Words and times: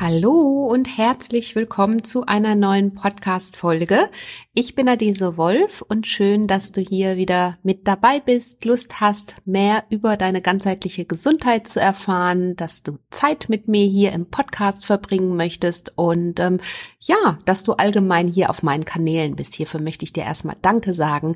Hallo 0.00 0.68
und 0.70 0.96
herzlich 0.96 1.56
willkommen 1.56 2.04
zu 2.04 2.24
einer 2.24 2.54
neuen 2.54 2.94
Podcast-Folge. 2.94 4.08
Ich 4.54 4.76
bin 4.76 4.88
Adese 4.88 5.36
Wolf 5.36 5.82
und 5.82 6.06
schön, 6.06 6.46
dass 6.46 6.70
du 6.70 6.80
hier 6.80 7.16
wieder 7.16 7.58
mit 7.64 7.88
dabei 7.88 8.20
bist, 8.20 8.64
Lust 8.64 9.00
hast, 9.00 9.34
mehr 9.44 9.82
über 9.90 10.16
deine 10.16 10.40
ganzheitliche 10.40 11.04
Gesundheit 11.04 11.66
zu 11.66 11.80
erfahren, 11.80 12.54
dass 12.54 12.84
du 12.84 12.98
Zeit 13.10 13.48
mit 13.48 13.66
mir 13.66 13.86
hier 13.86 14.12
im 14.12 14.30
Podcast 14.30 14.86
verbringen 14.86 15.36
möchtest 15.36 15.98
und 15.98 16.38
ähm, 16.38 16.60
ja, 17.00 17.38
dass 17.44 17.64
du 17.64 17.72
allgemein 17.72 18.28
hier 18.28 18.50
auf 18.50 18.62
meinen 18.62 18.84
Kanälen 18.84 19.34
bist. 19.34 19.56
Hierfür 19.56 19.80
möchte 19.80 20.04
ich 20.04 20.12
dir 20.12 20.22
erstmal 20.22 20.56
Danke 20.62 20.94
sagen 20.94 21.34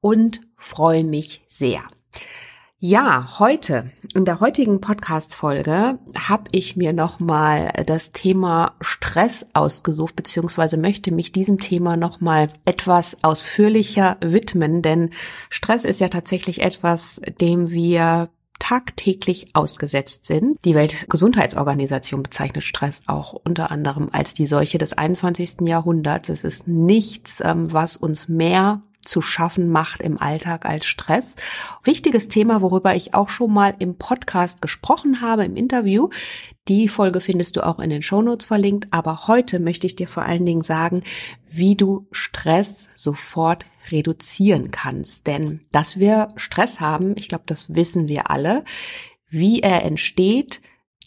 und 0.00 0.40
freue 0.56 1.04
mich 1.04 1.42
sehr. 1.48 1.82
Ja, 2.80 3.40
heute, 3.40 3.90
in 4.14 4.24
der 4.24 4.38
heutigen 4.38 4.80
Podcast-Folge 4.80 5.98
habe 6.16 6.44
ich 6.52 6.76
mir 6.76 6.92
nochmal 6.92 7.72
das 7.86 8.12
Thema 8.12 8.76
Stress 8.80 9.46
ausgesucht, 9.52 10.14
beziehungsweise 10.14 10.76
möchte 10.76 11.10
mich 11.10 11.32
diesem 11.32 11.58
Thema 11.58 11.96
nochmal 11.96 12.50
etwas 12.66 13.24
ausführlicher 13.24 14.16
widmen, 14.20 14.80
denn 14.80 15.10
Stress 15.50 15.84
ist 15.84 15.98
ja 15.98 16.08
tatsächlich 16.08 16.62
etwas, 16.62 17.20
dem 17.40 17.72
wir 17.72 18.28
tagtäglich 18.60 19.48
ausgesetzt 19.54 20.26
sind. 20.26 20.64
Die 20.64 20.76
Weltgesundheitsorganisation 20.76 22.22
bezeichnet 22.22 22.62
Stress 22.62 23.00
auch 23.06 23.32
unter 23.32 23.72
anderem 23.72 24.08
als 24.12 24.34
die 24.34 24.46
Seuche 24.46 24.78
des 24.78 24.92
21. 24.92 25.62
Jahrhunderts. 25.62 26.28
Es 26.28 26.44
ist 26.44 26.68
nichts, 26.68 27.40
ähm, 27.42 27.72
was 27.72 27.96
uns 27.96 28.28
mehr 28.28 28.82
zu 29.02 29.22
schaffen 29.22 29.70
macht 29.70 30.02
im 30.02 30.20
Alltag 30.20 30.66
als 30.66 30.86
Stress. 30.86 31.36
Wichtiges 31.84 32.28
Thema, 32.28 32.62
worüber 32.62 32.94
ich 32.94 33.14
auch 33.14 33.28
schon 33.28 33.52
mal 33.52 33.74
im 33.78 33.96
Podcast 33.96 34.60
gesprochen 34.60 35.20
habe, 35.20 35.44
im 35.44 35.56
Interview. 35.56 36.08
Die 36.68 36.88
Folge 36.88 37.20
findest 37.20 37.56
du 37.56 37.66
auch 37.66 37.78
in 37.78 37.90
den 37.90 38.02
Shownotes 38.02 38.46
verlinkt. 38.46 38.88
Aber 38.90 39.26
heute 39.26 39.60
möchte 39.60 39.86
ich 39.86 39.96
dir 39.96 40.08
vor 40.08 40.24
allen 40.24 40.44
Dingen 40.44 40.62
sagen, 40.62 41.02
wie 41.48 41.76
du 41.76 42.06
Stress 42.12 42.88
sofort 42.96 43.64
reduzieren 43.90 44.70
kannst. 44.70 45.26
Denn 45.26 45.62
dass 45.72 45.98
wir 45.98 46.28
Stress 46.36 46.80
haben, 46.80 47.14
ich 47.16 47.28
glaube, 47.28 47.44
das 47.46 47.74
wissen 47.74 48.08
wir 48.08 48.30
alle. 48.30 48.64
Wie 49.30 49.60
er 49.60 49.84
entsteht, 49.84 50.60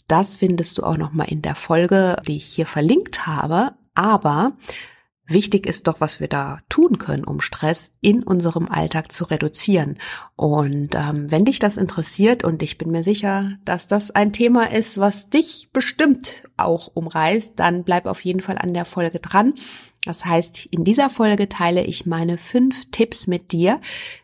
das 0.08 0.36
findest 0.36 0.78
du 0.78 0.82
auch 0.82 0.96
noch 0.96 1.12
mal 1.12 1.24
in 1.24 1.42
der 1.42 1.54
Folge, 1.54 2.16
die 2.26 2.36
ich 2.36 2.46
hier 2.46 2.66
verlinkt 2.66 3.26
habe. 3.26 3.72
Aber 3.94 4.52
Wichtig 5.28 5.66
ist 5.66 5.86
doch, 5.86 6.00
was 6.00 6.18
wir 6.18 6.26
da 6.26 6.58
tun 6.68 6.98
können, 6.98 7.24
um 7.24 7.40
Stress 7.40 7.92
in 8.00 8.24
unserem 8.24 8.68
Alltag 8.68 9.12
zu 9.12 9.24
reduzieren. 9.24 9.98
Und 10.34 10.94
ähm, 10.94 11.30
wenn 11.30 11.44
dich 11.44 11.60
das 11.60 11.76
interessiert, 11.76 12.42
und 12.42 12.62
ich 12.62 12.76
bin 12.76 12.90
mir 12.90 13.04
sicher, 13.04 13.52
dass 13.64 13.86
das 13.86 14.10
ein 14.10 14.32
Thema 14.32 14.70
ist, 14.72 14.98
was 14.98 15.30
dich 15.30 15.70
bestimmt 15.72 16.48
auch 16.56 16.90
umreißt, 16.92 17.52
dann 17.56 17.84
bleib 17.84 18.06
auf 18.06 18.20
jeden 18.24 18.40
Fall 18.40 18.58
an 18.58 18.74
der 18.74 18.84
Folge 18.84 19.20
dran. 19.20 19.54
Das 20.04 20.24
heißt, 20.24 20.66
in 20.66 20.82
dieser 20.82 21.10
Folge 21.10 21.48
teile 21.48 21.84
ich 21.84 22.06
meine 22.06 22.36
fünf 22.36 22.90
Tipps 22.90 23.28
mit 23.28 23.52
dir, 23.52 23.80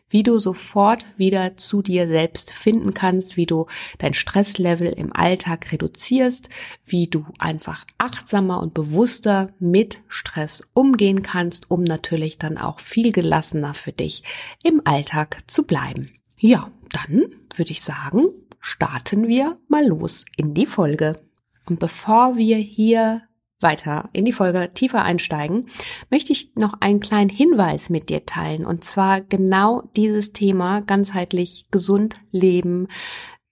wie 0.09 0.23
du 0.23 0.37
sofort 0.37 1.05
wieder 1.15 1.55
zu 1.55 1.81
dir 1.81 2.07
selbst 2.07 2.51
finden 2.51 2.93
kannst, 2.93 3.37
wie 3.37 3.45
du 3.45 3.67
dein 3.97 4.13
Stresslevel 4.13 4.87
im 4.87 5.15
Alltag 5.15 5.71
reduzierst, 5.71 6.49
wie 6.85 7.07
du 7.07 7.25
einfach 7.37 7.85
achtsamer 7.97 8.59
und 8.59 8.73
bewusster 8.73 9.53
mit 9.59 10.01
Stress 10.09 10.67
umgehen 10.73 11.23
kannst, 11.23 11.71
um 11.71 11.83
natürlich 11.83 12.37
dann 12.37 12.57
auch 12.57 12.81
viel 12.81 13.13
gelassener 13.13 13.73
für 13.73 13.93
dich 13.93 14.23
im 14.63 14.81
Alltag 14.83 15.43
zu 15.47 15.63
bleiben. 15.63 16.11
Ja, 16.37 16.69
dann 16.91 17.27
würde 17.55 17.71
ich 17.71 17.81
sagen, 17.83 18.25
starten 18.59 19.29
wir 19.29 19.57
mal 19.69 19.85
los 19.85 20.25
in 20.35 20.53
die 20.53 20.65
Folge. 20.65 21.19
Und 21.67 21.79
bevor 21.79 22.35
wir 22.35 22.57
hier 22.57 23.21
weiter 23.61 24.09
in 24.13 24.25
die 24.25 24.33
Folge 24.33 24.71
tiefer 24.73 25.03
einsteigen, 25.03 25.67
möchte 26.09 26.33
ich 26.33 26.55
noch 26.55 26.73
einen 26.79 26.99
kleinen 26.99 27.29
Hinweis 27.29 27.89
mit 27.89 28.09
dir 28.09 28.25
teilen. 28.25 28.65
Und 28.65 28.83
zwar 28.83 29.21
genau 29.21 29.83
dieses 29.95 30.33
Thema 30.33 30.81
ganzheitlich 30.81 31.67
gesund 31.71 32.15
leben, 32.31 32.87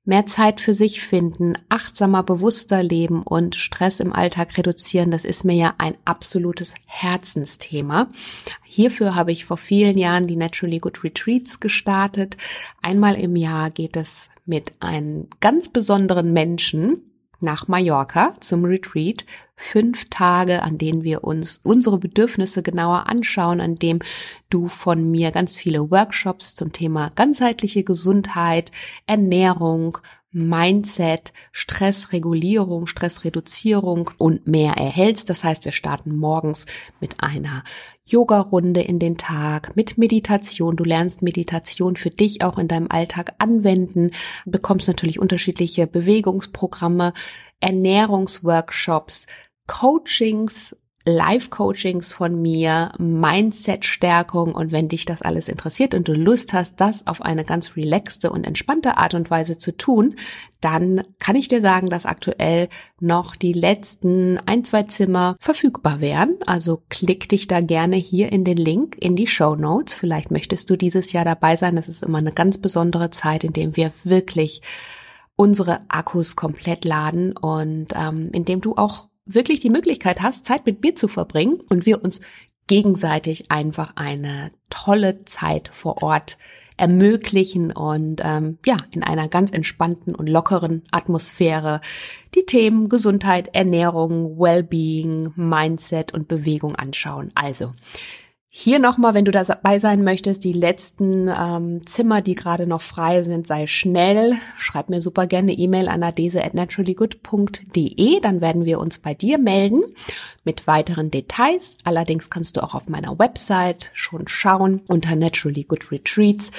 mehr 0.08 0.26
Zeit 0.26 0.62
für 0.62 0.74
sich 0.74 1.02
finden, 1.02 1.56
achtsamer, 1.68 2.24
bewusster 2.24 2.81
leben 2.81 3.24
und 3.24 3.56
Stress 3.56 4.00
im 4.00 4.14
Alltag 4.14 4.58
reduzieren. 4.58 5.12
Das 5.12 5.26
ist 5.26 5.44
mir 5.44 5.56
ja 5.56 5.74
ein 5.80 5.96
absolutes 6.06 6.76
Herzensthema. 6.86 8.08
Hierfür 8.64 9.16
habe 9.16 9.34
ich 9.34 9.44
vor 9.44 9.58
vielen 9.58 9.98
Jahren 9.98 10.26
die 10.26 10.38
Naturally 10.38 10.78
Good 10.78 11.04
Retreats 11.04 11.60
gestartet. 11.60 12.38
Einmal 12.81 13.16
im 13.16 13.36
Jahr 13.36 13.70
geht 13.70 13.98
es 13.98 14.30
mit 14.46 14.74
einem 14.80 15.28
ganz 15.42 15.68
besonderen 15.68 16.31
Menschen 16.31 17.02
nach 17.42 17.68
Mallorca 17.68 18.34
zum 18.40 18.64
Retreat. 18.64 19.26
Fünf 19.59 20.09
Tage, 20.09 20.62
an 20.62 20.78
denen 20.78 21.03
wir 21.03 21.23
uns 21.23 21.59
unsere 21.63 21.97
Bedürfnisse 21.97 22.62
genauer 22.62 23.07
anschauen, 23.07 23.59
an 23.59 23.75
dem 23.75 24.00
du 24.51 24.68
von 24.68 25.09
mir 25.09 25.31
ganz 25.31 25.57
viele 25.57 25.90
Workshops 25.90 26.53
zum 26.53 26.72
Thema 26.72 27.09
ganzheitliche 27.16 27.84
Gesundheit, 27.84 28.72
Ernährung, 29.07 29.97
Mindset, 30.31 31.34
Stressregulierung, 31.51 32.85
Stressreduzierung 32.85 34.12
und 34.19 34.45
mehr 34.45 34.73
erhältst. 34.73 35.29
Das 35.31 35.44
heißt, 35.44 35.66
wir 35.66 35.72
starten 35.72 36.16
morgens 36.16 36.68
mit 37.00 37.16
einer 37.24 37.63
Yoga-Runde 38.06 38.81
in 38.81 39.00
den 39.00 39.18
Tag, 39.18 39.75
mit 39.75 39.97
Meditation. 39.97 40.75
Du 40.75 40.84
lernst 40.84 41.24
Meditation 41.24 41.95
für 41.95 42.12
dich 42.12 42.44
auch 42.44 42.59
in 42.59 42.68
deinem 42.68 42.88
Alltag 42.89 43.34
anwenden, 43.39 44.12
bekommst 44.45 44.88
natürlich 44.88 45.18
unterschiedliche 45.18 45.88
Bewegungsprogramme, 45.88 47.13
Ernährungsworkshops, 47.59 49.25
Coachings 49.68 50.76
Live-Coachings 51.08 52.12
von 52.12 52.42
mir, 52.42 52.92
Mindset-Stärkung 53.00 54.54
und 54.54 54.74
wenn 54.74 54.90
dich 54.90 55.06
das 55.06 55.22
alles 55.22 55.48
interessiert 55.48 55.96
und 55.96 56.08
du 56.10 56.14
Lust 56.14 56.52
hast, 56.52 56.82
das 56.82 57.08
auf 57.08 57.22
eine 57.22 57.46
ganz 57.46 57.78
relaxte 57.78 58.30
und 58.30 58.46
entspannte 58.46 58.98
Art 58.98 59.14
und 59.14 59.32
Weise 59.32 59.58
zu 59.58 59.76
tun, 59.76 60.16
dann 60.60 61.04
kann 61.18 61.38
ich 61.38 61.48
dir 61.48 61.62
sagen, 61.62 61.90
dass 61.90 62.06
aktuell 62.06 62.68
noch 63.00 63.38
die 63.38 63.54
letzten 63.54 64.38
ein, 64.46 64.66
zwei 64.66 64.84
Zimmer 64.84 65.38
verfügbar 65.40 66.02
wären. 66.02 66.36
Also 66.46 66.84
klick 66.90 67.30
dich 67.30 67.48
da 67.48 67.62
gerne 67.62 67.96
hier 67.96 68.30
in 68.32 68.44
den 68.44 68.58
Link 68.58 68.98
in 69.00 69.16
die 69.16 69.28
Show 69.28 69.56
Notes. 69.56 69.96
Vielleicht 69.96 70.30
möchtest 70.30 70.70
du 70.70 70.76
dieses 70.76 71.14
Jahr 71.14 71.26
dabei 71.26 71.56
sein. 71.56 71.78
Das 71.78 71.88
ist 71.88 72.04
immer 72.04 72.18
eine 72.18 72.34
ganz 72.34 72.58
besondere 72.58 73.12
Zeit, 73.12 73.46
in 73.46 73.54
dem 73.54 73.78
wir 73.78 73.94
wirklich 74.04 74.62
unsere 75.38 75.80
Akkus 75.88 76.36
komplett 76.36 76.84
laden 76.84 77.38
und 77.38 77.88
ähm, 77.96 78.30
in 78.34 78.44
dem 78.44 78.60
du 78.60 78.76
auch 78.76 79.08
wirklich 79.28 79.60
die 79.60 79.70
Möglichkeit 79.70 80.22
hast, 80.22 80.46
Zeit 80.46 80.66
mit 80.66 80.84
mir 80.84 80.96
zu 80.96 81.08
verbringen 81.08 81.60
und 81.70 81.86
wir 81.86 82.04
uns 82.04 82.22
gegenseitig 82.68 83.50
einfach 83.50 83.94
eine 83.96 84.52
tolle 84.70 85.26
Zeit 85.26 85.70
vor 85.74 86.04
Ort 86.04 86.38
ermöglichen 86.78 87.72
und 87.72 88.22
ähm, 88.24 88.60
ja, 88.66 88.78
in 88.94 89.04
einer 89.04 89.28
ganz 89.28 89.52
entspannten 89.52 90.14
und 90.14 90.28
lockeren 90.28 90.84
Atmosphäre 90.92 91.82
die 92.36 92.46
Themen 92.46 92.88
Gesundheit, 92.88 93.56
Ernährung, 93.56 94.38
Wellbeing, 94.38 95.34
Mindset 95.36 96.14
und 96.14 96.28
Bewegung 96.28 96.76
anschauen. 96.76 97.32
Also, 97.34 97.72
hier 98.50 98.80
nochmal, 98.80 99.13
wenn 99.13 99.25
du 99.25 99.31
dabei 99.31 99.78
sein 99.78 100.03
möchtest, 100.03 100.44
die 100.44 100.53
letzten 100.53 101.28
ähm, 101.28 101.85
Zimmer, 101.85 102.22
die 102.22 102.34
gerade 102.34 102.66
noch 102.66 102.81
frei 102.81 103.24
sind, 103.24 103.46
sei 103.46 103.68
schnell. 103.68 104.35
Schreib 104.58 104.90
mir 104.90 105.02
super 105.02 105.28
gerne 105.28 105.52
E-Mail 105.52 105.90
an 105.90 106.02
adese 106.02 106.44
at 106.44 106.53
naturallygood.de. 106.53 108.19
Dann 108.22 108.40
werden 108.41 108.66
wir 108.66 108.80
uns 108.80 109.00
bei 109.00 109.13
dir 109.13 109.38
melden 109.38 109.84
mit 110.46 110.66
weiteren 110.66 111.12
Details. 111.12 111.78
Allerdings 111.84 112.30
kannst 112.30 112.56
du 112.56 112.63
auch 112.63 112.74
auf 112.74 112.88
meiner 112.88 113.19
Website 113.19 113.91
schon 113.94 114.28
schauen 114.30 114.81
unter 114.88 115.16
Naturally 115.16 115.63
Good 115.63 115.91
Retreats, 115.91 116.52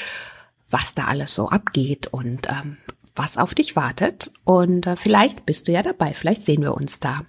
was 0.68 0.94
da 0.94 1.04
alles 1.06 1.34
so 1.34 1.48
abgeht 1.48 2.08
und 2.08 2.48
ähm, 2.50 2.76
was 3.16 3.38
auf 3.38 3.54
dich 3.54 3.76
wartet. 3.76 4.30
Und 4.44 4.86
äh, 4.86 4.96
vielleicht 4.96 5.46
bist 5.46 5.68
du 5.68 5.72
ja 5.72 5.82
dabei. 5.82 6.12
Vielleicht 6.12 6.42
sehen 6.42 6.60
wir 6.60 6.74
uns 6.74 7.00
da. 7.00 7.22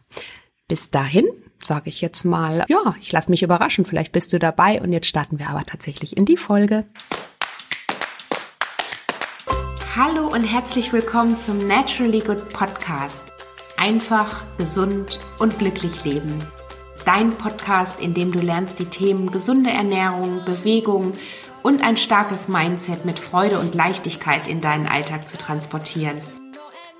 Bis 0.69 0.91
dahin 0.91 1.25
sage 1.63 1.89
ich 1.89 1.99
jetzt 1.99 2.25
mal, 2.25 2.63
ja, 2.69 2.95
ich 3.01 3.11
lasse 3.11 3.31
mich 3.31 3.41
überraschen, 3.41 3.85
vielleicht 3.85 4.11
bist 4.11 4.31
du 4.31 4.39
dabei 4.39 4.79
und 4.79 4.93
jetzt 4.93 5.07
starten 5.07 5.39
wir 5.39 5.49
aber 5.49 5.65
tatsächlich 5.65 6.15
in 6.15 6.25
die 6.25 6.37
Folge. 6.37 6.85
Hallo 9.95 10.27
und 10.27 10.43
herzlich 10.43 10.93
willkommen 10.93 11.39
zum 11.39 11.57
Naturally 11.67 12.19
Good 12.19 12.49
Podcast. 12.49 13.23
Einfach, 13.77 14.45
gesund 14.59 15.17
und 15.39 15.57
glücklich 15.57 16.05
leben. 16.05 16.37
Dein 17.03 17.31
Podcast, 17.31 17.99
in 17.99 18.13
dem 18.13 18.31
du 18.31 18.39
lernst, 18.39 18.77
die 18.77 18.85
Themen 18.85 19.31
gesunde 19.31 19.71
Ernährung, 19.71 20.45
Bewegung 20.45 21.13
und 21.63 21.81
ein 21.81 21.97
starkes 21.97 22.47
Mindset 22.47 23.05
mit 23.05 23.17
Freude 23.17 23.57
und 23.57 23.73
Leichtigkeit 23.73 24.47
in 24.47 24.61
deinen 24.61 24.85
Alltag 24.85 25.27
zu 25.29 25.39
transportieren. 25.39 26.17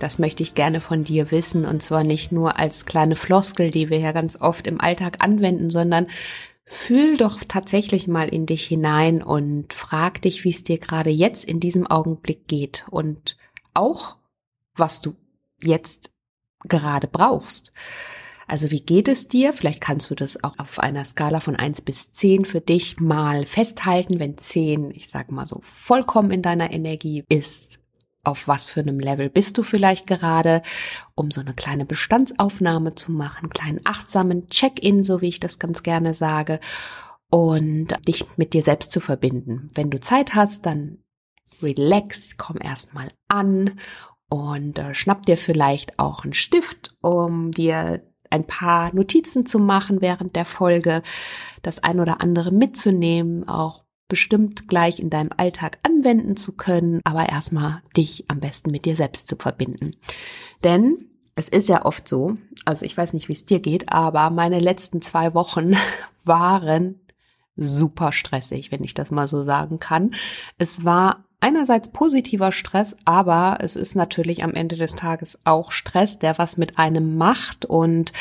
Das 0.00 0.18
möchte 0.18 0.42
ich 0.42 0.54
gerne 0.54 0.80
von 0.80 1.04
dir 1.04 1.30
wissen 1.30 1.64
und 1.64 1.82
zwar 1.82 2.02
nicht 2.02 2.32
nur 2.32 2.58
als 2.58 2.86
kleine 2.86 3.16
Floskel, 3.16 3.70
die 3.70 3.90
wir 3.90 3.98
ja 3.98 4.12
ganz 4.12 4.40
oft 4.40 4.66
im 4.66 4.80
Alltag 4.80 5.18
anwenden, 5.20 5.70
sondern 5.70 6.06
fühl 6.64 7.16
doch 7.16 7.42
tatsächlich 7.46 8.08
mal 8.08 8.28
in 8.28 8.46
dich 8.46 8.66
hinein 8.66 9.22
und 9.22 9.72
frag 9.72 10.22
dich, 10.22 10.44
wie 10.44 10.50
es 10.50 10.64
dir 10.64 10.78
gerade 10.78 11.10
jetzt 11.10 11.44
in 11.44 11.60
diesem 11.60 11.86
Augenblick 11.86 12.48
geht 12.48 12.86
und 12.90 13.36
auch, 13.74 14.16
was 14.74 15.00
du 15.00 15.14
jetzt 15.62 16.12
gerade 16.64 17.06
brauchst. 17.06 17.72
Also 18.50 18.70
wie 18.72 18.80
geht 18.80 19.06
es 19.06 19.28
dir? 19.28 19.52
Vielleicht 19.52 19.80
kannst 19.80 20.10
du 20.10 20.16
das 20.16 20.42
auch 20.42 20.58
auf 20.58 20.80
einer 20.80 21.04
Skala 21.04 21.38
von 21.38 21.54
eins 21.54 21.80
bis 21.80 22.10
zehn 22.12 22.44
für 22.44 22.60
dich 22.60 22.98
mal 22.98 23.46
festhalten. 23.46 24.18
Wenn 24.18 24.38
zehn, 24.38 24.90
ich 24.90 25.08
sag 25.08 25.30
mal 25.30 25.46
so, 25.46 25.60
vollkommen 25.62 26.32
in 26.32 26.42
deiner 26.42 26.72
Energie 26.72 27.22
ist, 27.28 27.69
auf 28.22 28.48
was 28.48 28.66
für 28.66 28.80
einem 28.80 29.00
Level 29.00 29.30
bist 29.30 29.56
du 29.56 29.62
vielleicht 29.62 30.06
gerade, 30.06 30.62
um 31.14 31.30
so 31.30 31.40
eine 31.40 31.54
kleine 31.54 31.84
Bestandsaufnahme 31.84 32.94
zu 32.94 33.12
machen, 33.12 33.50
kleinen 33.50 33.80
achtsamen 33.84 34.48
Check-in, 34.48 35.04
so 35.04 35.20
wie 35.20 35.28
ich 35.28 35.40
das 35.40 35.58
ganz 35.58 35.82
gerne 35.82 36.14
sage, 36.14 36.60
und 37.30 37.88
dich 38.06 38.26
mit 38.36 38.52
dir 38.52 38.62
selbst 38.62 38.92
zu 38.92 39.00
verbinden. 39.00 39.70
Wenn 39.74 39.90
du 39.90 40.00
Zeit 40.00 40.34
hast, 40.34 40.66
dann 40.66 40.98
relax, 41.62 42.36
komm 42.36 42.58
erstmal 42.60 43.08
an 43.28 43.78
und 44.28 44.78
äh, 44.78 44.94
schnapp 44.94 45.26
dir 45.26 45.36
vielleicht 45.36 45.98
auch 45.98 46.24
einen 46.24 46.32
Stift, 46.32 46.96
um 47.00 47.52
dir 47.52 48.02
ein 48.30 48.46
paar 48.46 48.94
Notizen 48.94 49.46
zu 49.46 49.58
machen 49.58 50.00
während 50.00 50.36
der 50.36 50.44
Folge, 50.44 51.02
das 51.62 51.82
ein 51.82 52.00
oder 52.00 52.20
andere 52.20 52.52
mitzunehmen, 52.52 53.48
auch 53.48 53.84
bestimmt 54.10 54.68
gleich 54.68 55.00
in 55.00 55.08
deinem 55.08 55.30
Alltag 55.34 55.78
anwenden 55.82 56.36
zu 56.36 56.52
können, 56.52 57.00
aber 57.04 57.30
erstmal 57.30 57.80
dich 57.96 58.26
am 58.28 58.40
besten 58.40 58.70
mit 58.70 58.84
dir 58.84 58.96
selbst 58.96 59.26
zu 59.26 59.36
verbinden. 59.36 59.92
Denn 60.62 61.06
es 61.34 61.48
ist 61.48 61.70
ja 61.70 61.86
oft 61.86 62.06
so, 62.06 62.36
also 62.66 62.84
ich 62.84 62.94
weiß 62.94 63.14
nicht, 63.14 63.28
wie 63.28 63.32
es 63.32 63.46
dir 63.46 63.60
geht, 63.60 63.90
aber 63.90 64.28
meine 64.28 64.58
letzten 64.58 65.00
zwei 65.00 65.32
Wochen 65.32 65.74
waren 66.24 67.00
super 67.56 68.12
stressig, 68.12 68.72
wenn 68.72 68.84
ich 68.84 68.94
das 68.94 69.10
mal 69.10 69.28
so 69.28 69.44
sagen 69.44 69.78
kann. 69.80 70.12
Es 70.58 70.84
war 70.84 71.24
einerseits 71.40 71.90
positiver 71.90 72.52
Stress, 72.52 72.96
aber 73.04 73.58
es 73.60 73.76
ist 73.76 73.96
natürlich 73.96 74.44
am 74.44 74.54
Ende 74.54 74.76
des 74.76 74.94
Tages 74.94 75.38
auch 75.44 75.72
Stress, 75.72 76.18
der 76.18 76.38
was 76.38 76.56
mit 76.56 76.78
einem 76.78 77.16
macht. 77.16 77.64
Und 77.64 78.12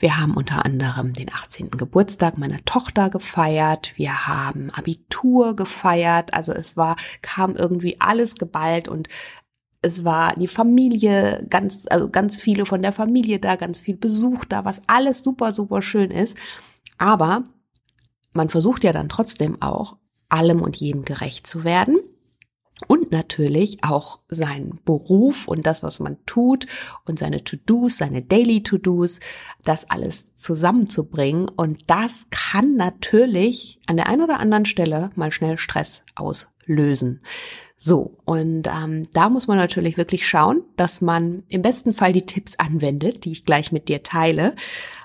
wir 0.00 0.18
haben 0.18 0.34
unter 0.34 0.64
anderem 0.64 1.12
den 1.12 1.32
18. 1.32 1.70
Geburtstag 1.70 2.36
meiner 2.36 2.64
Tochter 2.64 3.10
gefeiert. 3.10 3.92
Wir 3.96 4.26
haben 4.26 4.70
Abitur 4.70 5.56
gefeiert. 5.56 6.34
Also 6.34 6.52
es 6.52 6.76
war, 6.76 6.96
kam 7.22 7.54
irgendwie 7.54 8.00
alles 8.00 8.34
geballt 8.34 8.88
und 8.88 9.08
es 9.82 10.04
war 10.04 10.34
die 10.34 10.48
Familie, 10.48 11.46
ganz, 11.50 11.84
also 11.90 12.08
ganz 12.08 12.40
viele 12.40 12.64
von 12.64 12.80
der 12.80 12.92
Familie 12.92 13.38
da, 13.38 13.56
ganz 13.56 13.80
viel 13.80 13.96
Besuch 13.96 14.46
da, 14.46 14.64
was 14.64 14.80
alles 14.86 15.22
super, 15.22 15.52
super 15.52 15.82
schön 15.82 16.10
ist. 16.10 16.38
Aber 16.96 17.44
man 18.34 18.48
versucht 18.50 18.84
ja 18.84 18.92
dann 18.92 19.08
trotzdem 19.08 19.62
auch, 19.62 19.96
allem 20.28 20.62
und 20.62 20.76
jedem 20.76 21.04
gerecht 21.04 21.46
zu 21.46 21.64
werden 21.64 21.98
und 22.88 23.12
natürlich 23.12 23.84
auch 23.84 24.20
seinen 24.28 24.80
Beruf 24.84 25.46
und 25.46 25.64
das, 25.64 25.82
was 25.82 26.00
man 26.00 26.18
tut 26.26 26.66
und 27.06 27.18
seine 27.18 27.44
To-Dos, 27.44 27.98
seine 27.98 28.22
Daily 28.22 28.62
To-Dos, 28.62 29.20
das 29.64 29.88
alles 29.90 30.34
zusammenzubringen. 30.34 31.48
Und 31.48 31.88
das 31.88 32.26
kann 32.30 32.74
natürlich 32.76 33.80
an 33.86 33.96
der 33.96 34.08
einen 34.08 34.22
oder 34.22 34.40
anderen 34.40 34.66
Stelle 34.66 35.10
mal 35.14 35.30
schnell 35.30 35.56
Stress 35.56 36.02
auslösen. 36.16 37.22
So, 37.86 38.16
und 38.24 38.66
ähm, 38.66 39.06
da 39.12 39.28
muss 39.28 39.46
man 39.46 39.58
natürlich 39.58 39.98
wirklich 39.98 40.26
schauen, 40.26 40.62
dass 40.78 41.02
man 41.02 41.42
im 41.50 41.60
besten 41.60 41.92
Fall 41.92 42.14
die 42.14 42.24
Tipps 42.24 42.58
anwendet, 42.58 43.26
die 43.26 43.32
ich 43.32 43.44
gleich 43.44 43.72
mit 43.72 43.90
dir 43.90 44.02
teile, 44.02 44.56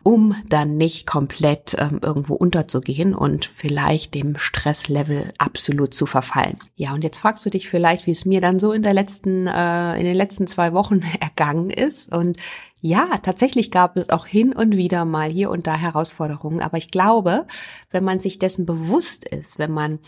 um 0.01 0.33
dann 0.47 0.77
nicht 0.77 1.05
komplett 1.05 1.75
ähm, 1.77 1.99
irgendwo 2.01 2.35
unterzugehen 2.35 3.15
und 3.15 3.43
vielleicht 3.45 4.13
dem 4.13 4.37
Stresslevel 4.37 5.33
absolut 5.37 5.93
zu 5.93 6.05
verfallen. 6.05 6.55
Ja, 6.77 6.93
und 6.93 7.03
jetzt 7.03 7.17
fragst 7.17 7.45
du 7.45 7.49
dich 7.49 7.67
vielleicht, 7.67 8.07
wie 8.07 8.11
es 8.11 8.23
mir 8.23 8.39
dann 8.39 8.59
so 8.61 8.71
in 8.71 8.81
der 8.81 8.93
letzten, 8.93 9.45
äh, 9.47 9.99
in 9.99 10.05
den 10.05 10.15
letzten 10.15 10.47
zwei 10.47 10.71
Wochen 10.71 11.03
ergangen 11.19 11.71
ist. 11.71 12.15
Und 12.15 12.37
ja, 12.79 13.09
tatsächlich 13.21 13.71
gab 13.71 13.97
es 13.97 14.09
auch 14.09 14.25
hin 14.25 14.53
und 14.53 14.77
wieder 14.77 15.03
mal 15.03 15.29
hier 15.29 15.49
und 15.49 15.67
da 15.67 15.75
Herausforderungen. 15.75 16.61
Aber 16.61 16.77
ich 16.77 16.91
glaube, 16.91 17.45
wenn 17.91 18.05
man 18.05 18.21
sich 18.21 18.39
dessen 18.39 18.65
bewusst 18.65 19.27
ist, 19.27 19.59
wenn 19.59 19.71
man 19.71 19.99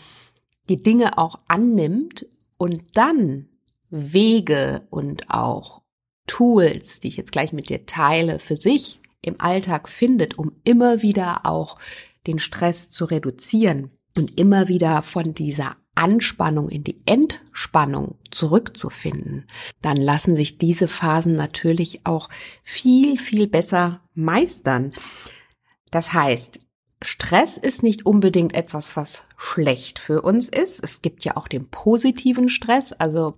die 0.70 0.82
Dinge 0.82 1.18
auch 1.18 1.38
annimmt 1.48 2.24
und 2.62 2.96
dann 2.96 3.48
Wege 3.90 4.86
und 4.88 5.30
auch 5.30 5.82
Tools, 6.28 7.00
die 7.00 7.08
ich 7.08 7.16
jetzt 7.16 7.32
gleich 7.32 7.52
mit 7.52 7.68
dir 7.68 7.86
teile, 7.86 8.38
für 8.38 8.54
sich 8.54 9.00
im 9.20 9.40
Alltag 9.40 9.88
findet, 9.88 10.38
um 10.38 10.52
immer 10.62 11.02
wieder 11.02 11.44
auch 11.44 11.76
den 12.28 12.38
Stress 12.38 12.88
zu 12.88 13.04
reduzieren 13.04 13.90
und 14.16 14.38
immer 14.38 14.68
wieder 14.68 15.02
von 15.02 15.34
dieser 15.34 15.76
Anspannung 15.96 16.68
in 16.68 16.84
die 16.84 17.02
Entspannung 17.04 18.14
zurückzufinden, 18.30 19.48
dann 19.80 19.96
lassen 19.96 20.36
sich 20.36 20.56
diese 20.56 20.86
Phasen 20.86 21.34
natürlich 21.34 22.06
auch 22.06 22.28
viel, 22.62 23.18
viel 23.18 23.48
besser 23.48 24.02
meistern. 24.14 24.92
Das 25.90 26.12
heißt, 26.12 26.60
Stress 27.04 27.56
ist 27.56 27.82
nicht 27.82 28.06
unbedingt 28.06 28.54
etwas, 28.54 28.96
was 28.96 29.22
schlecht 29.36 29.98
für 29.98 30.22
uns 30.22 30.48
ist. 30.48 30.82
Es 30.82 31.02
gibt 31.02 31.24
ja 31.24 31.36
auch 31.36 31.48
den 31.48 31.68
positiven 31.68 32.48
Stress. 32.48 32.92
Also 32.92 33.34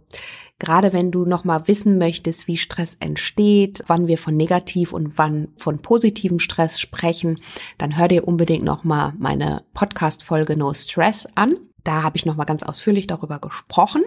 gerade 0.59 0.93
wenn 0.93 1.11
du 1.11 1.25
nochmal 1.25 1.67
wissen 1.67 1.99
möchtest, 1.99 2.47
wie 2.47 2.57
Stress 2.57 2.97
entsteht, 3.01 3.83
wann 3.87 4.07
wir 4.07 4.19
von 4.19 4.37
negativ 4.37 4.93
und 4.93 5.19
wann 5.19 5.49
von 5.57 5.81
positivem 5.81 6.39
Stress 6.39 6.81
sprechen, 6.81 7.41
dann 7.79 7.97
hör 7.97 8.09
dir 8.09 8.29
unbedingt 8.29 8.65
nochmal 8.65 9.13
meine 9.19 9.65
Podcast-Folge 9.75 10.57
No 10.57 10.73
Stress 10.75 11.27
an. 11.35 11.55
Da 11.83 12.03
habe 12.03 12.17
ich 12.17 12.27
nochmal 12.27 12.47
ganz 12.47 12.63
ausführlich 12.63 13.07
darüber 13.07 13.39
gesprochen. 13.39 14.03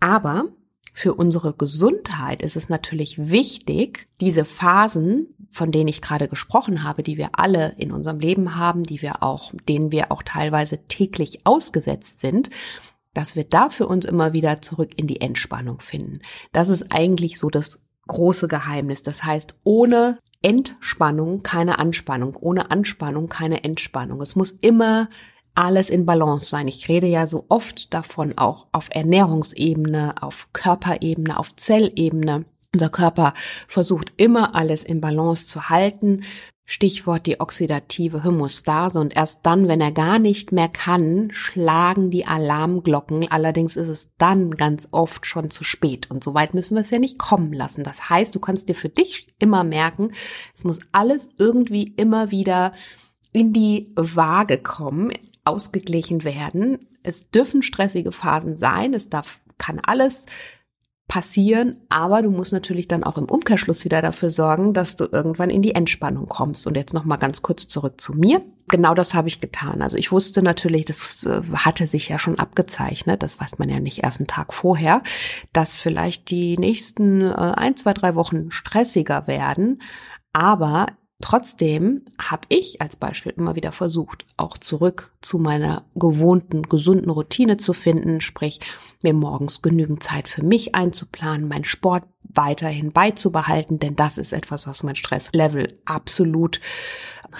Aber 0.00 0.46
für 0.92 1.12
unsere 1.12 1.52
Gesundheit 1.52 2.42
ist 2.42 2.56
es 2.56 2.70
natürlich 2.70 3.30
wichtig, 3.30 4.08
diese 4.20 4.46
Phasen, 4.46 5.34
von 5.50 5.72
denen 5.72 5.88
ich 5.88 6.02
gerade 6.02 6.28
gesprochen 6.28 6.82
habe, 6.82 7.02
die 7.02 7.16
wir 7.16 7.30
alle 7.32 7.74
in 7.78 7.92
unserem 7.92 8.20
Leben 8.20 8.56
haben, 8.56 8.82
die 8.82 9.02
wir 9.02 9.22
auch, 9.22 9.52
denen 9.68 9.92
wir 9.92 10.12
auch 10.12 10.22
teilweise 10.22 10.86
täglich 10.86 11.40
ausgesetzt 11.44 12.20
sind, 12.20 12.50
dass 13.14 13.36
wir 13.36 13.44
da 13.44 13.68
für 13.70 13.86
uns 13.86 14.04
immer 14.04 14.32
wieder 14.32 14.60
zurück 14.60 14.90
in 14.96 15.06
die 15.06 15.20
Entspannung 15.20 15.80
finden. 15.80 16.20
Das 16.52 16.68
ist 16.68 16.92
eigentlich 16.92 17.38
so 17.38 17.48
das 17.48 17.86
große 18.06 18.48
Geheimnis. 18.48 19.02
Das 19.02 19.24
heißt, 19.24 19.54
ohne 19.64 20.18
Entspannung 20.42 21.42
keine 21.42 21.78
Anspannung, 21.78 22.36
ohne 22.36 22.70
Anspannung 22.70 23.28
keine 23.28 23.64
Entspannung. 23.64 24.20
Es 24.20 24.36
muss 24.36 24.50
immer 24.50 25.08
alles 25.54 25.88
in 25.88 26.06
Balance 26.06 26.46
sein. 26.46 26.68
Ich 26.68 26.88
rede 26.88 27.06
ja 27.06 27.26
so 27.26 27.46
oft 27.48 27.92
davon 27.94 28.36
auch 28.36 28.66
auf 28.72 28.88
Ernährungsebene, 28.90 30.14
auf 30.20 30.48
Körperebene, 30.52 31.38
auf 31.38 31.56
Zellebene. 31.56 32.44
Unser 32.72 32.88
Körper 32.88 33.34
versucht 33.68 34.12
immer 34.16 34.54
alles 34.54 34.84
in 34.84 35.00
Balance 35.00 35.46
zu 35.46 35.68
halten. 35.68 36.22
Stichwort 36.68 37.26
die 37.26 37.38
oxidative 37.38 38.24
Hämostase 38.24 38.98
und 38.98 39.14
erst 39.14 39.46
dann, 39.46 39.68
wenn 39.68 39.80
er 39.80 39.92
gar 39.92 40.18
nicht 40.18 40.50
mehr 40.50 40.68
kann, 40.68 41.28
schlagen 41.32 42.10
die 42.10 42.26
Alarmglocken. 42.26 43.30
Allerdings 43.30 43.76
ist 43.76 43.88
es 43.88 44.10
dann 44.18 44.50
ganz 44.50 44.88
oft 44.90 45.26
schon 45.26 45.50
zu 45.50 45.62
spät 45.62 46.10
und 46.10 46.24
so 46.24 46.34
weit 46.34 46.54
müssen 46.54 46.74
wir 46.74 46.82
es 46.82 46.90
ja 46.90 46.98
nicht 46.98 47.18
kommen 47.18 47.52
lassen. 47.52 47.84
Das 47.84 48.10
heißt, 48.10 48.34
du 48.34 48.40
kannst 48.40 48.68
dir 48.68 48.74
für 48.74 48.88
dich 48.88 49.28
immer 49.38 49.62
merken, 49.62 50.10
es 50.56 50.64
muss 50.64 50.80
alles 50.90 51.28
irgendwie 51.38 51.94
immer 51.96 52.32
wieder 52.32 52.72
in 53.30 53.52
die 53.52 53.92
Waage 53.94 54.58
kommen, 54.58 55.12
ausgeglichen 55.44 56.24
werden. 56.24 56.88
Es 57.04 57.30
dürfen 57.30 57.62
stressige 57.62 58.10
Phasen 58.10 58.56
sein, 58.56 58.92
es 58.92 59.08
darf, 59.08 59.38
kann 59.56 59.78
alles 59.78 60.26
passieren, 61.08 61.76
aber 61.88 62.22
du 62.22 62.30
musst 62.30 62.52
natürlich 62.52 62.88
dann 62.88 63.04
auch 63.04 63.16
im 63.16 63.26
Umkehrschluss 63.26 63.84
wieder 63.84 64.02
dafür 64.02 64.30
sorgen, 64.30 64.74
dass 64.74 64.96
du 64.96 65.06
irgendwann 65.10 65.50
in 65.50 65.62
die 65.62 65.74
Entspannung 65.74 66.26
kommst. 66.26 66.66
Und 66.66 66.76
jetzt 66.76 66.94
noch 66.94 67.04
mal 67.04 67.16
ganz 67.16 67.42
kurz 67.42 67.68
zurück 67.68 68.00
zu 68.00 68.12
mir. 68.14 68.42
Genau 68.68 68.92
das 68.94 69.14
habe 69.14 69.28
ich 69.28 69.40
getan. 69.40 69.82
Also 69.82 69.96
ich 69.96 70.10
wusste 70.10 70.42
natürlich, 70.42 70.84
das 70.84 71.24
äh, 71.24 71.42
hatte 71.54 71.86
sich 71.86 72.08
ja 72.08 72.18
schon 72.18 72.40
abgezeichnet, 72.40 73.22
das 73.22 73.40
weiß 73.40 73.58
man 73.58 73.68
ja 73.68 73.78
nicht 73.78 74.02
erst 74.02 74.18
einen 74.18 74.26
Tag 74.26 74.52
vorher, 74.52 75.02
dass 75.52 75.78
vielleicht 75.78 76.30
die 76.30 76.58
nächsten 76.58 77.22
äh, 77.22 77.34
ein, 77.34 77.76
zwei, 77.76 77.94
drei 77.94 78.16
Wochen 78.16 78.50
stressiger 78.50 79.26
werden. 79.28 79.82
Aber 80.32 80.86
Trotzdem 81.22 82.02
habe 82.20 82.42
ich 82.50 82.82
als 82.82 82.96
Beispiel 82.96 83.32
immer 83.38 83.54
wieder 83.56 83.72
versucht, 83.72 84.26
auch 84.36 84.58
zurück 84.58 85.14
zu 85.22 85.38
meiner 85.38 85.84
gewohnten, 85.94 86.64
gesunden 86.64 87.08
Routine 87.08 87.56
zu 87.56 87.72
finden, 87.72 88.20
sprich 88.20 88.60
mir 89.02 89.14
morgens 89.14 89.62
genügend 89.62 90.02
Zeit 90.02 90.28
für 90.28 90.44
mich 90.44 90.74
einzuplanen, 90.74 91.48
meinen 91.48 91.64
Sport 91.64 92.04
weiterhin 92.22 92.92
beizubehalten, 92.92 93.78
denn 93.78 93.96
das 93.96 94.18
ist 94.18 94.32
etwas, 94.32 94.66
was 94.66 94.82
mein 94.82 94.96
Stresslevel 94.96 95.74
absolut 95.84 96.60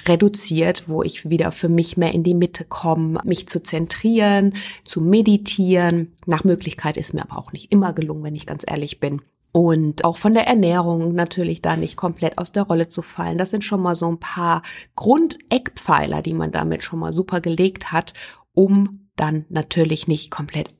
reduziert, 0.06 0.88
wo 0.88 1.02
ich 1.02 1.30
wieder 1.30 1.52
für 1.52 1.68
mich 1.68 1.96
mehr 1.96 2.12
in 2.12 2.22
die 2.22 2.34
Mitte 2.34 2.64
komme, 2.64 3.20
mich 3.24 3.48
zu 3.48 3.62
zentrieren, 3.62 4.54
zu 4.84 5.00
meditieren. 5.00 6.16
Nach 6.26 6.44
Möglichkeit 6.44 6.96
ist 6.96 7.14
mir 7.14 7.22
aber 7.22 7.38
auch 7.38 7.52
nicht 7.52 7.72
immer 7.72 7.92
gelungen, 7.92 8.24
wenn 8.24 8.34
ich 8.34 8.46
ganz 8.46 8.64
ehrlich 8.66 9.00
bin 9.00 9.22
und 9.56 10.04
auch 10.04 10.18
von 10.18 10.34
der 10.34 10.46
Ernährung 10.46 11.14
natürlich 11.14 11.62
da 11.62 11.78
nicht 11.78 11.96
komplett 11.96 12.36
aus 12.36 12.52
der 12.52 12.64
Rolle 12.64 12.88
zu 12.88 13.00
fallen. 13.00 13.38
Das 13.38 13.50
sind 13.50 13.64
schon 13.64 13.80
mal 13.80 13.94
so 13.94 14.06
ein 14.06 14.20
paar 14.20 14.60
Grundeckpfeiler, 14.96 16.20
die 16.20 16.34
man 16.34 16.52
damit 16.52 16.82
schon 16.82 16.98
mal 16.98 17.14
super 17.14 17.40
gelegt 17.40 17.90
hat, 17.90 18.12
um 18.52 19.08
dann 19.16 19.46
natürlich 19.48 20.08
nicht 20.08 20.30
komplett 20.30 20.75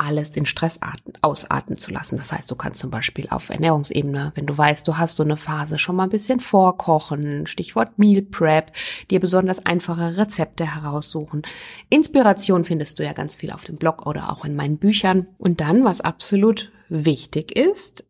alles 0.00 0.30
in 0.30 0.46
Stress 0.46 0.80
ausarten 1.22 1.76
zu 1.76 1.90
lassen. 1.90 2.16
Das 2.16 2.32
heißt, 2.32 2.50
du 2.50 2.56
kannst 2.56 2.80
zum 2.80 2.90
Beispiel 2.90 3.28
auf 3.30 3.50
Ernährungsebene, 3.50 4.32
wenn 4.34 4.46
du 4.46 4.56
weißt, 4.56 4.86
du 4.88 4.96
hast 4.98 5.16
so 5.16 5.22
eine 5.22 5.36
Phase, 5.36 5.78
schon 5.78 5.96
mal 5.96 6.04
ein 6.04 6.10
bisschen 6.10 6.40
vorkochen, 6.40 7.46
Stichwort 7.46 7.98
Meal 7.98 8.22
Prep, 8.22 8.72
dir 9.10 9.20
besonders 9.20 9.64
einfache 9.66 10.16
Rezepte 10.16 10.74
heraussuchen. 10.74 11.42
Inspiration 11.90 12.64
findest 12.64 12.98
du 12.98 13.04
ja 13.04 13.12
ganz 13.12 13.34
viel 13.34 13.50
auf 13.50 13.64
dem 13.64 13.76
Blog 13.76 14.06
oder 14.06 14.32
auch 14.32 14.44
in 14.44 14.56
meinen 14.56 14.78
Büchern. 14.78 15.26
Und 15.38 15.60
dann, 15.60 15.84
was 15.84 16.00
absolut 16.00 16.72
wichtig 16.88 17.56
ist, 17.56 18.04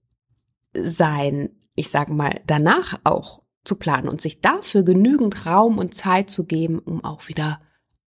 sein, 0.75 1.51
ich 1.75 1.91
sage 1.91 2.13
mal, 2.13 2.41
danach 2.47 2.99
auch 3.05 3.43
zu 3.65 3.77
planen 3.77 4.09
und 4.09 4.21
sich 4.21 4.41
dafür 4.41 4.83
genügend 4.83 5.47
Raum 5.47 5.79
und 5.79 5.95
Zeit 5.95 6.31
zu 6.31 6.47
geben, 6.47 6.79
um 6.79 7.05
auch 7.05 7.29
wieder 7.29 7.61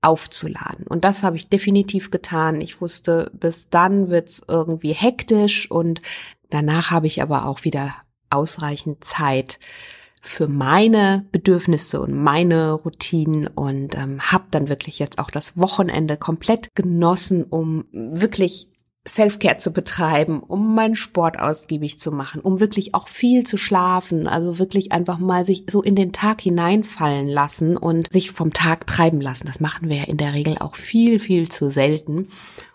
aufzuladen. 0.02 0.86
Und 0.86 1.04
das 1.04 1.22
habe 1.22 1.36
ich 1.36 1.48
definitiv 1.48 2.10
getan. 2.10 2.60
Ich 2.60 2.80
wusste, 2.80 3.30
bis 3.32 3.68
dann 3.70 4.08
wird's 4.10 4.42
irgendwie 4.48 4.92
hektisch 4.92 5.70
und 5.70 6.02
danach 6.50 6.90
habe 6.90 7.06
ich 7.06 7.22
aber 7.22 7.46
auch 7.46 7.64
wieder 7.64 7.94
ausreichend 8.28 9.04
Zeit 9.04 9.58
für 10.20 10.46
meine 10.46 11.26
Bedürfnisse 11.32 12.00
und 12.00 12.14
meine 12.14 12.72
Routinen 12.72 13.48
und 13.48 13.96
ähm, 13.96 14.20
habe 14.20 14.44
dann 14.52 14.68
wirklich 14.68 14.98
jetzt 15.00 15.18
auch 15.18 15.30
das 15.30 15.58
Wochenende 15.58 16.16
komplett 16.16 16.68
genossen, 16.74 17.44
um 17.44 17.84
wirklich 17.92 18.68
Self-Care 19.06 19.58
zu 19.58 19.72
betreiben, 19.72 20.40
um 20.40 20.74
meinen 20.74 20.94
Sport 20.94 21.38
ausgiebig 21.38 21.98
zu 21.98 22.12
machen, 22.12 22.40
um 22.40 22.60
wirklich 22.60 22.94
auch 22.94 23.08
viel 23.08 23.44
zu 23.44 23.56
schlafen, 23.56 24.28
also 24.28 24.60
wirklich 24.60 24.92
einfach 24.92 25.18
mal 25.18 25.44
sich 25.44 25.64
so 25.68 25.82
in 25.82 25.96
den 25.96 26.12
Tag 26.12 26.40
hineinfallen 26.40 27.28
lassen 27.28 27.76
und 27.76 28.12
sich 28.12 28.30
vom 28.30 28.52
Tag 28.52 28.86
treiben 28.86 29.20
lassen. 29.20 29.48
Das 29.48 29.58
machen 29.58 29.88
wir 29.88 29.96
ja 29.96 30.04
in 30.04 30.18
der 30.18 30.34
Regel 30.34 30.56
auch 30.58 30.76
viel, 30.76 31.18
viel 31.18 31.48
zu 31.48 31.68
selten, 31.68 32.28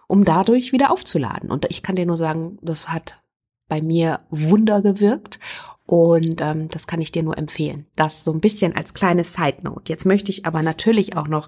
um 0.08 0.26
dadurch 0.26 0.74
wieder 0.74 0.92
aufzuladen. 0.92 1.50
Und 1.50 1.66
ich 1.70 1.82
kann 1.82 1.96
dir 1.96 2.06
nur 2.06 2.18
sagen, 2.18 2.58
das 2.62 2.90
hat 2.90 3.22
bei 3.70 3.82
mir 3.82 4.22
Wunder 4.30 4.82
gewirkt 4.82 5.40
und 5.88 6.42
ähm, 6.42 6.68
das 6.68 6.86
kann 6.86 7.02
ich 7.02 7.14
dir 7.14 7.24
nur 7.24 7.38
empfehlen. 7.38 7.88
Das 7.96 8.26
so 8.26 8.34
ein 8.34 8.42
bisschen 8.42 8.76
als 8.76 8.94
kleine 8.94 9.24
Side 9.24 9.60
Note. 9.64 9.84
Jetzt 9.88 10.06
möchte 10.06 10.32
ich 10.32 10.46
aber 10.46 10.62
natürlich 10.62 11.16
auch 11.16 11.30
noch 11.30 11.48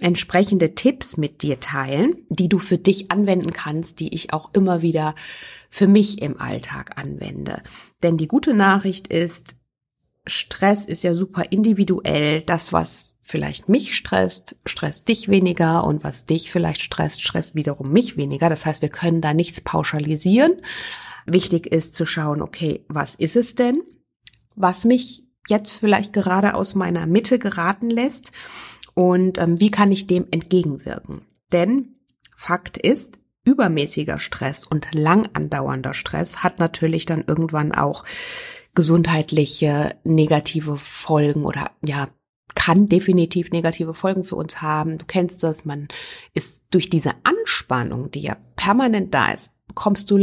entsprechende 0.00 0.74
Tipps 0.74 1.16
mit 1.16 1.42
dir 1.42 1.60
teilen, 1.60 2.16
die 2.28 2.48
du 2.48 2.58
für 2.58 2.76
dich 2.76 3.10
anwenden 3.12 3.52
kannst, 3.52 4.00
die 4.00 4.12
ich 4.14 4.32
auch 4.32 4.52
immer 4.52 4.82
wieder 4.82 5.14
für 5.70 5.86
mich 5.86 6.20
im 6.20 6.40
Alltag 6.40 6.98
anwende. 7.00 7.62
Denn 8.02 8.16
die 8.16 8.28
gute 8.28 8.52
Nachricht 8.52 9.08
ist, 9.08 9.54
Stress 10.26 10.84
ist 10.84 11.04
ja 11.04 11.14
super 11.14 11.44
individuell. 11.50 12.42
Das, 12.42 12.72
was 12.72 13.16
vielleicht 13.20 13.68
mich 13.68 13.94
stresst, 13.94 14.56
stresst 14.66 15.08
dich 15.08 15.28
weniger 15.28 15.84
und 15.84 16.02
was 16.02 16.26
dich 16.26 16.50
vielleicht 16.50 16.80
stresst, 16.80 17.22
stresst 17.22 17.54
wiederum 17.54 17.92
mich 17.92 18.16
weniger. 18.16 18.48
Das 18.48 18.66
heißt, 18.66 18.82
wir 18.82 18.88
können 18.88 19.20
da 19.20 19.34
nichts 19.34 19.60
pauschalisieren. 19.60 20.54
Wichtig 21.32 21.66
ist 21.66 21.94
zu 21.94 22.06
schauen, 22.06 22.42
okay, 22.42 22.84
was 22.88 23.14
ist 23.14 23.36
es 23.36 23.54
denn, 23.54 23.82
was 24.56 24.84
mich 24.84 25.24
jetzt 25.48 25.72
vielleicht 25.72 26.12
gerade 26.12 26.54
aus 26.54 26.74
meiner 26.74 27.06
Mitte 27.06 27.38
geraten 27.38 27.90
lässt 27.90 28.32
und 28.94 29.38
ähm, 29.38 29.60
wie 29.60 29.70
kann 29.70 29.92
ich 29.92 30.06
dem 30.06 30.26
entgegenwirken? 30.30 31.26
Denn 31.52 31.96
Fakt 32.36 32.78
ist, 32.78 33.18
übermäßiger 33.44 34.18
Stress 34.18 34.64
und 34.64 34.94
lang 34.94 35.28
andauernder 35.32 35.94
Stress 35.94 36.42
hat 36.42 36.58
natürlich 36.58 37.06
dann 37.06 37.24
irgendwann 37.26 37.72
auch 37.72 38.04
gesundheitliche 38.74 39.96
negative 40.04 40.76
Folgen 40.76 41.44
oder 41.44 41.70
ja, 41.84 42.08
kann 42.54 42.88
definitiv 42.88 43.50
negative 43.50 43.94
Folgen 43.94 44.24
für 44.24 44.36
uns 44.36 44.62
haben. 44.62 44.98
Du 44.98 45.04
kennst 45.06 45.42
das, 45.42 45.64
man 45.64 45.88
ist 46.34 46.64
durch 46.70 46.90
diese 46.90 47.12
Anspannung, 47.24 48.10
die 48.10 48.22
ja 48.22 48.36
permanent 48.56 49.14
da 49.14 49.32
ist, 49.32 49.52
bekommst 49.68 50.10
du 50.10 50.18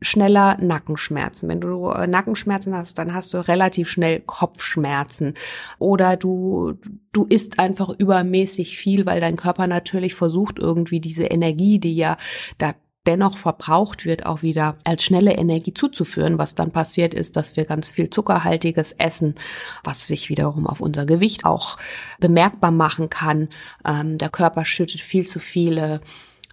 schneller 0.00 0.56
Nackenschmerzen. 0.60 1.48
Wenn 1.48 1.60
du 1.60 1.88
äh, 1.90 2.06
Nackenschmerzen 2.06 2.74
hast, 2.74 2.98
dann 2.98 3.12
hast 3.12 3.34
du 3.34 3.38
relativ 3.38 3.88
schnell 3.88 4.20
Kopfschmerzen 4.20 5.34
oder 5.78 6.16
du 6.16 6.74
du 7.12 7.24
isst 7.24 7.58
einfach 7.58 7.90
übermäßig 7.90 8.76
viel, 8.76 9.06
weil 9.06 9.20
dein 9.20 9.36
Körper 9.36 9.66
natürlich 9.66 10.14
versucht 10.14 10.58
irgendwie 10.58 11.00
diese 11.00 11.24
Energie, 11.24 11.80
die 11.80 11.96
ja 11.96 12.16
da 12.58 12.74
dennoch 13.06 13.38
verbraucht 13.38 14.04
wird, 14.04 14.26
auch 14.26 14.42
wieder 14.42 14.76
als 14.84 15.02
schnelle 15.02 15.32
Energie 15.32 15.72
zuzuführen. 15.72 16.38
Was 16.38 16.54
dann 16.54 16.70
passiert 16.70 17.14
ist, 17.14 17.36
dass 17.36 17.56
wir 17.56 17.64
ganz 17.64 17.88
viel 17.88 18.10
zuckerhaltiges 18.10 18.92
essen, 18.92 19.34
was 19.82 20.04
sich 20.04 20.28
wiederum 20.28 20.66
auf 20.66 20.80
unser 20.80 21.06
Gewicht 21.06 21.44
auch 21.44 21.78
bemerkbar 22.20 22.70
machen 22.70 23.08
kann. 23.08 23.48
Ähm, 23.84 24.18
der 24.18 24.28
Körper 24.28 24.64
schüttet 24.64 25.00
viel 25.00 25.26
zu 25.26 25.38
viele 25.38 26.00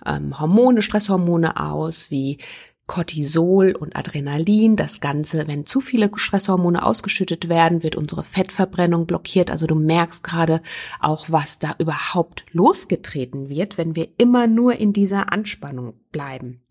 ähm, 0.05 0.39
Hormone, 0.39 0.81
Stresshormone 0.81 1.59
aus, 1.59 2.11
wie 2.11 2.37
Cortisol 2.87 3.75
und 3.77 3.95
Adrenalin. 3.95 4.75
Das 4.75 4.99
Ganze, 4.99 5.47
wenn 5.47 5.65
zu 5.65 5.81
viele 5.81 6.09
Stresshormone 6.15 6.83
ausgeschüttet 6.83 7.49
werden, 7.49 7.83
wird 7.83 7.95
unsere 7.95 8.23
Fettverbrennung 8.23 9.05
blockiert. 9.05 9.51
Also 9.51 9.67
du 9.67 9.75
merkst 9.75 10.23
gerade 10.23 10.61
auch, 10.99 11.25
was 11.27 11.59
da 11.59 11.75
überhaupt 11.79 12.45
losgetreten 12.51 13.49
wird, 13.49 13.77
wenn 13.77 13.95
wir 13.95 14.07
immer 14.17 14.47
nur 14.47 14.75
in 14.75 14.93
dieser 14.93 15.31
Anspannung 15.31 15.95
bleiben. 16.11 16.61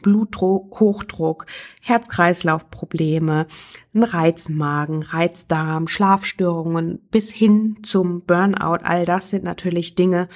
Blutdruck, 0.00 0.80
Hochdruck, 0.80 1.46
Herz-Kreislauf-Probleme, 1.82 3.46
ein 3.94 4.02
Reizmagen, 4.02 5.02
Reizdarm, 5.02 5.86
Schlafstörungen 5.86 7.00
bis 7.10 7.30
hin 7.30 7.76
zum 7.82 8.22
Burnout. 8.22 8.78
All 8.84 9.04
das 9.04 9.30
sind 9.30 9.44
natürlich 9.44 9.94
Dinge, 9.94 10.28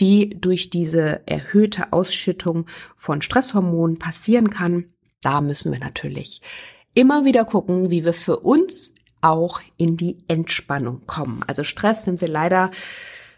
die 0.00 0.40
durch 0.40 0.70
diese 0.70 1.26
erhöhte 1.26 1.92
Ausschüttung 1.92 2.66
von 2.96 3.22
Stresshormonen 3.22 3.98
passieren 3.98 4.50
kann. 4.50 4.86
Da 5.20 5.40
müssen 5.40 5.72
wir 5.72 5.78
natürlich 5.78 6.42
immer 6.94 7.24
wieder 7.24 7.44
gucken, 7.44 7.90
wie 7.90 8.04
wir 8.04 8.12
für 8.12 8.40
uns 8.40 8.94
auch 9.20 9.60
in 9.76 9.96
die 9.96 10.18
Entspannung 10.28 11.06
kommen. 11.06 11.42
Also 11.46 11.64
Stress 11.64 12.04
sind 12.04 12.20
wir 12.20 12.28
leider 12.28 12.70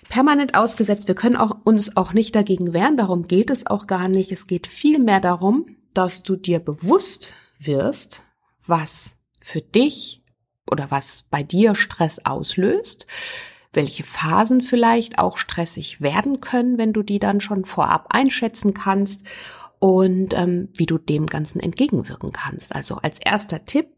permanent 0.08 0.56
ausgesetzt. 0.56 1.08
Wir 1.08 1.14
können 1.14 1.36
auch 1.36 1.56
uns 1.64 1.96
auch 1.96 2.12
nicht 2.12 2.34
dagegen 2.34 2.72
wehren. 2.72 2.96
Darum 2.96 3.24
geht 3.24 3.50
es 3.50 3.66
auch 3.66 3.86
gar 3.86 4.08
nicht. 4.08 4.32
Es 4.32 4.46
geht 4.46 4.66
vielmehr 4.66 5.20
darum, 5.20 5.76
dass 5.94 6.22
du 6.22 6.36
dir 6.36 6.60
bewusst 6.60 7.32
wirst, 7.58 8.22
was 8.66 9.16
für 9.40 9.60
dich 9.60 10.22
oder 10.70 10.90
was 10.90 11.22
bei 11.30 11.42
dir 11.42 11.74
Stress 11.74 12.20
auslöst, 12.24 13.06
welche 13.76 14.02
Phasen 14.02 14.62
vielleicht 14.62 15.18
auch 15.18 15.36
stressig 15.36 16.00
werden 16.00 16.40
können, 16.40 16.78
wenn 16.78 16.92
du 16.92 17.02
die 17.02 17.18
dann 17.18 17.40
schon 17.40 17.64
vorab 17.64 18.06
einschätzen 18.10 18.74
kannst 18.74 19.26
und 19.78 20.32
ähm, 20.34 20.70
wie 20.74 20.86
du 20.86 20.98
dem 20.98 21.26
Ganzen 21.26 21.60
entgegenwirken 21.60 22.32
kannst. 22.32 22.74
Also 22.74 22.96
als 22.96 23.18
erster 23.18 23.64
Tipp, 23.64 23.88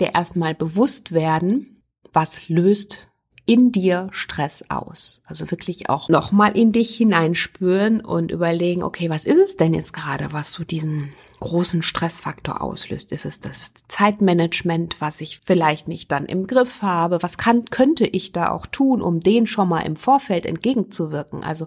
der 0.00 0.14
erstmal 0.14 0.54
bewusst 0.54 1.12
werden, 1.12 1.82
was 2.12 2.48
löst 2.48 3.08
in 3.44 3.72
dir 3.72 4.08
Stress 4.12 4.70
aus. 4.70 5.20
Also 5.26 5.50
wirklich 5.50 5.88
auch 5.88 6.08
nochmal 6.08 6.56
in 6.56 6.72
dich 6.72 6.96
hineinspüren 6.96 8.00
und 8.00 8.30
überlegen, 8.30 8.82
okay, 8.82 9.10
was 9.10 9.24
ist 9.24 9.40
es 9.40 9.56
denn 9.56 9.74
jetzt 9.74 9.92
gerade, 9.92 10.32
was 10.32 10.52
so 10.52 10.64
diesen 10.64 11.12
großen 11.42 11.82
Stressfaktor 11.82 12.62
auslöst? 12.62 13.10
Ist 13.10 13.24
es 13.24 13.40
das 13.40 13.74
Zeitmanagement, 13.88 15.00
was 15.00 15.20
ich 15.20 15.40
vielleicht 15.44 15.88
nicht 15.88 16.12
dann 16.12 16.24
im 16.24 16.46
Griff 16.46 16.82
habe? 16.82 17.18
Was 17.20 17.36
kann, 17.36 17.64
könnte 17.64 18.06
ich 18.06 18.30
da 18.30 18.50
auch 18.50 18.66
tun, 18.66 19.02
um 19.02 19.18
den 19.18 19.48
schon 19.48 19.68
mal 19.68 19.80
im 19.80 19.96
Vorfeld 19.96 20.46
entgegenzuwirken? 20.46 21.42
Also 21.42 21.66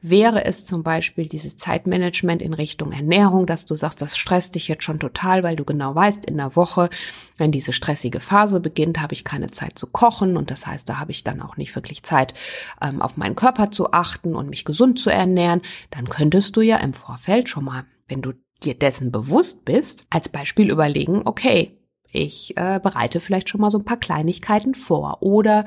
wäre 0.00 0.44
es 0.44 0.64
zum 0.64 0.84
Beispiel 0.84 1.26
dieses 1.26 1.56
Zeitmanagement 1.56 2.40
in 2.40 2.54
Richtung 2.54 2.92
Ernährung, 2.92 3.46
dass 3.46 3.66
du 3.66 3.74
sagst, 3.74 4.00
das 4.00 4.16
stresst 4.16 4.54
dich 4.54 4.68
jetzt 4.68 4.84
schon 4.84 5.00
total, 5.00 5.42
weil 5.42 5.56
du 5.56 5.64
genau 5.64 5.92
weißt, 5.92 6.24
in 6.26 6.36
der 6.36 6.54
Woche, 6.54 6.88
wenn 7.36 7.50
diese 7.50 7.72
stressige 7.72 8.20
Phase 8.20 8.60
beginnt, 8.60 9.00
habe 9.02 9.14
ich 9.14 9.24
keine 9.24 9.50
Zeit 9.50 9.76
zu 9.76 9.88
kochen 9.88 10.36
und 10.36 10.52
das 10.52 10.68
heißt, 10.68 10.88
da 10.88 11.00
habe 11.00 11.10
ich 11.10 11.24
dann 11.26 11.42
auch 11.42 11.56
nicht 11.56 11.74
wirklich 11.74 12.02
Zeit, 12.02 12.34
ähm, 12.80 13.02
auf 13.02 13.16
meinen 13.16 13.36
Körper 13.36 13.70
zu 13.70 13.92
achten 13.92 14.34
und 14.34 14.48
mich 14.50 14.64
gesund 14.64 14.98
zu 14.98 15.10
ernähren, 15.10 15.62
dann 15.90 16.08
könntest 16.08 16.56
du 16.56 16.60
ja 16.60 16.76
im 16.78 16.94
Vorfeld 16.94 17.48
schon 17.48 17.64
mal, 17.64 17.84
wenn 18.08 18.22
du 18.22 18.32
dir 18.62 18.74
dessen 18.74 19.12
bewusst 19.12 19.64
bist, 19.64 20.04
als 20.10 20.28
Beispiel 20.28 20.70
überlegen, 20.70 21.22
okay, 21.24 21.72
Ich 22.12 22.56
äh, 22.56 22.80
bereite 22.82 23.20
vielleicht 23.20 23.48
schon 23.50 23.60
mal 23.60 23.70
so 23.70 23.78
ein 23.78 23.84
paar 23.84 23.98
Kleinigkeiten 23.98 24.74
vor 24.74 25.18
oder 25.22 25.64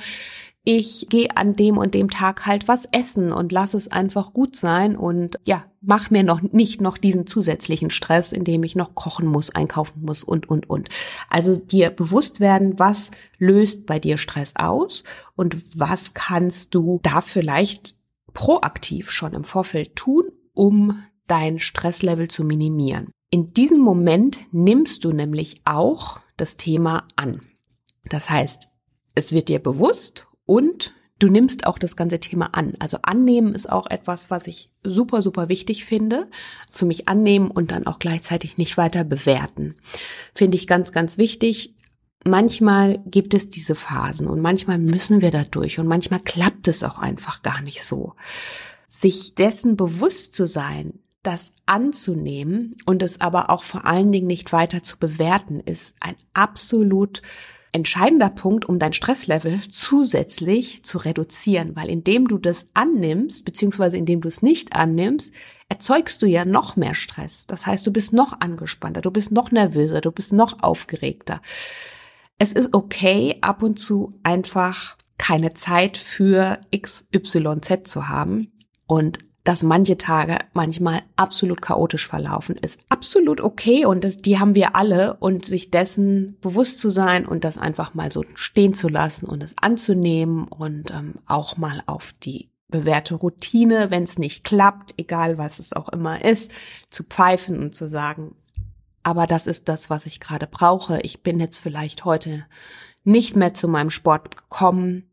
ich 0.64 1.08
gehe 1.10 1.36
an 1.36 1.56
dem 1.56 1.78
und 1.78 1.94
dem 1.94 2.10
Tag 2.10 2.46
halt 2.46 2.68
was 2.68 2.86
essen 2.92 3.32
und 3.32 3.52
lass 3.52 3.74
es 3.74 3.88
einfach 3.88 4.34
gut 4.34 4.56
sein 4.56 4.96
und 4.96 5.38
ja, 5.46 5.66
mach 5.82 6.12
mir 6.12 6.24
noch 6.24 6.42
nicht 6.42 6.82
noch 6.82 6.98
diesen 6.98 7.26
zusätzlichen 7.26 7.90
Stress, 7.90 8.32
indem 8.32 8.64
ich 8.64 8.76
noch 8.76 8.94
kochen 8.94 9.28
muss, 9.28 9.50
einkaufen 9.50 10.02
muss 10.02 10.24
und, 10.24 10.50
und, 10.50 10.70
und. 10.70 10.90
Also 11.30 11.56
dir 11.56 11.90
bewusst 11.90 12.40
werden, 12.40 12.78
was 12.78 13.12
löst 13.38 13.86
bei 13.86 14.00
dir 14.00 14.18
Stress 14.18 14.56
aus 14.58 15.04
und 15.36 15.80
was 15.80 16.14
kannst 16.14 16.76
du 16.76 17.00
da 17.02 17.22
vielleicht 17.22 17.96
proaktiv 18.34 19.12
schon 19.12 19.34
im 19.34 19.44
Vorfeld 19.44 19.96
tun, 19.96 20.26
um 20.54 21.02
dein 21.28 21.60
Stresslevel 21.60 22.28
zu 22.28 22.44
minimieren. 22.44 23.12
In 23.32 23.54
diesem 23.54 23.80
Moment 23.80 24.40
nimmst 24.52 25.04
du 25.04 25.14
nämlich 25.14 25.62
auch 25.64 26.20
das 26.36 26.58
Thema 26.58 27.06
an. 27.16 27.42
Das 28.06 28.30
heißt, 28.30 28.70
es 29.16 29.32
wird 29.34 29.50
dir 29.50 29.60
bewusst 29.60 30.28
und 30.50 30.96
du 31.20 31.30
nimmst 31.30 31.68
auch 31.68 31.78
das 31.78 31.96
ganze 31.96 32.20
Thema 32.20 32.56
an. 32.56 32.74
Also 32.80 32.98
annehmen 33.04 33.54
ist 33.54 33.72
auch 33.72 33.86
etwas, 33.86 34.32
was 34.32 34.48
ich 34.48 34.72
super, 34.84 35.22
super 35.22 35.48
wichtig 35.48 35.86
finde. 35.86 36.28
Für 36.72 36.86
mich 36.86 37.08
annehmen 37.08 37.52
und 37.52 37.70
dann 37.70 37.86
auch 37.86 38.00
gleichzeitig 38.00 38.58
nicht 38.58 38.76
weiter 38.76 39.04
bewerten. 39.04 39.76
Finde 40.34 40.58
ich 40.58 40.66
ganz, 40.66 40.92
ganz 40.92 41.20
wichtig. 41.20 41.76
Manchmal 42.26 42.98
gibt 43.06 43.36
es 43.36 43.52
diese 43.52 43.76
Phasen 43.76 44.28
und 44.28 44.42
manchmal 44.42 44.80
müssen 44.80 45.22
wir 45.22 45.30
da 45.30 45.44
durch 45.44 45.78
und 45.78 45.86
manchmal 45.86 46.20
klappt 46.20 46.68
es 46.68 46.84
auch 46.84 46.98
einfach 46.98 47.44
gar 47.44 47.62
nicht 47.62 47.84
so. 47.84 48.16
Sich 48.88 49.36
dessen 49.36 49.78
bewusst 49.78 50.34
zu 50.34 50.48
sein, 50.48 50.94
das 51.22 51.54
anzunehmen 51.68 52.76
und 52.88 53.04
es 53.04 53.22
aber 53.22 53.52
auch 53.52 53.64
vor 53.64 53.86
allen 53.86 54.12
Dingen 54.12 54.28
nicht 54.28 54.52
weiter 54.52 54.82
zu 54.82 54.98
bewerten, 54.98 55.60
ist 55.60 55.96
ein 56.00 56.16
absolut 56.34 57.22
entscheidender 57.72 58.30
Punkt, 58.30 58.66
um 58.66 58.80
dein 58.80 58.94
Stresslevel 58.94 59.60
zusätzlich 59.70 60.84
zu 60.84 60.98
reduzieren, 60.98 61.76
weil 61.76 61.90
indem 61.90 62.28
du 62.28 62.38
das 62.38 62.68
annimmst, 62.74 63.46
beziehungsweise 63.46 63.98
indem 63.98 64.22
du 64.22 64.28
es 64.28 64.42
nicht 64.42 64.74
annimmst, 64.74 65.34
erzeugst 65.70 66.22
du 66.22 66.26
ja 66.26 66.46
noch 66.46 66.76
mehr 66.76 66.96
Stress. 66.96 67.46
Das 67.46 67.68
heißt, 67.68 67.86
du 67.86 67.94
bist 67.94 68.12
noch 68.12 68.42
angespannter, 68.42 69.02
du 69.02 69.12
bist 69.12 69.32
noch 69.32 69.52
nervöser, 69.52 70.02
du 70.02 70.12
bist 70.12 70.34
noch 70.34 70.64
aufgeregter. 70.64 71.42
Es 72.40 72.54
ist 72.54 72.74
okay, 72.74 73.38
ab 73.42 73.62
und 73.62 73.78
zu 73.80 74.12
einfach 74.24 74.98
keine 75.18 75.54
Zeit 75.54 75.98
für 75.98 76.60
XYZ 76.76 77.82
zu 77.84 78.08
haben 78.08 78.52
und 78.88 79.20
dass 79.50 79.64
manche 79.64 79.98
Tage 79.98 80.38
manchmal 80.54 81.02
absolut 81.16 81.60
chaotisch 81.60 82.08
verlaufen 82.08 82.56
ist. 82.56 82.80
Absolut 82.88 83.42
okay 83.42 83.84
und 83.84 84.04
das, 84.04 84.18
die 84.18 84.38
haben 84.38 84.54
wir 84.54 84.76
alle 84.76 85.16
und 85.16 85.44
sich 85.44 85.72
dessen 85.72 86.38
bewusst 86.40 86.80
zu 86.80 86.92
sein 86.92 87.26
und 87.26 87.44
das 87.44 87.58
einfach 87.58 87.96
mal 87.96 88.12
so 88.12 88.24
stehen 88.36 88.76
zu 88.76 88.90
lassen 88.90 89.26
und 89.26 89.42
es 89.42 89.56
anzunehmen 89.60 90.48
und 90.48 90.92
ähm, 90.92 91.16
auch 91.26 91.58
mal 91.58 91.82
auf 91.88 92.12
die 92.22 92.52
bewährte 92.68 93.16
Routine, 93.16 93.90
wenn 93.90 94.04
es 94.04 94.20
nicht 94.20 94.44
klappt, 94.44 94.94
egal 94.98 95.40
was 95.40 95.58
es 95.58 95.74
auch 95.74 95.90
immer 95.90 96.24
ist, 96.24 96.52
zu 96.92 97.04
pfeifen 97.04 97.58
und 97.58 97.74
zu 97.74 97.90
sagen, 97.90 98.36
aber 99.02 99.26
das 99.26 99.48
ist 99.48 99.68
das, 99.68 99.90
was 99.90 100.06
ich 100.06 100.20
gerade 100.20 100.46
brauche. 100.46 101.02
Ich 101.02 101.24
bin 101.24 101.40
jetzt 101.40 101.58
vielleicht 101.58 102.06
heute 102.06 102.46
nicht 103.04 103.36
mehr 103.36 103.56
zu 103.56 103.68
meinem 103.68 103.90
Sport 103.90 104.38
gekommen 104.38 105.09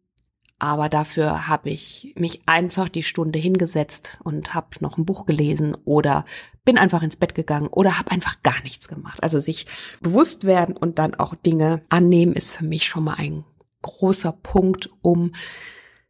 aber 0.59 0.89
dafür 0.89 1.49
habe 1.49 1.71
ich 1.71 2.15
mich 2.17 2.43
einfach 2.47 2.89
die 2.89 3.03
Stunde 3.03 3.39
hingesetzt 3.39 4.21
und 4.25 4.55
habe 4.55 4.69
noch 4.81 4.97
ein 4.97 5.05
Buch 5.05 5.27
gelesen 5.27 5.77
oder 5.85 6.25
bin 6.65 6.79
einfach 6.79 7.03
ins 7.03 7.17
Bett 7.17 7.35
gegangen 7.35 7.69
oder 7.69 7.99
habe 7.99 8.11
einfach 8.11 8.43
gar 8.43 8.61
nichts 8.63 8.89
gemacht. 8.89 9.23
Also 9.23 9.39
sich 9.39 9.67
bewusst 10.01 10.45
werden 10.45 10.77
und 10.77 10.99
dann 10.99 11.15
auch 11.15 11.35
Dinge 11.35 11.83
annehmen 11.89 12.33
ist 12.33 12.51
für 12.51 12.65
mich 12.65 12.87
schon 12.87 13.05
mal 13.05 13.17
ein 13.19 13.45
großer 13.83 14.33
Punkt, 14.33 14.91
um 15.03 15.35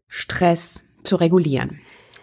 Stress 0.07 0.85
zu 1.03 1.17
regulieren. 1.17 1.81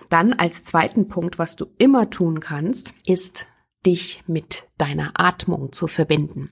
Dann 0.10 0.34
als 0.34 0.64
zweiten 0.64 1.08
Punkt, 1.08 1.40
was 1.40 1.56
du 1.56 1.66
immer 1.78 2.10
tun 2.10 2.40
kannst, 2.40 2.94
ist 3.06 3.48
dich 3.86 4.24
mit 4.28 4.70
deiner 4.78 5.12
Atmung 5.16 5.74
zu 5.74 5.88
verbinden. 5.88 6.52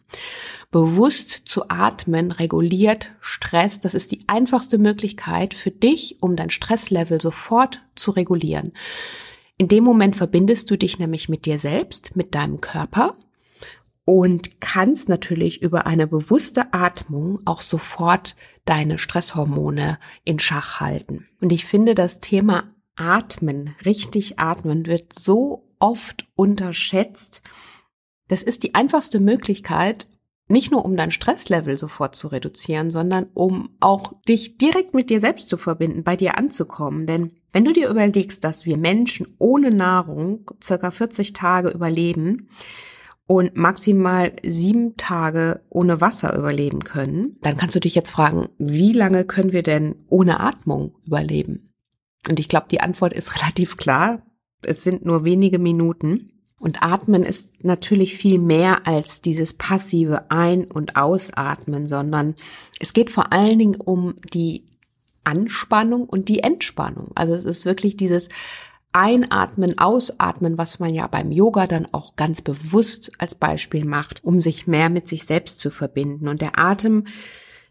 Bewusst 0.72 1.30
zu 1.30 1.68
atmen 1.68 2.32
reguliert 2.32 3.14
Stress. 3.20 3.82
Das 3.82 3.94
ist 3.94 4.12
die 4.14 4.24
einfachste 4.28 4.78
Möglichkeit 4.78 5.54
für 5.54 5.72
dich, 5.72 6.18
um 6.22 6.38
dein 6.38 6.50
Stresslevel 6.50 7.20
sofort 7.20 7.86
zu 7.96 8.12
regulieren. 8.12 8.72
In 9.58 9.68
dem 9.68 9.84
Moment 9.84 10.16
verbindest 10.16 10.72
du 10.72 10.78
dich 10.78 10.98
nämlich 10.98 11.28
mit 11.28 11.46
dir 11.46 11.60
selbst, 11.60 12.16
mit 12.16 12.34
deinem 12.34 12.62
Körper 12.62 13.18
und 14.06 14.62
kannst 14.62 15.10
natürlich 15.10 15.62
über 15.62 15.86
eine 15.86 16.08
bewusste 16.08 16.74
Atmung 16.74 17.40
auch 17.46 17.62
sofort 17.62 18.36
deine 18.66 18.98
Stresshormone 18.98 20.00
in 20.24 20.40
Schach 20.40 20.80
halten. 20.80 21.28
Und 21.42 21.52
ich 21.52 21.66
finde, 21.66 21.96
das 21.96 22.22
Thema 22.22 22.74
Atmen, 22.96 23.76
richtig 23.84 24.40
atmen, 24.40 24.86
wird 24.86 25.18
so 25.18 25.68
oft 25.80 26.28
unterschätzt. 26.36 27.42
Das 28.30 28.42
ist 28.42 28.64
die 28.64 28.74
einfachste 28.74 29.20
Möglichkeit, 29.20 30.08
nicht 30.48 30.72
nur 30.72 30.84
um 30.84 30.98
dein 30.98 31.12
Stresslevel 31.12 31.78
sofort 31.78 32.16
zu 32.16 32.28
reduzieren, 32.28 32.92
sondern 32.92 33.28
um 33.34 33.70
auch 33.80 34.14
dich 34.28 34.58
direkt 34.58 34.94
mit 34.94 35.10
dir 35.10 35.20
selbst 35.20 35.48
zu 35.48 35.58
verbinden, 35.58 36.04
bei 36.04 36.16
dir 36.16 36.38
anzukommen. 36.38 37.08
Denn 37.08 37.32
wenn 37.54 37.66
du 37.66 37.72
dir 37.72 37.90
überlegst, 37.90 38.44
dass 38.44 38.66
wir 38.66 38.78
Menschen 38.78 39.28
ohne 39.38 39.72
Nahrung 39.72 40.50
circa 40.62 40.92
40 40.92 41.34
Tage 41.34 41.70
überleben 41.70 42.50
und 43.28 43.56
maximal 43.56 44.34
sieben 44.44 44.98
Tage 44.98 45.62
ohne 45.70 46.02
Wasser 46.02 46.36
überleben 46.38 46.84
können, 46.84 47.38
dann 47.42 47.56
kannst 47.56 47.76
du 47.76 47.80
dich 47.80 47.96
jetzt 47.96 48.10
fragen, 48.10 48.50
wie 48.58 48.92
lange 48.92 49.24
können 49.24 49.54
wir 49.54 49.64
denn 49.64 50.04
ohne 50.10 50.42
Atmung 50.42 50.96
überleben? 51.06 51.74
Und 52.28 52.40
ich 52.40 52.50
glaube, 52.50 52.68
die 52.70 52.82
Antwort 52.82 53.14
ist 53.14 53.36
relativ 53.42 53.78
klar 53.78 54.22
es 54.64 54.84
sind 54.84 55.06
nur 55.06 55.24
wenige 55.24 55.60
Minuten. 55.60 56.32
Und 56.62 56.84
Atmen 56.84 57.24
ist 57.24 57.64
natürlich 57.64 58.16
viel 58.16 58.38
mehr 58.38 58.88
als 58.88 59.22
dieses 59.22 59.56
passive 59.56 60.30
Ein- 60.30 60.66
und 60.66 60.96
Ausatmen, 60.96 61.88
sondern 61.88 62.36
es 62.80 62.94
geht 62.94 63.10
vor 63.10 63.34
allen 63.34 63.58
Dingen 63.58 63.82
um 63.82 64.14
die 64.32 64.66
Anspannung 65.24 66.08
und 66.08 66.30
die 66.30 66.44
Entspannung. 66.44 67.10
Also 67.16 67.34
es 67.34 67.46
ist 67.46 67.66
wirklich 67.66 67.98
dieses 67.98 68.30
Einatmen, 68.94 69.80
Ausatmen, 69.80 70.60
was 70.60 70.78
man 70.78 70.94
ja 70.94 71.08
beim 71.08 71.32
Yoga 71.32 71.66
dann 71.66 71.88
auch 71.94 72.16
ganz 72.16 72.44
bewusst 72.44 73.12
als 73.18 73.34
Beispiel 73.34 73.86
macht, 73.86 74.24
um 74.24 74.40
sich 74.40 74.68
mehr 74.68 74.90
mit 74.90 75.08
sich 75.08 75.26
selbst 75.26 75.60
zu 75.60 75.72
verbinden. 75.72 76.28
Und 76.28 76.44
der 76.44 76.60
Atem, 76.60 77.06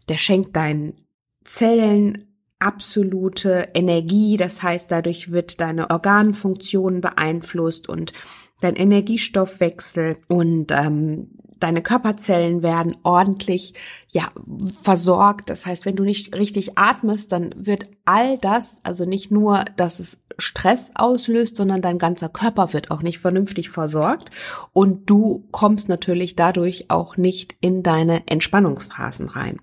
der 0.09 0.17
schenkt 0.17 0.53
deinen 0.55 0.93
Zellen 1.45 2.27
absolute 2.59 3.69
Energie. 3.73 4.35
Das 4.35 4.61
heißt, 4.61 4.91
dadurch 4.91 5.31
wird 5.31 5.61
deine 5.61 5.89
Organfunktion 5.89 6.99
beeinflusst 6.99 7.87
und 7.87 8.13
dein 8.61 8.75
Energiestoffwechsel 8.75 10.17
und 10.27 10.71
ähm, 10.71 11.27
deine 11.61 11.81
Körperzellen 11.81 12.63
werden 12.63 12.97
ordentlich 13.03 13.73
ja 14.09 14.29
versorgt. 14.81 15.49
Das 15.49 15.65
heißt, 15.65 15.85
wenn 15.85 15.95
du 15.95 16.03
nicht 16.03 16.35
richtig 16.35 16.77
atmest, 16.77 17.31
dann 17.31 17.53
wird 17.55 17.85
all 18.05 18.37
das, 18.39 18.81
also 18.83 19.05
nicht 19.05 19.31
nur, 19.31 19.63
dass 19.77 19.99
es 19.99 20.23
Stress 20.37 20.91
auslöst, 20.95 21.55
sondern 21.55 21.81
dein 21.81 21.99
ganzer 21.99 22.29
Körper 22.29 22.73
wird 22.73 22.91
auch 22.91 23.03
nicht 23.03 23.19
vernünftig 23.19 23.69
versorgt 23.69 24.31
und 24.73 25.09
du 25.09 25.47
kommst 25.51 25.87
natürlich 25.87 26.35
dadurch 26.35 26.89
auch 26.89 27.15
nicht 27.17 27.55
in 27.61 27.83
deine 27.83 28.27
Entspannungsphasen 28.27 29.29
rein. 29.29 29.59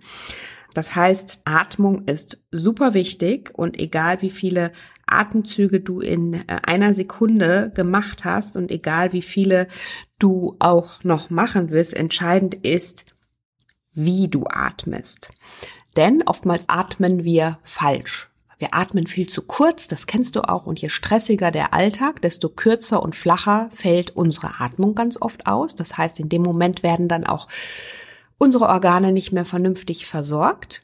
Das 0.74 0.94
heißt, 0.94 1.40
Atmung 1.44 2.04
ist 2.04 2.40
super 2.52 2.94
wichtig 2.94 3.50
und 3.54 3.80
egal 3.80 4.22
wie 4.22 4.30
viele 4.30 4.70
Atemzüge 5.12 5.80
du 5.80 6.00
in 6.00 6.34
äh, 6.34 6.42
einer 6.62 6.94
Sekunde 6.94 7.72
gemacht 7.74 8.24
hast 8.24 8.56
und 8.56 8.70
egal 8.70 9.12
wie 9.12 9.22
viele 9.22 9.68
du 10.18 10.56
auch 10.58 11.02
noch 11.04 11.30
machen 11.30 11.70
wirst, 11.70 11.94
entscheidend 11.94 12.54
ist, 12.54 13.06
wie 13.92 14.28
du 14.28 14.44
atmest. 14.48 15.30
Denn 15.96 16.22
oftmals 16.24 16.68
atmen 16.68 17.24
wir 17.24 17.58
falsch. 17.64 18.28
Wir 18.58 18.74
atmen 18.74 19.06
viel 19.06 19.28
zu 19.28 19.42
kurz, 19.42 19.86
das 19.86 20.08
kennst 20.08 20.34
du 20.34 20.42
auch, 20.42 20.66
und 20.66 20.80
je 20.80 20.88
stressiger 20.88 21.52
der 21.52 21.74
Alltag, 21.74 22.20
desto 22.22 22.48
kürzer 22.48 23.00
und 23.00 23.14
flacher 23.14 23.68
fällt 23.70 24.16
unsere 24.16 24.60
Atmung 24.60 24.96
ganz 24.96 25.20
oft 25.22 25.46
aus. 25.46 25.76
Das 25.76 25.96
heißt, 25.96 26.18
in 26.18 26.28
dem 26.28 26.42
Moment 26.42 26.82
werden 26.82 27.06
dann 27.06 27.24
auch 27.24 27.46
unsere 28.36 28.66
Organe 28.66 29.12
nicht 29.12 29.32
mehr 29.32 29.44
vernünftig 29.44 30.06
versorgt. 30.06 30.82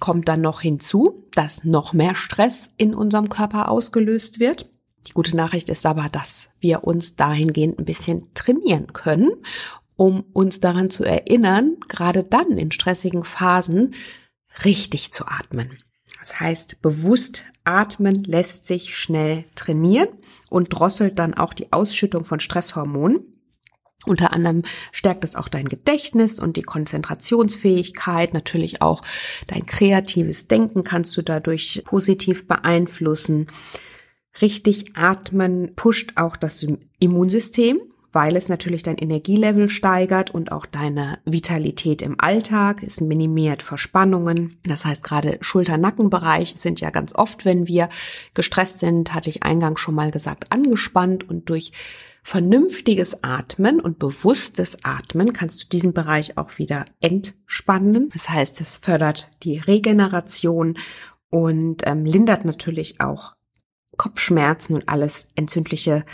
Kommt 0.00 0.28
dann 0.28 0.40
noch 0.40 0.60
hinzu, 0.60 1.26
dass 1.32 1.64
noch 1.64 1.92
mehr 1.92 2.14
Stress 2.14 2.70
in 2.76 2.94
unserem 2.94 3.28
Körper 3.28 3.70
ausgelöst 3.70 4.40
wird. 4.40 4.70
Die 5.06 5.12
gute 5.12 5.36
Nachricht 5.36 5.68
ist 5.68 5.86
aber, 5.86 6.08
dass 6.08 6.50
wir 6.60 6.84
uns 6.84 7.16
dahingehend 7.16 7.78
ein 7.78 7.84
bisschen 7.84 8.32
trainieren 8.34 8.92
können, 8.92 9.30
um 9.96 10.24
uns 10.32 10.60
daran 10.60 10.90
zu 10.90 11.04
erinnern, 11.04 11.76
gerade 11.88 12.24
dann 12.24 12.52
in 12.52 12.72
stressigen 12.72 13.24
Phasen 13.24 13.94
richtig 14.64 15.12
zu 15.12 15.26
atmen. 15.26 15.78
Das 16.18 16.40
heißt, 16.40 16.80
bewusst 16.80 17.44
atmen 17.64 18.24
lässt 18.24 18.66
sich 18.66 18.96
schnell 18.96 19.44
trainieren 19.54 20.08
und 20.50 20.68
drosselt 20.70 21.18
dann 21.18 21.34
auch 21.34 21.52
die 21.52 21.72
Ausschüttung 21.72 22.24
von 22.24 22.40
Stresshormonen. 22.40 23.33
Unter 24.06 24.32
anderem 24.32 24.62
stärkt 24.92 25.24
es 25.24 25.34
auch 25.34 25.48
dein 25.48 25.66
Gedächtnis 25.66 26.38
und 26.38 26.56
die 26.56 26.62
Konzentrationsfähigkeit, 26.62 28.34
natürlich 28.34 28.82
auch 28.82 29.02
dein 29.46 29.64
kreatives 29.64 30.46
Denken 30.46 30.84
kannst 30.84 31.16
du 31.16 31.22
dadurch 31.22 31.82
positiv 31.84 32.46
beeinflussen. 32.46 33.46
Richtig 34.42 34.96
atmen 34.96 35.74
pusht 35.74 36.12
auch 36.16 36.36
das 36.36 36.66
Immunsystem, 36.98 37.80
weil 38.12 38.36
es 38.36 38.48
natürlich 38.48 38.82
dein 38.82 38.98
Energielevel 38.98 39.68
steigert 39.68 40.30
und 40.32 40.52
auch 40.52 40.66
deine 40.66 41.18
Vitalität 41.24 42.02
im 42.02 42.16
Alltag. 42.18 42.82
Es 42.82 43.00
minimiert 43.00 43.62
Verspannungen. 43.62 44.58
Das 44.64 44.84
heißt, 44.84 45.02
gerade 45.02 45.38
Schulter-Nackenbereich 45.40 46.54
sind 46.56 46.80
ja 46.80 46.90
ganz 46.90 47.14
oft, 47.14 47.44
wenn 47.44 47.66
wir 47.66 47.88
gestresst 48.34 48.80
sind, 48.80 49.14
hatte 49.14 49.30
ich 49.30 49.42
eingangs 49.44 49.80
schon 49.80 49.94
mal 49.94 50.10
gesagt, 50.10 50.52
angespannt 50.52 51.28
und 51.28 51.48
durch 51.48 51.72
vernünftiges 52.24 53.22
Atmen 53.22 53.80
und 53.80 53.98
bewusstes 53.98 54.78
Atmen 54.82 55.34
kannst 55.34 55.62
du 55.62 55.68
diesen 55.68 55.92
Bereich 55.92 56.38
auch 56.38 56.58
wieder 56.58 56.86
entspannen. 57.00 58.08
Das 58.12 58.30
heißt, 58.30 58.60
es 58.62 58.78
fördert 58.78 59.30
die 59.42 59.58
Regeneration 59.58 60.78
und 61.30 61.86
ähm, 61.86 62.06
lindert 62.06 62.46
natürlich 62.46 63.00
auch 63.00 63.34
Kopfschmerzen 63.96 64.74
und 64.74 64.88
alles 64.88 65.32
entzündliche 65.36 66.04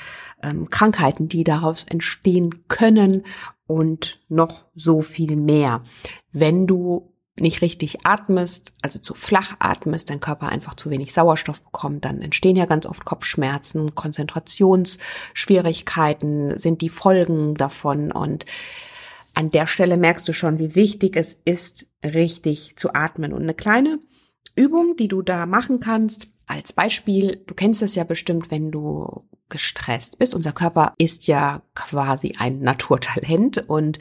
ähm, 0.42 0.68
Krankheiten, 0.68 1.29
die 1.29 1.44
daraus 1.44 1.85
entstehen 1.85 2.66
können 2.66 3.23
und 3.66 4.20
noch 4.29 4.64
so 4.75 5.03
viel 5.03 5.37
mehr. 5.37 5.83
Wenn 6.33 6.66
du 6.66 7.10
nicht 7.40 7.62
richtig 7.62 8.05
atmest, 8.05 8.74
also 8.83 8.98
zu 8.98 9.14
flach 9.14 9.55
atmest, 9.59 10.11
dein 10.11 10.20
Körper 10.20 10.48
einfach 10.48 10.74
zu 10.74 10.90
wenig 10.90 11.12
Sauerstoff 11.12 11.62
bekommt, 11.62 12.05
dann 12.05 12.22
entstehen 12.22 12.57
ja 12.57 12.66
ganz 12.66 12.87
oft 12.87 13.05
Kopfschmerzen, 13.05 13.94
Konzentrationsschwierigkeiten 13.94 16.59
sind 16.59 16.81
die 16.81 16.90
Folgen 16.90 17.55
davon 17.55 18.12
und 18.12 18.46
an 19.35 19.50
der 19.50 19.66
Stelle 19.66 19.96
merkst 19.96 20.26
du 20.29 20.33
schon, 20.33 20.59
wie 20.59 20.74
wichtig 20.74 21.16
es 21.16 21.37
ist, 21.44 21.87
richtig 22.05 22.74
zu 22.76 22.94
atmen. 22.94 23.33
Und 23.33 23.42
eine 23.42 23.55
kleine 23.55 24.00
Übung, 24.57 24.96
die 24.96 25.09
du 25.09 25.22
da 25.22 25.46
machen 25.46 25.81
kannst, 25.81 26.26
als 26.46 26.72
Beispiel, 26.72 27.42
du 27.46 27.55
kennst 27.55 27.81
es 27.81 27.94
ja 27.94 28.05
bestimmt, 28.05 28.50
wenn 28.50 28.72
du 28.72 29.22
gestresst 29.48 30.18
bist. 30.18 30.35
Unser 30.35 30.53
Körper 30.53 30.94
ist 30.98 31.29
ja 31.29 31.62
quasi 31.74 32.35
ein 32.38 32.61
Naturtalent 32.61 33.68
und 33.68 33.98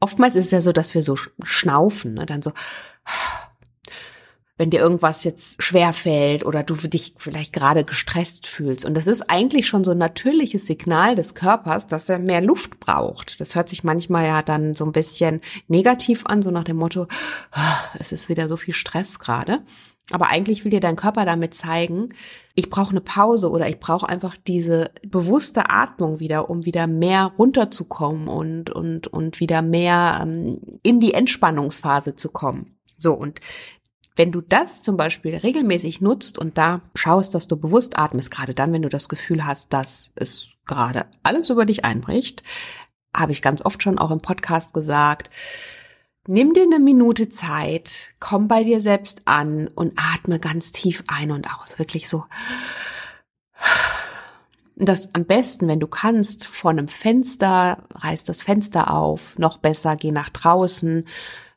oftmals 0.00 0.36
ist 0.36 0.46
es 0.46 0.50
ja 0.50 0.60
so, 0.60 0.72
dass 0.72 0.94
wir 0.94 1.02
so 1.02 1.16
schnaufen, 1.42 2.14
ne? 2.14 2.26
dann 2.26 2.42
so, 2.42 2.52
wenn 4.58 4.70
dir 4.70 4.80
irgendwas 4.80 5.24
jetzt 5.24 5.62
schwer 5.62 5.92
fällt 5.92 6.44
oder 6.44 6.62
du 6.62 6.74
dich 6.74 7.14
vielleicht 7.18 7.52
gerade 7.52 7.84
gestresst 7.84 8.46
fühlst. 8.46 8.84
Und 8.86 8.94
das 8.94 9.06
ist 9.06 9.28
eigentlich 9.28 9.68
schon 9.68 9.84
so 9.84 9.90
ein 9.90 9.98
natürliches 9.98 10.66
Signal 10.66 11.14
des 11.14 11.34
Körpers, 11.34 11.88
dass 11.88 12.08
er 12.08 12.18
mehr 12.18 12.40
Luft 12.40 12.80
braucht. 12.80 13.38
Das 13.40 13.54
hört 13.54 13.68
sich 13.68 13.84
manchmal 13.84 14.24
ja 14.24 14.42
dann 14.42 14.74
so 14.74 14.86
ein 14.86 14.92
bisschen 14.92 15.42
negativ 15.68 16.24
an, 16.24 16.42
so 16.42 16.50
nach 16.50 16.64
dem 16.64 16.76
Motto, 16.76 17.06
es 17.98 18.12
ist 18.12 18.28
wieder 18.28 18.48
so 18.48 18.56
viel 18.56 18.74
Stress 18.74 19.18
gerade. 19.18 19.62
Aber 20.12 20.28
eigentlich 20.28 20.64
will 20.64 20.70
dir 20.70 20.80
dein 20.80 20.96
Körper 20.96 21.24
damit 21.24 21.54
zeigen, 21.54 22.10
ich 22.54 22.70
brauche 22.70 22.90
eine 22.90 23.00
Pause 23.00 23.50
oder 23.50 23.68
ich 23.68 23.80
brauche 23.80 24.08
einfach 24.08 24.36
diese 24.46 24.90
bewusste 25.06 25.68
Atmung 25.68 26.20
wieder, 26.20 26.48
um 26.48 26.64
wieder 26.64 26.86
mehr 26.86 27.32
runterzukommen 27.38 28.28
und, 28.28 28.70
und, 28.70 29.08
und 29.08 29.40
wieder 29.40 29.62
mehr 29.62 30.20
ähm, 30.22 30.60
in 30.82 31.00
die 31.00 31.12
Entspannungsphase 31.12 32.14
zu 32.14 32.30
kommen. 32.30 32.78
So, 32.96 33.14
und 33.14 33.40
wenn 34.14 34.32
du 34.32 34.40
das 34.40 34.82
zum 34.82 34.96
Beispiel 34.96 35.36
regelmäßig 35.36 36.00
nutzt 36.00 36.38
und 36.38 36.56
da 36.56 36.80
schaust, 36.94 37.34
dass 37.34 37.48
du 37.48 37.56
bewusst 37.56 37.98
atmest, 37.98 38.30
gerade 38.30 38.54
dann, 38.54 38.72
wenn 38.72 38.82
du 38.82 38.88
das 38.88 39.08
Gefühl 39.08 39.44
hast, 39.44 39.72
dass 39.72 40.12
es 40.16 40.48
gerade 40.64 41.04
alles 41.22 41.50
über 41.50 41.66
dich 41.66 41.84
einbricht, 41.84 42.42
habe 43.14 43.32
ich 43.32 43.42
ganz 43.42 43.64
oft 43.64 43.82
schon 43.82 43.98
auch 43.98 44.10
im 44.10 44.18
Podcast 44.18 44.72
gesagt, 44.72 45.30
Nimm 46.28 46.52
dir 46.54 46.64
eine 46.64 46.80
Minute 46.80 47.28
Zeit, 47.28 48.14
komm 48.18 48.48
bei 48.48 48.64
dir 48.64 48.80
selbst 48.80 49.22
an 49.26 49.68
und 49.68 49.92
atme 49.96 50.40
ganz 50.40 50.72
tief 50.72 51.04
ein 51.06 51.30
und 51.30 51.48
aus. 51.54 51.78
Wirklich 51.78 52.08
so. 52.08 52.24
Das 54.74 55.14
am 55.14 55.24
besten, 55.24 55.68
wenn 55.68 55.80
du 55.80 55.86
kannst, 55.86 56.44
vor 56.44 56.72
einem 56.72 56.88
Fenster, 56.88 57.84
reiß 57.94 58.24
das 58.24 58.42
Fenster 58.42 58.92
auf, 58.92 59.38
noch 59.38 59.58
besser, 59.58 59.96
geh 59.96 60.10
nach 60.10 60.28
draußen, 60.28 61.06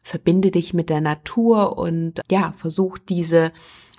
verbinde 0.03 0.51
dich 0.51 0.73
mit 0.73 0.89
der 0.89 1.01
Natur 1.01 1.77
und 1.77 2.21
ja, 2.29 2.53
versuch 2.55 2.97
diese, 2.97 3.51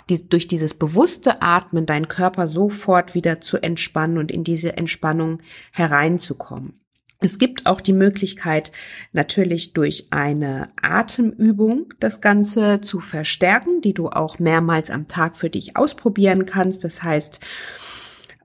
die, 0.08 0.28
durch 0.28 0.46
dieses 0.46 0.74
bewusste 0.74 1.42
Atmen 1.42 1.84
deinen 1.84 2.08
Körper 2.08 2.48
sofort 2.48 3.14
wieder 3.14 3.40
zu 3.40 3.58
entspannen 3.58 4.18
und 4.18 4.30
in 4.30 4.44
diese 4.44 4.76
Entspannung 4.76 5.42
hereinzukommen. 5.72 6.80
Es 7.22 7.38
gibt 7.38 7.66
auch 7.66 7.82
die 7.82 7.92
Möglichkeit, 7.92 8.72
natürlich 9.12 9.74
durch 9.74 10.08
eine 10.10 10.72
Atemübung 10.80 11.92
das 12.00 12.22
Ganze 12.22 12.80
zu 12.80 13.00
verstärken, 13.00 13.82
die 13.82 13.92
du 13.92 14.08
auch 14.08 14.38
mehrmals 14.38 14.90
am 14.90 15.06
Tag 15.06 15.36
für 15.36 15.50
dich 15.50 15.76
ausprobieren 15.76 16.46
kannst. 16.46 16.82
Das 16.82 17.02
heißt, 17.02 17.40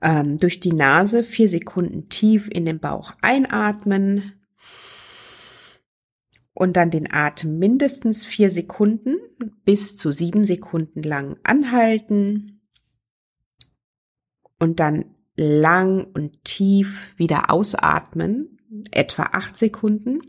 ähm, 0.02 0.36
durch 0.36 0.60
die 0.60 0.74
Nase 0.74 1.24
vier 1.24 1.48
Sekunden 1.48 2.10
tief 2.10 2.50
in 2.52 2.66
den 2.66 2.78
Bauch 2.78 3.14
einatmen 3.22 4.34
und 6.52 6.76
dann 6.76 6.90
den 6.90 7.10
Atem 7.10 7.58
mindestens 7.58 8.26
vier 8.26 8.50
Sekunden 8.50 9.16
bis 9.64 9.96
zu 9.96 10.12
sieben 10.12 10.44
Sekunden 10.44 11.02
lang 11.02 11.38
anhalten 11.44 12.60
und 14.58 14.80
dann 14.80 15.14
lang 15.34 16.06
und 16.14 16.44
tief 16.44 17.14
wieder 17.16 17.50
ausatmen 17.50 18.55
etwa 18.90 19.24
acht 19.32 19.56
Sekunden. 19.56 20.20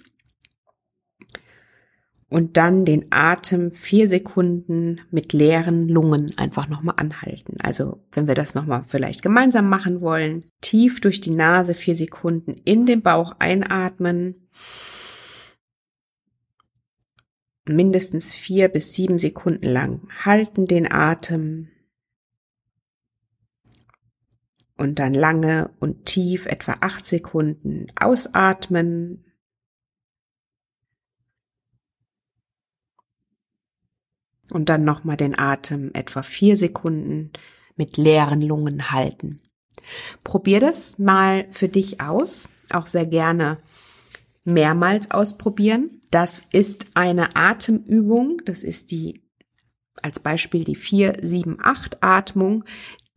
Und 2.29 2.57
dann 2.57 2.83
den 2.83 3.05
Atem 3.09 3.71
vier 3.71 4.09
Sekunden 4.09 4.99
mit 5.11 5.31
leeren 5.31 5.87
Lungen 5.87 6.37
einfach 6.37 6.67
nochmal 6.67 6.95
anhalten. 6.97 7.55
Also 7.61 8.03
wenn 8.11 8.27
wir 8.27 8.35
das 8.35 8.53
nochmal 8.53 8.83
vielleicht 8.89 9.21
gemeinsam 9.21 9.69
machen 9.69 10.01
wollen, 10.01 10.43
tief 10.59 10.99
durch 10.99 11.21
die 11.21 11.33
Nase 11.33 11.73
vier 11.73 11.95
Sekunden 11.95 12.55
in 12.65 12.85
den 12.85 13.01
Bauch 13.01 13.33
einatmen. 13.39 14.49
Mindestens 17.65 18.33
vier 18.33 18.67
bis 18.67 18.93
sieben 18.93 19.19
Sekunden 19.19 19.67
lang 19.67 20.01
halten 20.25 20.65
den 20.65 20.91
Atem 20.91 21.69
und 24.77 24.99
dann 24.99 25.13
lange 25.13 25.71
und 25.79 26.05
tief 26.05 26.45
etwa 26.45 26.77
acht 26.81 27.05
Sekunden 27.05 27.87
ausatmen. 27.99 29.23
Und 34.49 34.69
dann 34.69 34.85
nochmal 34.85 35.17
den 35.17 35.37
Atem 35.37 35.91
etwa 35.93 36.23
vier 36.23 36.55
Sekunden 36.55 37.31
mit 37.75 37.97
leeren 37.97 38.41
Lungen 38.41 38.91
halten. 38.91 39.41
Probier 40.23 40.59
das 40.59 40.97
mal 40.99 41.47
für 41.51 41.67
dich 41.67 41.99
aus, 41.99 42.49
auch 42.71 42.87
sehr 42.87 43.05
gerne 43.05 43.57
mehrmals 44.43 45.11
ausprobieren. 45.11 46.01
Das 46.11 46.43
ist 46.51 46.85
eine 46.93 47.35
Atemübung, 47.35 48.41
das 48.45 48.63
ist 48.63 48.91
die 48.91 49.27
als 50.01 50.19
Beispiel 50.19 50.63
die 50.63 50.75
4, 50.75 51.17
7, 51.21 51.57
8 51.59 52.03
Atmung, 52.03 52.63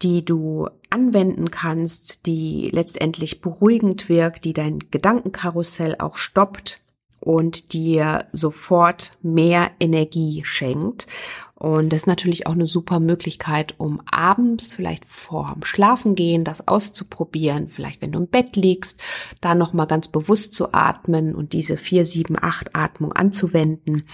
die 0.02 0.24
du 0.24 0.68
anwenden 0.90 1.50
kannst, 1.50 2.26
die 2.26 2.70
letztendlich 2.72 3.40
beruhigend 3.40 4.08
wirkt, 4.08 4.44
die 4.44 4.52
dein 4.52 4.78
Gedankenkarussell 4.90 5.96
auch 5.98 6.16
stoppt 6.16 6.80
und 7.20 7.72
dir 7.72 8.26
sofort 8.32 9.12
mehr 9.22 9.70
Energie 9.78 10.42
schenkt. 10.44 11.06
Und 11.54 11.92
das 11.92 12.00
ist 12.00 12.06
natürlich 12.06 12.46
auch 12.46 12.52
eine 12.52 12.66
super 12.66 13.00
Möglichkeit, 13.00 13.74
um 13.76 14.00
abends 14.10 14.72
vielleicht 14.72 15.04
vorm 15.04 15.62
Schlafengehen 15.62 16.42
das 16.42 16.66
auszuprobieren. 16.66 17.68
Vielleicht, 17.68 18.00
wenn 18.00 18.12
du 18.12 18.20
im 18.20 18.28
Bett 18.28 18.56
liegst, 18.56 18.98
da 19.42 19.54
nochmal 19.54 19.86
ganz 19.86 20.08
bewusst 20.08 20.54
zu 20.54 20.72
atmen 20.72 21.34
und 21.34 21.52
diese 21.52 21.76
4, 21.76 22.06
7, 22.06 22.36
8 22.40 22.74
Atmung 22.74 23.12
anzuwenden 23.12 24.04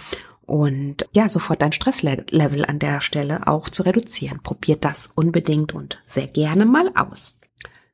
und 0.46 1.08
ja, 1.12 1.28
sofort 1.28 1.60
dein 1.60 1.72
Stresslevel 1.72 2.64
an 2.64 2.78
der 2.78 3.00
Stelle 3.00 3.46
auch 3.46 3.68
zu 3.68 3.82
reduzieren. 3.82 4.42
Probiert 4.42 4.84
das 4.84 5.10
unbedingt 5.14 5.74
und 5.74 5.98
sehr 6.04 6.28
gerne 6.28 6.66
mal 6.66 6.90
aus. 6.94 7.38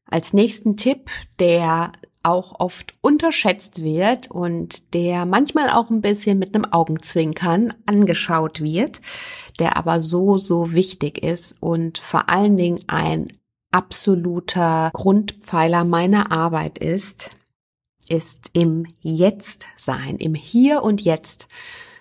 Als 0.05 0.35
nächsten 0.35 0.77
Tipp, 0.77 1.11
der 1.39 1.93
auch 2.23 2.61
oft 2.61 2.95
unterschätzt 3.01 3.83
wird 3.83 4.31
und 4.31 4.95
der 4.95 5.27
manchmal 5.27 5.71
auch 5.71 5.91
ein 5.91 6.03
bisschen 6.03 6.39
mit 6.39 6.55
einem 6.55 6.67
Augenzwinkern 6.67 7.75
angeschaut 7.87 8.61
wird, 8.61 9.01
der 9.59 9.77
aber 9.77 10.03
so, 10.03 10.39
so 10.39 10.73
wichtig 10.73 11.25
ist 11.25 11.57
und 11.61 11.99
vor 11.99 12.29
allen 12.29 12.57
Dingen 12.57 12.81
ein 12.87 13.29
absoluter 13.71 14.91
Grundpfeiler 14.93 15.85
meiner 15.85 16.31
Arbeit 16.31 16.79
ist, 16.79 17.31
ist 18.09 18.51
im 18.53 18.87
Jetzt 19.01 19.67
sein, 19.77 20.17
im 20.17 20.35
Hier 20.35 20.83
und 20.83 21.01
Jetzt. 21.01 21.49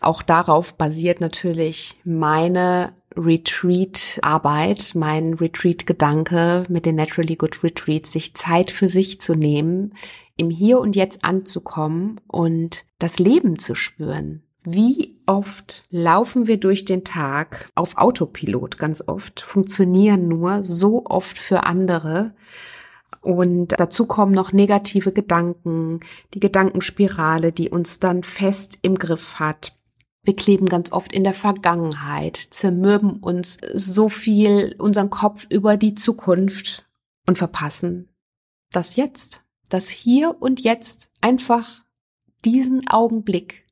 Auch 0.02 0.24
darauf 0.24 0.74
basiert 0.74 1.22
natürlich 1.22 1.94
meine 2.04 2.94
Retreat-Arbeit, 3.16 4.92
mein 4.96 5.36
Retreat-Gedanke 5.36 6.64
mit 6.70 6.88
den 6.88 6.96
Naturally 6.96 7.36
Good 7.36 7.64
Retreats, 7.64 8.12
sich 8.12 8.34
Zeit 8.34 8.72
für 8.72 8.90
sich 8.90 9.22
zu 9.22 9.34
nehmen, 9.34 9.94
im 10.38 10.50
Hier 10.50 10.80
und 10.80 10.96
Jetzt 10.96 11.24
anzukommen 11.24 12.20
und 12.28 12.86
das 12.98 13.20
Leben 13.20 13.60
zu 13.60 13.76
spüren. 13.76 14.42
Wie 14.64 15.22
oft 15.28 15.84
laufen 15.92 16.48
wir 16.48 16.60
durch 16.60 16.86
den 16.86 17.04
Tag 17.04 17.70
auf 17.76 17.98
Autopilot, 17.98 18.80
ganz 18.80 19.04
oft, 19.08 19.42
funktionieren 19.42 20.28
nur 20.28 20.64
so 20.64 21.06
oft 21.06 21.38
für 21.38 21.64
andere. 21.64 22.34
Und 23.22 23.80
dazu 23.80 24.08
kommen 24.08 24.34
noch 24.34 24.52
negative 24.52 25.12
Gedanken, 25.12 26.00
die 26.34 26.40
Gedankenspirale, 26.40 27.52
die 27.52 27.70
uns 27.70 28.00
dann 28.00 28.24
fest 28.24 28.80
im 28.82 28.98
Griff 28.98 29.36
hat. 29.36 29.76
Wir 30.23 30.36
kleben 30.36 30.67
ganz 30.67 30.91
oft 30.91 31.13
in 31.13 31.23
der 31.23 31.34
Vergangenheit, 31.34 32.38
zermürben 32.38 33.17
uns 33.17 33.57
so 33.73 34.07
viel 34.07 34.75
unseren 34.77 35.10
Kopf 35.10 35.47
über 35.49 35.77
die 35.77 35.95
Zukunft 35.95 36.86
und 37.27 37.38
verpassen 37.38 38.07
das 38.71 38.95
Jetzt, 38.95 39.43
das 39.69 39.89
Hier 39.89 40.38
und 40.39 40.62
Jetzt, 40.62 41.12
einfach 41.21 41.86
diesen 42.43 42.88
Augenblick. 42.88 43.65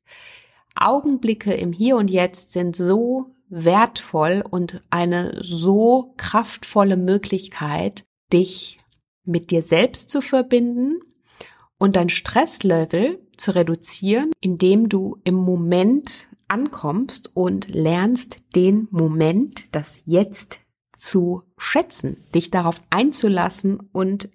Augenblicke 0.76 1.52
im 1.52 1.72
Hier 1.72 1.96
und 1.96 2.10
Jetzt 2.10 2.52
sind 2.52 2.76
so 2.76 3.34
wertvoll 3.48 4.44
und 4.48 4.82
eine 4.90 5.32
so 5.42 6.14
kraftvolle 6.16 6.96
Möglichkeit, 6.96 8.04
dich 8.32 8.78
mit 9.24 9.50
dir 9.50 9.62
selbst 9.62 10.10
zu 10.10 10.20
verbinden 10.20 11.00
und 11.78 11.96
dein 11.96 12.08
Stresslevel 12.08 13.26
zu 13.36 13.54
reduzieren, 13.54 14.30
indem 14.40 14.88
du 14.88 15.18
im 15.24 15.34
Moment 15.34 16.28
ankommst 16.50 17.30
und 17.34 17.68
lernst 17.68 18.42
den 18.54 18.88
Moment, 18.90 19.74
das 19.74 20.02
Jetzt 20.04 20.60
zu 20.96 21.42
schätzen, 21.56 22.24
dich 22.34 22.50
darauf 22.50 22.82
einzulassen 22.90 23.80
und 23.92 24.28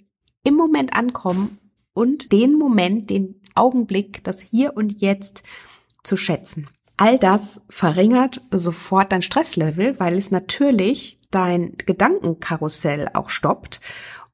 im 0.44 0.56
Moment 0.56 0.96
ankommen 0.96 1.60
und 1.94 2.32
den 2.32 2.54
Moment, 2.54 3.10
den 3.10 3.42
Augenblick, 3.54 4.24
das 4.24 4.40
Hier 4.42 4.76
und 4.76 5.02
Jetzt 5.02 5.44
zu 6.04 6.18
schätzen. 6.18 6.70
All 6.98 7.20
das 7.20 7.62
verringert 7.70 8.42
sofort 8.52 9.12
dein 9.12 9.22
Stresslevel, 9.22 10.00
weil 10.00 10.18
es 10.18 10.32
natürlich 10.32 11.20
dein 11.30 11.76
Gedankenkarussell 11.78 13.10
auch 13.14 13.30
stoppt. 13.30 13.82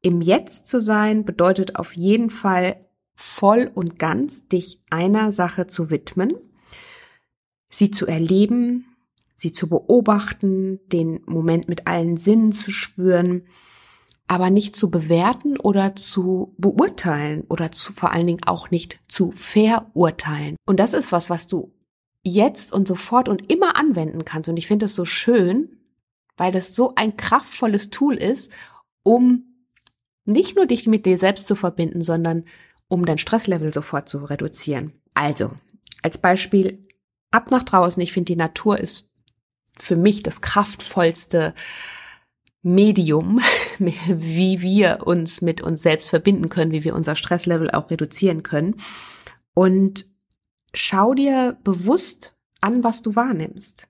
Im 0.01 0.21
Jetzt 0.21 0.67
zu 0.67 0.79
sein 0.79 1.25
bedeutet 1.25 1.75
auf 1.75 1.95
jeden 1.95 2.29
Fall 2.29 2.85
voll 3.15 3.71
und 3.73 3.99
ganz 3.99 4.47
dich 4.47 4.81
einer 4.89 5.31
Sache 5.31 5.67
zu 5.67 5.89
widmen 5.89 6.33
sie 7.71 7.91
zu 7.91 8.05
erleben, 8.05 8.86
sie 9.36 9.53
zu 9.53 9.67
beobachten, 9.67 10.79
den 10.91 11.21
Moment 11.25 11.67
mit 11.67 11.88
allen 11.88 12.17
Sinnen 12.17 12.51
zu 12.51 12.71
spüren, 12.71 13.43
aber 14.27 14.49
nicht 14.49 14.75
zu 14.75 14.89
bewerten 14.91 15.57
oder 15.60 15.95
zu 15.95 16.53
beurteilen 16.57 17.43
oder 17.49 17.71
zu 17.71 17.91
vor 17.91 18.12
allen 18.12 18.27
Dingen 18.27 18.43
auch 18.45 18.71
nicht 18.71 18.99
zu 19.07 19.31
verurteilen. 19.31 20.55
Und 20.65 20.79
das 20.79 20.93
ist 20.93 21.12
was, 21.12 21.29
was 21.29 21.47
du 21.47 21.73
jetzt 22.23 22.71
und 22.71 22.88
sofort 22.88 23.27
und 23.27 23.51
immer 23.51 23.75
anwenden 23.75 24.25
kannst. 24.25 24.47
Und 24.47 24.57
ich 24.57 24.67
finde 24.67 24.86
es 24.86 24.95
so 24.95 25.05
schön, 25.05 25.79
weil 26.38 26.51
das 26.51 26.75
so 26.75 26.93
ein 26.95 27.17
kraftvolles 27.17 27.89
Tool 27.89 28.15
ist, 28.15 28.51
um 29.03 29.65
nicht 30.25 30.55
nur 30.55 30.65
dich 30.65 30.88
mit 30.88 31.05
dir 31.05 31.17
selbst 31.17 31.47
zu 31.47 31.55
verbinden, 31.55 32.01
sondern 32.01 32.45
um 32.88 33.05
dein 33.05 33.17
Stresslevel 33.17 33.73
sofort 33.73 34.07
zu 34.07 34.19
reduzieren. 34.19 34.93
Also, 35.13 35.51
als 36.03 36.17
Beispiel, 36.17 36.88
ab 37.31 37.51
nach 37.51 37.63
draußen. 37.63 38.01
Ich 38.01 38.13
finde, 38.13 38.31
die 38.33 38.37
Natur 38.37 38.79
ist 38.79 39.09
für 39.77 39.95
mich 39.95 40.23
das 40.23 40.41
kraftvollste 40.41 41.53
Medium, 42.61 43.39
wie 43.79 44.61
wir 44.61 44.99
uns 45.05 45.41
mit 45.41 45.61
uns 45.61 45.81
selbst 45.81 46.09
verbinden 46.09 46.49
können, 46.49 46.71
wie 46.71 46.83
wir 46.83 46.95
unser 46.95 47.15
Stresslevel 47.15 47.71
auch 47.71 47.89
reduzieren 47.89 48.43
können. 48.43 48.75
Und 49.53 50.05
schau 50.73 51.13
dir 51.13 51.57
bewusst 51.63 52.35
an, 52.61 52.83
was 52.83 53.01
du 53.01 53.15
wahrnimmst. 53.15 53.87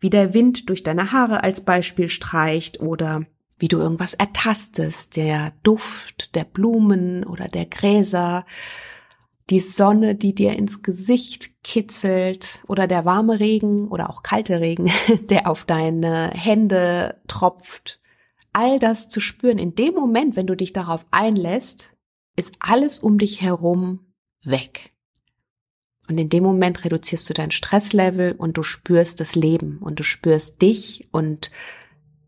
Wie 0.00 0.10
der 0.10 0.34
Wind 0.34 0.68
durch 0.68 0.82
deine 0.82 1.12
Haare 1.12 1.44
als 1.44 1.64
Beispiel 1.64 2.08
streicht 2.08 2.80
oder 2.80 3.26
wie 3.58 3.68
du 3.68 3.78
irgendwas 3.78 4.14
ertastest, 4.14 5.16
der 5.16 5.52
Duft 5.62 6.34
der 6.34 6.44
Blumen 6.44 7.24
oder 7.24 7.46
der 7.46 7.66
Gräser 7.66 8.44
die 9.50 9.60
Sonne, 9.60 10.14
die 10.14 10.34
dir 10.34 10.54
ins 10.54 10.82
Gesicht 10.82 11.62
kitzelt 11.62 12.62
oder 12.66 12.86
der 12.86 13.04
warme 13.04 13.40
Regen 13.40 13.88
oder 13.88 14.08
auch 14.10 14.22
kalte 14.22 14.60
Regen, 14.60 14.90
der 15.30 15.50
auf 15.50 15.64
deine 15.64 16.30
Hände 16.30 17.20
tropft. 17.28 18.00
All 18.52 18.78
das 18.78 19.08
zu 19.08 19.20
spüren 19.20 19.58
in 19.58 19.74
dem 19.74 19.94
Moment, 19.94 20.36
wenn 20.36 20.46
du 20.46 20.54
dich 20.54 20.72
darauf 20.72 21.04
einlässt, 21.10 21.92
ist 22.36 22.54
alles 22.60 22.98
um 22.98 23.18
dich 23.18 23.42
herum 23.42 24.00
weg. 24.44 24.90
Und 26.08 26.18
in 26.18 26.28
dem 26.28 26.42
Moment 26.42 26.84
reduzierst 26.84 27.28
du 27.28 27.34
dein 27.34 27.50
Stresslevel 27.50 28.32
und 28.32 28.56
du 28.56 28.62
spürst 28.62 29.20
das 29.20 29.34
Leben 29.34 29.78
und 29.78 29.98
du 29.98 30.02
spürst 30.02 30.60
dich 30.60 31.08
und 31.12 31.50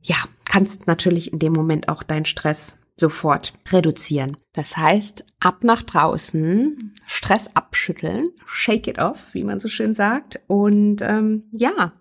ja, 0.03 0.17
kannst 0.45 0.87
natürlich 0.87 1.33
in 1.33 1.39
dem 1.39 1.53
Moment 1.53 1.89
auch 1.89 2.03
deinen 2.03 2.25
Stress 2.25 2.79
sofort 2.99 3.53
reduzieren. 3.71 4.37
Das 4.53 4.77
heißt, 4.77 5.25
ab 5.41 5.59
nach 5.63 5.83
draußen, 5.83 6.95
Stress 7.07 7.55
abschütteln, 7.55 8.29
shake 8.47 8.89
it 8.89 8.99
off, 8.99 9.35
wie 9.35 9.45
man 9.45 9.61
so 9.61 9.69
schön 9.69 9.95
sagt. 9.95 10.41
Und 10.47 11.03
ähm, 11.03 11.45
ja, 11.53 11.93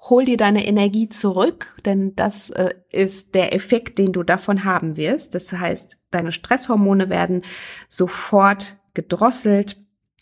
hol 0.00 0.24
dir 0.24 0.38
deine 0.38 0.66
Energie 0.66 1.10
zurück, 1.10 1.76
denn 1.84 2.16
das 2.16 2.50
äh, 2.50 2.70
ist 2.90 3.34
der 3.34 3.54
Effekt, 3.54 3.98
den 3.98 4.12
du 4.12 4.22
davon 4.22 4.64
haben 4.64 4.96
wirst. 4.96 5.34
Das 5.34 5.52
heißt, 5.52 5.98
deine 6.10 6.32
Stresshormone 6.32 7.10
werden 7.10 7.42
sofort 7.88 8.78
gedrosselt. 8.94 9.76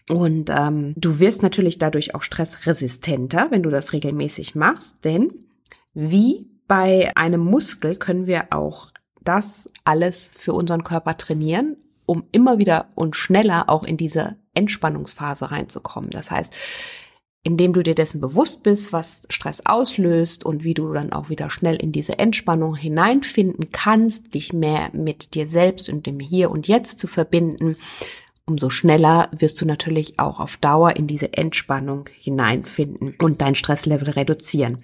Und 0.08 0.50
ähm, 0.50 0.94
du 0.96 1.20
wirst 1.20 1.42
natürlich 1.42 1.78
dadurch 1.78 2.14
auch 2.14 2.22
stressresistenter, 2.22 3.48
wenn 3.50 3.62
du 3.62 3.70
das 3.70 3.92
regelmäßig 3.92 4.54
machst, 4.54 5.04
denn 5.04 5.44
wie 5.92 6.50
bei 6.66 7.14
einem 7.16 7.40
Muskel 7.40 7.96
können 7.96 8.26
wir 8.26 8.48
auch 8.50 8.92
das 9.28 9.70
alles 9.84 10.32
für 10.36 10.54
unseren 10.54 10.84
Körper 10.84 11.16
trainieren, 11.16 11.76
um 12.06 12.24
immer 12.32 12.58
wieder 12.58 12.88
und 12.94 13.14
schneller 13.14 13.68
auch 13.68 13.84
in 13.84 13.98
diese 13.98 14.36
Entspannungsphase 14.54 15.50
reinzukommen. 15.50 16.10
Das 16.10 16.30
heißt, 16.30 16.54
indem 17.44 17.72
du 17.72 17.82
dir 17.82 17.94
dessen 17.94 18.20
bewusst 18.20 18.62
bist, 18.62 18.92
was 18.92 19.26
Stress 19.28 19.64
auslöst 19.64 20.44
und 20.44 20.64
wie 20.64 20.74
du 20.74 20.92
dann 20.92 21.12
auch 21.12 21.28
wieder 21.28 21.50
schnell 21.50 21.76
in 21.76 21.92
diese 21.92 22.18
Entspannung 22.18 22.74
hineinfinden 22.74 23.70
kannst, 23.70 24.34
dich 24.34 24.52
mehr 24.52 24.90
mit 24.92 25.34
dir 25.34 25.46
selbst 25.46 25.88
und 25.88 26.06
dem 26.06 26.20
Hier 26.20 26.50
und 26.50 26.66
Jetzt 26.66 26.98
zu 26.98 27.06
verbinden, 27.06 27.76
umso 28.46 28.70
schneller 28.70 29.28
wirst 29.30 29.60
du 29.60 29.66
natürlich 29.66 30.18
auch 30.18 30.40
auf 30.40 30.56
Dauer 30.56 30.96
in 30.96 31.06
diese 31.06 31.34
Entspannung 31.34 32.08
hineinfinden 32.18 33.14
und 33.20 33.42
dein 33.42 33.54
Stresslevel 33.54 34.10
reduzieren. 34.10 34.78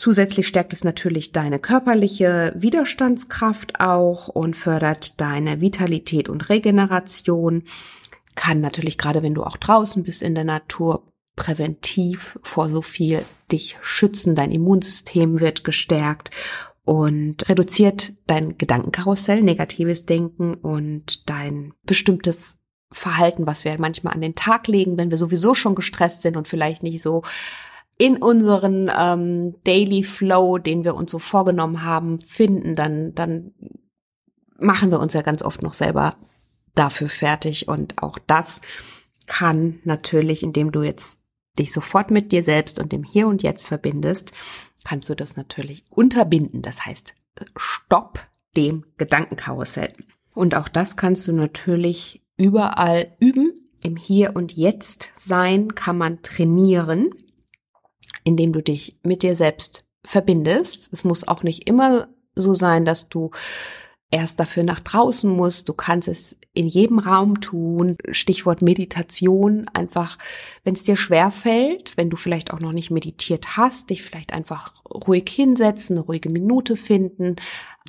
Zusätzlich 0.00 0.48
stärkt 0.48 0.72
es 0.72 0.82
natürlich 0.82 1.30
deine 1.30 1.58
körperliche 1.58 2.54
Widerstandskraft 2.56 3.80
auch 3.80 4.28
und 4.28 4.56
fördert 4.56 5.20
deine 5.20 5.60
Vitalität 5.60 6.30
und 6.30 6.48
Regeneration. 6.48 7.64
Kann 8.34 8.62
natürlich 8.62 8.96
gerade, 8.96 9.22
wenn 9.22 9.34
du 9.34 9.42
auch 9.42 9.58
draußen 9.58 10.02
bist 10.02 10.22
in 10.22 10.34
der 10.34 10.44
Natur, 10.44 11.02
präventiv 11.36 12.38
vor 12.42 12.70
so 12.70 12.80
viel 12.80 13.26
dich 13.52 13.76
schützen. 13.82 14.34
Dein 14.34 14.52
Immunsystem 14.52 15.38
wird 15.38 15.64
gestärkt 15.64 16.30
und 16.86 17.46
reduziert 17.50 18.14
dein 18.26 18.56
Gedankenkarussell, 18.56 19.42
negatives 19.42 20.06
Denken 20.06 20.54
und 20.54 21.28
dein 21.28 21.74
bestimmtes 21.82 22.56
Verhalten, 22.90 23.46
was 23.46 23.66
wir 23.66 23.76
manchmal 23.78 24.14
an 24.14 24.22
den 24.22 24.34
Tag 24.34 24.66
legen, 24.66 24.96
wenn 24.96 25.10
wir 25.10 25.18
sowieso 25.18 25.54
schon 25.54 25.74
gestresst 25.74 26.22
sind 26.22 26.38
und 26.38 26.48
vielleicht 26.48 26.82
nicht 26.82 27.02
so 27.02 27.22
in 28.00 28.16
unseren 28.16 28.90
ähm, 28.98 29.56
Daily 29.64 30.02
Flow, 30.04 30.56
den 30.56 30.84
wir 30.84 30.94
uns 30.94 31.10
so 31.10 31.18
vorgenommen 31.18 31.84
haben, 31.84 32.18
finden, 32.18 32.74
dann, 32.74 33.14
dann 33.14 33.52
machen 34.58 34.90
wir 34.90 35.00
uns 35.00 35.12
ja 35.12 35.20
ganz 35.20 35.42
oft 35.42 35.62
noch 35.62 35.74
selber 35.74 36.14
dafür 36.74 37.10
fertig. 37.10 37.68
Und 37.68 38.02
auch 38.02 38.18
das 38.26 38.62
kann 39.26 39.80
natürlich, 39.84 40.42
indem 40.42 40.72
du 40.72 40.80
jetzt 40.80 41.26
dich 41.58 41.74
sofort 41.74 42.10
mit 42.10 42.32
dir 42.32 42.42
selbst 42.42 42.78
und 42.78 42.90
dem 42.90 43.04
Hier 43.04 43.28
und 43.28 43.42
Jetzt 43.42 43.66
verbindest, 43.66 44.32
kannst 44.82 45.10
du 45.10 45.14
das 45.14 45.36
natürlich 45.36 45.84
unterbinden. 45.90 46.62
Das 46.62 46.86
heißt, 46.86 47.14
stopp 47.54 48.26
dem 48.56 48.86
Gedankenkarussell. 48.96 49.92
Und 50.32 50.54
auch 50.54 50.68
das 50.68 50.96
kannst 50.96 51.28
du 51.28 51.32
natürlich 51.32 52.24
überall 52.38 53.14
üben. 53.20 53.52
Im 53.82 53.96
Hier 53.96 54.36
und 54.36 54.56
Jetzt 54.56 55.10
sein 55.16 55.74
kann 55.74 55.98
man 55.98 56.22
trainieren 56.22 57.10
indem 58.24 58.52
du 58.52 58.62
dich 58.62 58.96
mit 59.02 59.22
dir 59.22 59.36
selbst 59.36 59.84
verbindest. 60.04 60.92
Es 60.92 61.04
muss 61.04 61.26
auch 61.26 61.42
nicht 61.42 61.68
immer 61.68 62.08
so 62.34 62.54
sein, 62.54 62.84
dass 62.84 63.08
du 63.08 63.30
erst 64.10 64.40
dafür 64.40 64.64
nach 64.64 64.80
draußen 64.80 65.30
musst. 65.30 65.68
Du 65.68 65.72
kannst 65.72 66.08
es 66.08 66.36
in 66.52 66.66
jedem 66.66 66.98
Raum 66.98 67.40
tun. 67.40 67.96
Stichwort 68.10 68.60
Meditation. 68.62 69.66
Einfach, 69.72 70.18
wenn 70.64 70.74
es 70.74 70.82
dir 70.82 70.96
schwer 70.96 71.30
fällt, 71.30 71.96
wenn 71.96 72.10
du 72.10 72.16
vielleicht 72.16 72.52
auch 72.52 72.60
noch 72.60 72.72
nicht 72.72 72.90
meditiert 72.90 73.56
hast, 73.56 73.90
dich 73.90 74.02
vielleicht 74.02 74.32
einfach 74.32 74.74
ruhig 74.84 75.28
hinsetzen, 75.28 75.96
eine 75.96 76.06
ruhige 76.06 76.30
Minute 76.30 76.76
finden, 76.76 77.36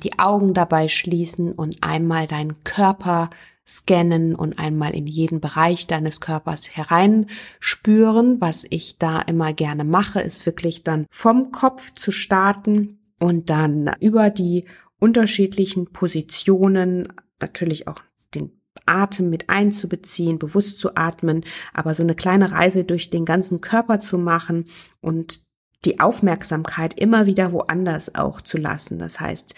die 0.02 0.18
Augen 0.18 0.54
dabei 0.54 0.88
schließen 0.88 1.52
und 1.52 1.78
einmal 1.82 2.26
deinen 2.26 2.62
Körper 2.62 3.30
scannen 3.66 4.34
und 4.34 4.58
einmal 4.58 4.94
in 4.94 5.06
jeden 5.06 5.40
Bereich 5.40 5.86
deines 5.86 6.20
Körpers 6.20 6.76
hereinspüren. 6.76 8.40
Was 8.40 8.64
ich 8.70 8.98
da 8.98 9.20
immer 9.20 9.52
gerne 9.52 9.84
mache, 9.84 10.20
ist 10.20 10.46
wirklich 10.46 10.84
dann 10.84 11.06
vom 11.10 11.52
Kopf 11.52 11.92
zu 11.92 12.10
starten 12.10 12.98
und 13.18 13.50
dann 13.50 13.90
über 14.00 14.30
die 14.30 14.64
unterschiedlichen 14.98 15.92
Positionen 15.92 17.12
natürlich 17.40 17.88
auch 17.88 18.02
den 18.34 18.52
Atem 18.86 19.30
mit 19.30 19.48
einzubeziehen, 19.48 20.38
bewusst 20.38 20.78
zu 20.78 20.96
atmen, 20.96 21.44
aber 21.72 21.94
so 21.94 22.02
eine 22.02 22.14
kleine 22.14 22.52
Reise 22.52 22.84
durch 22.84 23.10
den 23.10 23.24
ganzen 23.24 23.60
Körper 23.60 24.00
zu 24.00 24.18
machen 24.18 24.66
und 25.00 25.42
die 25.84 26.00
Aufmerksamkeit 26.00 26.98
immer 26.98 27.26
wieder 27.26 27.52
woanders 27.52 28.14
auch 28.14 28.40
zu 28.40 28.58
lassen. 28.58 28.98
Das 28.98 29.20
heißt, 29.20 29.54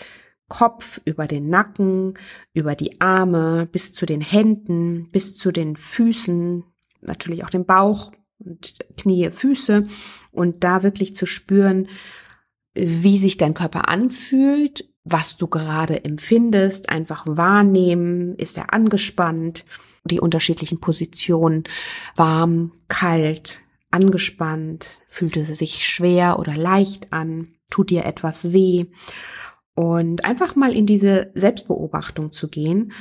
Kopf 0.48 1.00
über 1.04 1.26
den 1.26 1.48
Nacken, 1.48 2.14
über 2.52 2.74
die 2.74 3.00
Arme, 3.00 3.66
bis 3.70 3.92
zu 3.92 4.06
den 4.06 4.20
Händen, 4.20 5.10
bis 5.10 5.36
zu 5.36 5.52
den 5.52 5.76
Füßen, 5.76 6.64
natürlich 7.00 7.44
auch 7.44 7.50
den 7.50 7.64
Bauch 7.64 8.12
und 8.38 8.74
Knie, 8.96 9.30
Füße. 9.30 9.86
Und 10.30 10.64
da 10.64 10.82
wirklich 10.82 11.14
zu 11.14 11.26
spüren, 11.26 11.88
wie 12.74 13.18
sich 13.18 13.36
dein 13.36 13.54
Körper 13.54 13.88
anfühlt, 13.88 14.88
was 15.04 15.36
du 15.36 15.46
gerade 15.46 16.04
empfindest, 16.04 16.88
einfach 16.88 17.24
wahrnehmen, 17.26 18.34
ist 18.36 18.56
er 18.56 18.72
angespannt, 18.72 19.64
die 20.04 20.20
unterschiedlichen 20.20 20.80
Positionen, 20.80 21.64
warm, 22.16 22.72
kalt, 22.88 23.60
angespannt, 23.90 24.88
fühlt 25.08 25.36
es 25.36 25.58
sich 25.58 25.86
schwer 25.86 26.38
oder 26.38 26.56
leicht 26.56 27.12
an, 27.12 27.54
tut 27.70 27.90
dir 27.90 28.04
etwas 28.04 28.52
weh 28.52 28.86
und 29.74 30.24
einfach 30.24 30.56
mal 30.56 30.72
in 30.72 30.86
diese 30.86 31.30
Selbstbeobachtung 31.34 32.32
zu 32.32 32.48
gehen 32.48 32.92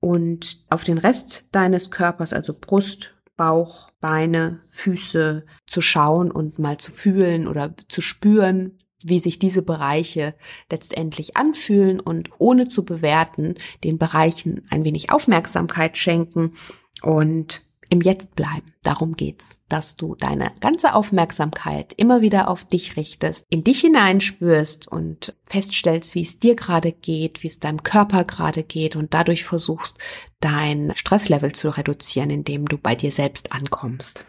und 0.00 0.58
auf 0.70 0.84
den 0.84 0.98
Rest 0.98 1.48
deines 1.52 1.90
Körpers, 1.90 2.32
also 2.32 2.54
Brust, 2.58 3.14
Bauch, 3.36 3.90
Beine, 4.00 4.60
Füße 4.68 5.44
zu 5.66 5.80
schauen 5.80 6.30
und 6.30 6.58
mal 6.58 6.78
zu 6.78 6.90
fühlen 6.90 7.46
oder 7.46 7.74
zu 7.88 8.00
spüren, 8.00 8.78
wie 9.04 9.20
sich 9.20 9.38
diese 9.38 9.62
Bereiche 9.62 10.34
letztendlich 10.70 11.36
anfühlen 11.36 12.00
und 12.00 12.30
ohne 12.38 12.66
zu 12.66 12.84
bewerten, 12.84 13.54
den 13.84 13.98
Bereichen 13.98 14.66
ein 14.70 14.84
wenig 14.84 15.12
Aufmerksamkeit 15.12 15.96
schenken 15.96 16.54
und 17.02 17.62
im 17.90 18.00
Jetzt 18.00 18.36
bleiben. 18.36 18.72
Darum 18.82 19.16
geht's, 19.16 19.60
dass 19.68 19.96
du 19.96 20.14
deine 20.14 20.52
ganze 20.60 20.94
Aufmerksamkeit 20.94 21.92
immer 21.96 22.20
wieder 22.20 22.48
auf 22.48 22.64
dich 22.64 22.96
richtest, 22.96 23.44
in 23.50 23.64
dich 23.64 23.80
hineinspürst 23.80 24.88
und 24.88 25.34
feststellst, 25.44 26.14
wie 26.14 26.22
es 26.22 26.38
dir 26.38 26.54
gerade 26.54 26.92
geht, 26.92 27.42
wie 27.42 27.48
es 27.48 27.58
deinem 27.58 27.82
Körper 27.82 28.24
gerade 28.24 28.62
geht 28.62 28.96
und 28.96 29.14
dadurch 29.14 29.44
versuchst, 29.44 29.98
dein 30.40 30.92
Stresslevel 30.94 31.52
zu 31.52 31.68
reduzieren, 31.68 32.30
indem 32.30 32.66
du 32.66 32.78
bei 32.78 32.94
dir 32.94 33.12
selbst 33.12 33.52
ankommst. 33.52 34.24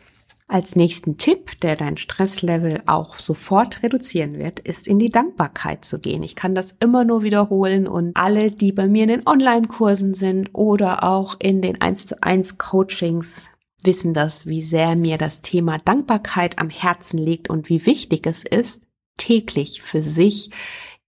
Als 0.50 0.78
nächsten 0.78 1.18
Tipp, 1.18 1.60
der 1.60 1.76
dein 1.76 1.98
Stresslevel 1.98 2.82
auch 2.86 3.18
sofort 3.18 3.84
reduzieren 3.84 4.40
wird, 4.40 4.62
ist 4.62 4.88
in 4.88 4.98
die 4.98 5.10
Dankbarkeit 5.10 5.84
zu 5.84 6.00
gehen. 6.00 6.24
Ich 6.24 6.36
kann 6.36 6.56
das 6.56 6.72
immer 6.80 7.04
nur 7.04 7.22
wiederholen 7.22 7.86
und 7.86 8.16
alle, 8.16 8.52
die 8.52 8.72
bei 8.72 8.88
mir 8.88 9.04
in 9.04 9.10
den 9.10 9.28
Online-Kursen 9.28 10.14
sind 10.14 10.52
oder 10.54 11.04
auch 11.04 11.36
in 11.40 11.62
den 11.62 11.82
1 11.82 12.06
zu 12.06 12.24
1 12.24 12.58
Coachings 12.58 13.46
wissen 13.84 14.14
das, 14.14 14.46
wie 14.46 14.62
sehr 14.62 14.96
mir 14.96 15.18
das 15.18 15.42
Thema 15.42 15.80
Dankbarkeit 15.80 16.60
am 16.60 16.70
Herzen 16.70 17.18
liegt 17.20 17.50
und 17.50 17.70
wie 17.70 17.86
wichtig 17.86 18.26
es 18.26 18.44
ist, 18.44 18.88
täglich 19.18 19.82
für 19.82 20.02
sich 20.02 20.52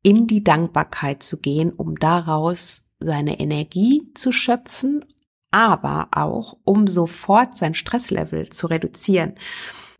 in 0.04 0.28
die 0.28 0.44
Dankbarkeit 0.44 1.24
zu 1.24 1.38
gehen, 1.38 1.72
um 1.72 1.98
daraus 1.98 2.90
seine 3.00 3.40
Energie 3.40 4.12
zu 4.16 4.34
schöpfen 4.34 5.06
aber 5.52 6.10
auch, 6.12 6.58
um 6.64 6.88
sofort 6.88 7.58
sein 7.58 7.76
Stresslevel 7.76 8.50
zu 8.50 8.68
reduzieren. 8.68 9.34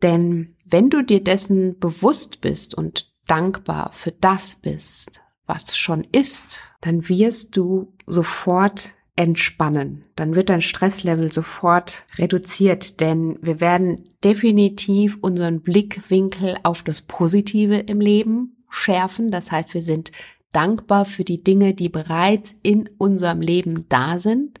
Denn 0.02 0.56
wenn 0.64 0.90
du 0.90 1.02
dir 1.02 1.22
dessen 1.22 1.78
bewusst 1.78 2.40
bist 2.40 2.74
und 2.74 3.10
dankbar 3.26 3.92
für 3.92 4.12
das 4.12 4.56
bist, 4.56 5.20
was 5.46 5.76
schon 5.76 6.06
ist, 6.12 6.60
dann 6.80 7.08
wirst 7.08 7.56
du 7.56 7.92
sofort 8.06 8.94
entspannen. 9.16 10.04
Dann 10.16 10.34
wird 10.34 10.48
dein 10.48 10.62
Stresslevel 10.62 11.32
sofort 11.32 12.06
reduziert, 12.16 13.00
denn 13.00 13.38
wir 13.42 13.60
werden 13.60 14.08
definitiv 14.24 15.18
unseren 15.20 15.60
Blickwinkel 15.60 16.56
auf 16.62 16.82
das 16.82 17.02
Positive 17.02 17.76
im 17.76 18.00
Leben 18.00 18.56
schärfen. 18.70 19.30
Das 19.30 19.50
heißt, 19.50 19.74
wir 19.74 19.82
sind 19.82 20.12
dankbar 20.52 21.04
für 21.04 21.24
die 21.24 21.42
Dinge, 21.42 21.74
die 21.74 21.88
bereits 21.88 22.54
in 22.62 22.88
unserem 22.98 23.40
Leben 23.40 23.86
da 23.88 24.18
sind 24.18 24.58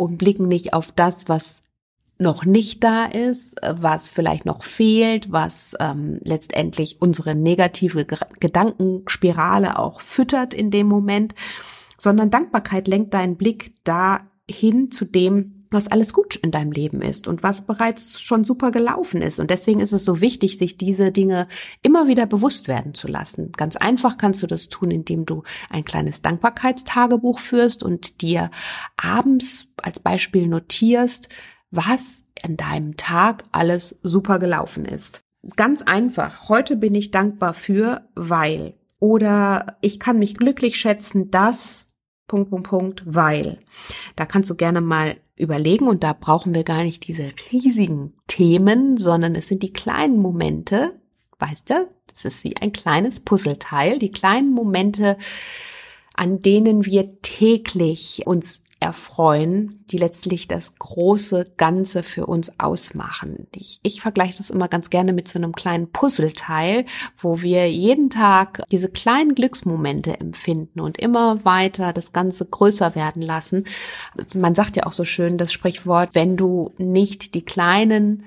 und 0.00 0.16
blicken 0.16 0.48
nicht 0.48 0.72
auf 0.72 0.92
das, 0.92 1.28
was 1.28 1.62
noch 2.18 2.46
nicht 2.46 2.82
da 2.82 3.04
ist, 3.04 3.56
was 3.62 4.10
vielleicht 4.10 4.46
noch 4.46 4.62
fehlt, 4.62 5.30
was 5.30 5.74
ähm, 5.78 6.18
letztendlich 6.22 7.00
unsere 7.00 7.34
negative 7.34 8.06
Gedankenspirale 8.06 9.78
auch 9.78 10.00
füttert 10.00 10.54
in 10.54 10.70
dem 10.70 10.86
Moment, 10.86 11.34
sondern 11.98 12.30
Dankbarkeit 12.30 12.88
lenkt 12.88 13.12
deinen 13.12 13.36
Blick 13.36 13.74
dahin 13.84 14.90
zu 14.90 15.04
dem, 15.04 15.59
was 15.70 15.88
alles 15.88 16.12
gut 16.12 16.36
in 16.36 16.50
deinem 16.50 16.72
Leben 16.72 17.00
ist 17.00 17.28
und 17.28 17.42
was 17.42 17.66
bereits 17.66 18.20
schon 18.20 18.44
super 18.44 18.70
gelaufen 18.70 19.22
ist. 19.22 19.38
Und 19.38 19.50
deswegen 19.50 19.80
ist 19.80 19.92
es 19.92 20.04
so 20.04 20.20
wichtig, 20.20 20.58
sich 20.58 20.76
diese 20.76 21.12
Dinge 21.12 21.46
immer 21.82 22.08
wieder 22.08 22.26
bewusst 22.26 22.66
werden 22.66 22.94
zu 22.94 23.06
lassen. 23.06 23.52
Ganz 23.52 23.76
einfach 23.76 24.18
kannst 24.18 24.42
du 24.42 24.46
das 24.46 24.68
tun, 24.68 24.90
indem 24.90 25.26
du 25.26 25.44
ein 25.68 25.84
kleines 25.84 26.22
Dankbarkeitstagebuch 26.22 27.38
führst 27.38 27.82
und 27.84 28.20
dir 28.20 28.50
abends 28.96 29.68
als 29.76 30.00
Beispiel 30.00 30.48
notierst, 30.48 31.28
was 31.70 32.24
in 32.44 32.56
deinem 32.56 32.96
Tag 32.96 33.44
alles 33.52 34.00
super 34.02 34.38
gelaufen 34.38 34.84
ist. 34.84 35.22
Ganz 35.56 35.82
einfach. 35.82 36.48
Heute 36.48 36.76
bin 36.76 36.94
ich 36.94 37.10
dankbar 37.10 37.54
für, 37.54 38.08
weil. 38.14 38.74
Oder 38.98 39.78
ich 39.80 39.98
kann 39.98 40.18
mich 40.18 40.36
glücklich 40.36 40.76
schätzen, 40.76 41.30
dass 41.30 41.89
Punkt, 42.30 42.50
Punkt, 42.50 42.68
Punkt, 42.68 43.02
weil. 43.06 43.58
Da 44.14 44.24
kannst 44.24 44.48
du 44.50 44.54
gerne 44.54 44.80
mal 44.80 45.16
überlegen 45.34 45.88
und 45.88 46.04
da 46.04 46.12
brauchen 46.12 46.54
wir 46.54 46.62
gar 46.62 46.84
nicht 46.84 47.08
diese 47.08 47.32
riesigen 47.50 48.14
Themen, 48.28 48.98
sondern 48.98 49.34
es 49.34 49.48
sind 49.48 49.64
die 49.64 49.72
kleinen 49.72 50.18
Momente, 50.20 50.92
weißt 51.40 51.70
du, 51.70 51.88
das 52.06 52.24
ist 52.24 52.44
wie 52.44 52.56
ein 52.56 52.70
kleines 52.70 53.18
Puzzleteil, 53.18 53.98
die 53.98 54.12
kleinen 54.12 54.52
Momente, 54.52 55.18
an 56.14 56.40
denen 56.40 56.86
wir 56.86 57.20
täglich 57.20 58.22
uns 58.26 58.62
erfreuen, 58.80 59.84
die 59.90 59.98
letztlich 59.98 60.48
das 60.48 60.74
große 60.76 61.52
Ganze 61.58 62.02
für 62.02 62.26
uns 62.26 62.58
ausmachen. 62.58 63.46
Ich, 63.54 63.78
ich 63.82 64.00
vergleiche 64.00 64.38
das 64.38 64.50
immer 64.50 64.68
ganz 64.68 64.88
gerne 64.88 65.12
mit 65.12 65.28
so 65.28 65.38
einem 65.38 65.54
kleinen 65.54 65.92
Puzzleteil, 65.92 66.86
wo 67.18 67.42
wir 67.42 67.70
jeden 67.70 68.08
Tag 68.08 68.62
diese 68.72 68.88
kleinen 68.88 69.34
Glücksmomente 69.34 70.18
empfinden 70.18 70.80
und 70.80 70.98
immer 70.98 71.44
weiter 71.44 71.92
das 71.92 72.12
Ganze 72.12 72.46
größer 72.46 72.94
werden 72.94 73.20
lassen. 73.20 73.64
Man 74.34 74.54
sagt 74.54 74.76
ja 74.76 74.86
auch 74.86 74.92
so 74.92 75.04
schön 75.04 75.36
das 75.36 75.52
Sprichwort, 75.52 76.14
wenn 76.14 76.38
du 76.38 76.72
nicht 76.78 77.34
die 77.34 77.44
kleinen 77.44 78.24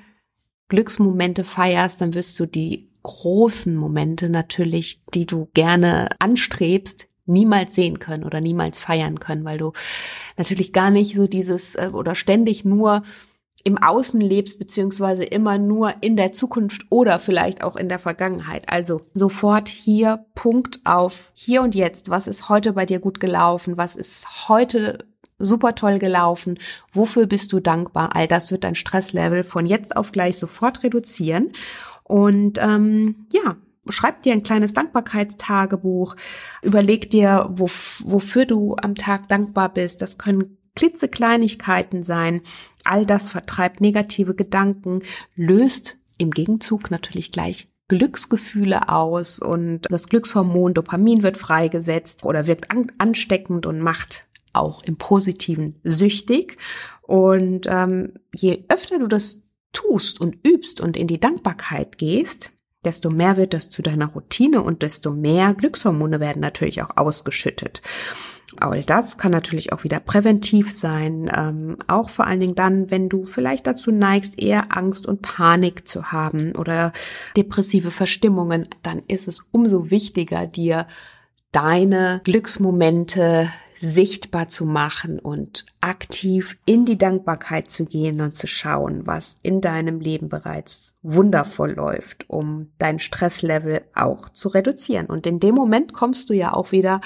Glücksmomente 0.69 1.43
feierst, 1.43 1.99
dann 2.01 2.13
wirst 2.13 2.39
du 2.39 2.45
die 2.45 2.89
großen 3.01 3.75
Momente 3.75 4.29
natürlich, 4.29 5.03
die 5.13 5.25
du 5.25 5.49
gerne 5.53 6.09
anstrebst, 6.19 7.07
niemals 7.25 7.75
sehen 7.75 7.99
können 7.99 8.23
oder 8.23 8.41
niemals 8.41 8.79
feiern 8.79 9.19
können, 9.19 9.45
weil 9.45 9.57
du 9.57 9.73
natürlich 10.37 10.73
gar 10.73 10.89
nicht 10.89 11.15
so 11.15 11.27
dieses 11.27 11.75
äh, 11.75 11.89
oder 11.93 12.15
ständig 12.15 12.65
nur 12.65 13.03
im 13.63 13.77
Außen 13.77 14.19
lebst, 14.19 14.59
beziehungsweise 14.59 15.23
immer 15.23 15.57
nur 15.57 15.95
in 16.01 16.17
der 16.17 16.33
Zukunft 16.33 16.85
oder 16.89 17.17
vielleicht 17.17 17.63
auch 17.63 17.77
in 17.77 17.87
der 17.87 17.99
Vergangenheit. 17.99 18.65
Also 18.67 19.01
sofort 19.13 19.69
hier 19.69 20.25
Punkt 20.35 20.81
auf 20.83 21.31
hier 21.33 21.61
und 21.61 21.73
jetzt. 21.73 22.09
Was 22.09 22.27
ist 22.27 22.49
heute 22.49 22.73
bei 22.73 22.85
dir 22.85 22.99
gut 22.99 23.21
gelaufen? 23.21 23.77
Was 23.77 23.95
ist 23.95 24.49
heute 24.49 24.97
super 25.39 25.75
toll 25.75 25.99
gelaufen? 25.99 26.59
Wofür 26.91 27.25
bist 27.25 27.53
du 27.53 27.61
dankbar? 27.61 28.15
All 28.15 28.27
das 28.27 28.51
wird 28.51 28.65
dein 28.65 28.75
Stresslevel 28.75 29.45
von 29.45 29.65
jetzt 29.65 29.95
auf 29.95 30.11
gleich 30.11 30.37
sofort 30.37 30.83
reduzieren. 30.83 31.53
Und 32.03 32.59
ähm, 32.61 33.27
ja, 33.31 33.55
schreib 33.89 34.21
dir 34.23 34.33
ein 34.33 34.43
kleines 34.43 34.73
Dankbarkeitstagebuch, 34.73 36.15
überleg 36.61 37.09
dir, 37.09 37.49
wof 37.51 38.01
wofür 38.05 38.45
du 38.45 38.75
am 38.75 38.95
Tag 38.95 39.29
dankbar 39.29 39.73
bist. 39.73 40.01
Das 40.01 40.17
können 40.17 40.57
klitzekleinigkeiten 40.75 42.03
sein. 42.03 42.41
All 42.83 43.05
das 43.05 43.27
vertreibt 43.27 43.81
negative 43.81 44.35
Gedanken, 44.35 45.01
löst 45.35 45.99
im 46.17 46.31
Gegenzug 46.31 46.91
natürlich 46.91 47.31
gleich 47.31 47.69
Glücksgefühle 47.89 48.89
aus 48.89 49.39
und 49.39 49.81
das 49.89 50.07
Glückshormon 50.07 50.73
Dopamin 50.73 51.21
wird 51.21 51.37
freigesetzt 51.37 52.23
oder 52.23 52.47
wirkt 52.47 52.71
an 52.71 52.91
ansteckend 52.97 53.65
und 53.65 53.79
macht 53.79 54.27
auch 54.53 54.81
im 54.83 54.97
Positiven 54.97 55.79
süchtig. 55.83 56.57
Und 57.01 57.67
ähm, 57.67 58.13
je 58.33 58.63
öfter 58.69 58.99
du 58.99 59.07
das 59.07 59.43
tust 59.73 60.21
und 60.21 60.37
übst 60.47 60.79
und 60.79 60.95
in 60.95 61.07
die 61.07 61.19
Dankbarkeit 61.19 61.97
gehst, 61.97 62.51
desto 62.85 63.09
mehr 63.09 63.37
wird 63.37 63.53
das 63.53 63.69
zu 63.69 63.81
deiner 63.81 64.07
Routine 64.07 64.61
und 64.61 64.81
desto 64.81 65.11
mehr 65.11 65.53
Glückshormone 65.53 66.19
werden 66.19 66.41
natürlich 66.41 66.81
auch 66.81 66.97
ausgeschüttet. 66.97 67.81
All 68.59 68.83
das 68.83 69.17
kann 69.17 69.31
natürlich 69.31 69.73
auch 69.73 69.83
wieder 69.83 69.99
präventiv 69.99 70.71
sein, 70.71 71.31
ähm, 71.35 71.77
auch 71.87 72.09
vor 72.09 72.27
allen 72.27 72.39
Dingen 72.39 72.55
dann, 72.55 72.91
wenn 72.91 73.09
du 73.09 73.25
vielleicht 73.25 73.65
dazu 73.65 73.91
neigst, 73.91 74.39
eher 74.39 74.77
Angst 74.77 75.07
und 75.07 75.21
Panik 75.21 75.87
zu 75.87 76.11
haben 76.11 76.55
oder 76.55 76.91
depressive 77.35 77.89
Verstimmungen, 77.89 78.67
dann 78.83 79.01
ist 79.07 79.27
es 79.27 79.47
umso 79.51 79.89
wichtiger, 79.89 80.45
dir 80.45 80.87
deine 81.51 82.21
Glücksmomente 82.23 83.49
sichtbar 83.83 84.47
zu 84.47 84.63
machen 84.65 85.19
und 85.19 85.65
aktiv 85.81 86.57
in 86.65 86.85
die 86.85 86.97
Dankbarkeit 86.97 87.69
zu 87.69 87.83
gehen 87.83 88.21
und 88.21 88.37
zu 88.37 88.47
schauen, 88.47 89.05
was 89.05 89.39
in 89.43 89.59
deinem 89.59 89.99
Leben 89.99 90.29
bereits 90.29 90.97
wundervoll 91.01 91.73
läuft, 91.73 92.29
um 92.29 92.71
dein 92.77 92.99
Stresslevel 92.99 93.81
auch 93.93 94.29
zu 94.29 94.47
reduzieren. 94.47 95.07
Und 95.07 95.27
in 95.27 95.41
dem 95.41 95.53
Moment 95.53 95.91
kommst 95.91 96.29
du 96.29 96.33
ja 96.33 96.53
auch 96.53 96.71
wieder 96.71 97.01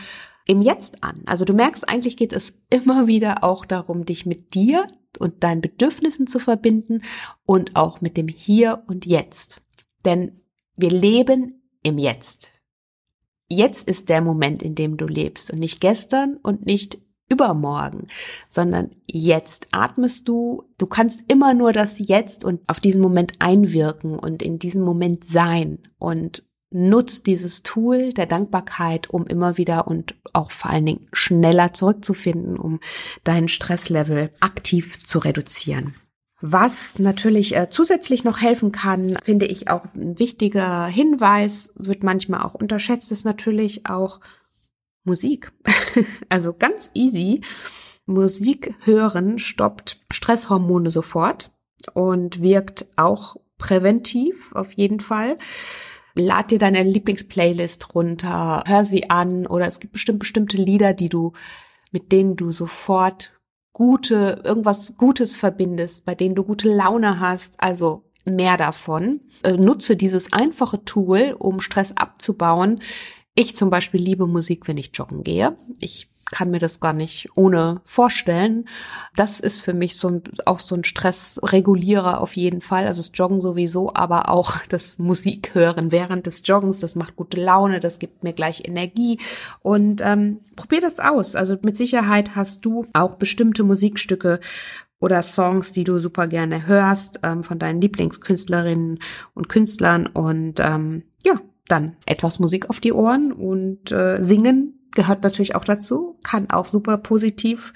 im 0.45 0.61
Jetzt 0.61 1.03
an. 1.03 1.23
Also 1.25 1.45
du 1.45 1.53
merkst, 1.53 1.89
eigentlich 1.89 2.15
geht 2.15 2.31
es 2.31 2.61
immer 2.69 3.07
wieder 3.07 3.43
auch 3.43 3.65
darum, 3.65 4.05
dich 4.05 4.27
mit 4.27 4.53
dir 4.53 4.87
und 5.17 5.43
deinen 5.43 5.61
Bedürfnissen 5.61 6.27
zu 6.27 6.37
verbinden 6.37 7.01
und 7.45 7.75
auch 7.75 8.01
mit 8.01 8.17
dem 8.17 8.27
Hier 8.27 8.83
und 8.87 9.07
Jetzt. 9.07 9.61
Denn 10.05 10.41
wir 10.75 10.91
leben 10.91 11.63
im 11.81 11.97
Jetzt. 11.97 12.56
Jetzt 13.49 13.89
ist 13.89 14.09
der 14.09 14.21
Moment, 14.21 14.61
in 14.61 14.75
dem 14.75 14.97
du 14.97 15.07
lebst 15.07 15.51
und 15.51 15.59
nicht 15.59 15.79
gestern 15.79 16.37
und 16.43 16.65
nicht 16.65 16.97
übermorgen, 17.29 18.07
sondern 18.49 18.91
jetzt 19.05 19.67
atmest 19.71 20.27
du. 20.27 20.63
Du 20.77 20.85
kannst 20.85 21.23
immer 21.27 21.53
nur 21.53 21.73
das 21.73 21.95
Jetzt 21.99 22.43
und 22.43 22.61
auf 22.67 22.79
diesen 22.79 23.01
Moment 23.01 23.33
einwirken 23.39 24.17
und 24.17 24.41
in 24.41 24.59
diesem 24.59 24.83
Moment 24.83 25.25
sein 25.25 25.79
und 25.97 26.43
nutzt 26.69 27.27
dieses 27.27 27.63
Tool 27.63 28.11
der 28.13 28.25
Dankbarkeit, 28.25 29.09
um 29.09 29.25
immer 29.25 29.57
wieder 29.57 29.87
und 29.87 30.15
auch 30.33 30.51
vor 30.51 30.71
allen 30.71 30.85
Dingen 30.85 31.07
schneller 31.13 31.73
zurückzufinden, 31.73 32.57
um 32.57 32.79
dein 33.23 33.47
Stresslevel 33.47 34.31
aktiv 34.41 34.99
zu 35.05 35.19
reduzieren. 35.19 35.95
Was 36.39 36.99
natürlich 36.99 37.55
äh, 37.55 37.69
zusätzlich 37.69 38.23
noch 38.23 38.41
helfen 38.41 38.71
kann, 38.71 39.17
finde 39.23 39.47
ich 39.47 39.69
auch 39.69 39.85
ein 39.95 40.19
wichtiger 40.19 40.85
Hinweis, 40.85 41.73
wird 41.77 42.03
manchmal 42.03 42.43
auch 42.43 42.53
unterschätzt, 42.53 43.11
ist 43.11 43.25
natürlich 43.25 43.87
auch 43.87 44.19
Musik. 45.03 45.51
also 46.29 46.53
ganz 46.53 46.91
easy. 46.93 47.41
Musik 48.05 48.75
hören 48.83 49.39
stoppt 49.39 49.99
Stresshormone 50.11 50.91
sofort 50.91 51.51
und 51.93 52.41
wirkt 52.41 52.85
auch 52.97 53.37
präventiv 53.57 54.53
auf 54.53 54.73
jeden 54.73 54.99
Fall. 54.99 55.37
Lad 56.13 56.51
dir 56.51 56.59
deine 56.59 56.83
Lieblingsplaylist 56.83 57.95
runter, 57.95 58.63
hör 58.65 58.85
sie 58.85 59.09
an 59.09 59.47
oder 59.47 59.67
es 59.67 59.79
gibt 59.79 59.93
bestimmt 59.93 60.19
bestimmte 60.19 60.57
Lieder, 60.57 60.93
die 60.93 61.09
du, 61.09 61.33
mit 61.91 62.11
denen 62.11 62.35
du 62.35 62.51
sofort 62.51 63.36
gute, 63.77 64.41
irgendwas 64.43 64.97
Gutes 64.97 65.35
verbindest, 65.35 66.03
bei 66.03 66.15
denen 66.15 66.33
du 66.33 66.43
gute 66.43 66.67
Laune 66.67 67.19
hast, 67.19 67.61
also 67.61 68.05
mehr 68.25 68.57
davon. 68.57 69.21
Äh, 69.43 69.51
nutze 69.51 69.95
dieses 69.95 70.33
einfache 70.33 70.83
Tool, 70.83 71.35
um 71.37 71.59
Stress 71.59 71.95
abzubauen. 71.95 72.79
Ich 73.35 73.55
zum 73.55 73.69
Beispiel 73.69 74.01
liebe 74.01 74.25
Musik, 74.25 74.67
wenn 74.67 74.77
ich 74.77 74.89
joggen 74.95 75.23
gehe. 75.23 75.55
Ich 75.79 76.09
kann 76.31 76.51
mir 76.51 76.59
das 76.59 76.79
gar 76.79 76.93
nicht 76.93 77.29
ohne 77.35 77.81
vorstellen. 77.83 78.67
Das 79.15 79.39
ist 79.39 79.59
für 79.59 79.73
mich 79.73 79.97
so 79.97 80.09
ein, 80.09 80.23
auch 80.45 80.59
so 80.59 80.75
ein 80.75 80.83
Stressregulierer 80.83 82.21
auf 82.21 82.35
jeden 82.35 82.61
Fall. 82.61 82.87
Also 82.87 83.01
das 83.01 83.11
Joggen 83.13 83.41
sowieso, 83.41 83.93
aber 83.93 84.29
auch 84.29 84.57
das 84.69 84.99
Musik 84.99 85.55
hören 85.55 85.91
während 85.91 86.25
des 86.25 86.41
Joggens. 86.45 86.79
Das 86.79 86.95
macht 86.95 87.15
gute 87.15 87.41
Laune, 87.41 87.79
das 87.79 87.99
gibt 87.99 88.23
mir 88.23 88.33
gleich 88.33 88.67
Energie. 88.67 89.19
Und 89.61 90.01
ähm, 90.03 90.41
probier 90.55 90.81
das 90.81 90.99
aus. 90.99 91.35
Also 91.35 91.57
mit 91.61 91.77
Sicherheit 91.77 92.35
hast 92.35 92.65
du 92.65 92.85
auch 92.93 93.15
bestimmte 93.15 93.63
Musikstücke 93.63 94.39
oder 94.99 95.21
Songs, 95.21 95.71
die 95.71 95.83
du 95.83 95.99
super 95.99 96.27
gerne 96.27 96.67
hörst 96.67 97.19
ähm, 97.23 97.43
von 97.43 97.59
deinen 97.59 97.81
Lieblingskünstlerinnen 97.81 98.99
und 99.33 99.49
Künstlern. 99.49 100.07
Und 100.07 100.59
ähm, 100.59 101.03
ja, 101.23 101.39
dann 101.67 101.97
etwas 102.05 102.39
Musik 102.39 102.69
auf 102.69 102.79
die 102.79 102.93
Ohren 102.93 103.31
und 103.31 103.91
äh, 103.91 104.23
singen 104.23 104.76
gehört 104.91 105.23
natürlich 105.23 105.55
auch 105.55 105.65
dazu, 105.65 106.19
kann 106.23 106.49
auch 106.49 106.67
super 106.67 106.97
positiv 106.97 107.73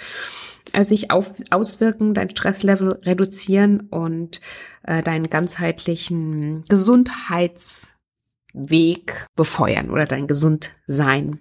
äh, 0.73 0.83
sich 0.83 1.11
auf, 1.11 1.33
auswirken, 1.49 2.13
dein 2.13 2.29
Stresslevel 2.29 2.99
reduzieren 3.03 3.87
und 3.89 4.41
äh, 4.83 5.03
deinen 5.03 5.29
ganzheitlichen 5.29 6.63
Gesundheitsweg 6.67 9.27
befeuern 9.35 9.89
oder 9.89 10.05
dein 10.05 10.27
Gesundsein. 10.27 11.39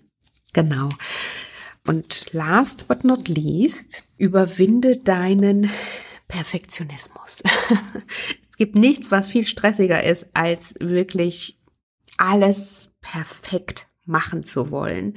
Genau. 0.52 0.88
Und 1.86 2.32
last 2.32 2.88
but 2.88 3.04
not 3.04 3.28
least, 3.28 4.02
überwinde 4.18 4.98
deinen 4.98 5.70
Perfektionismus. 6.28 7.42
es 8.50 8.56
gibt 8.56 8.76
nichts, 8.76 9.10
was 9.10 9.28
viel 9.28 9.46
stressiger 9.46 10.04
ist, 10.04 10.28
als 10.34 10.74
wirklich 10.78 11.58
alles 12.18 12.90
perfekt 13.00 13.86
machen 14.10 14.44
zu 14.44 14.70
wollen. 14.70 15.14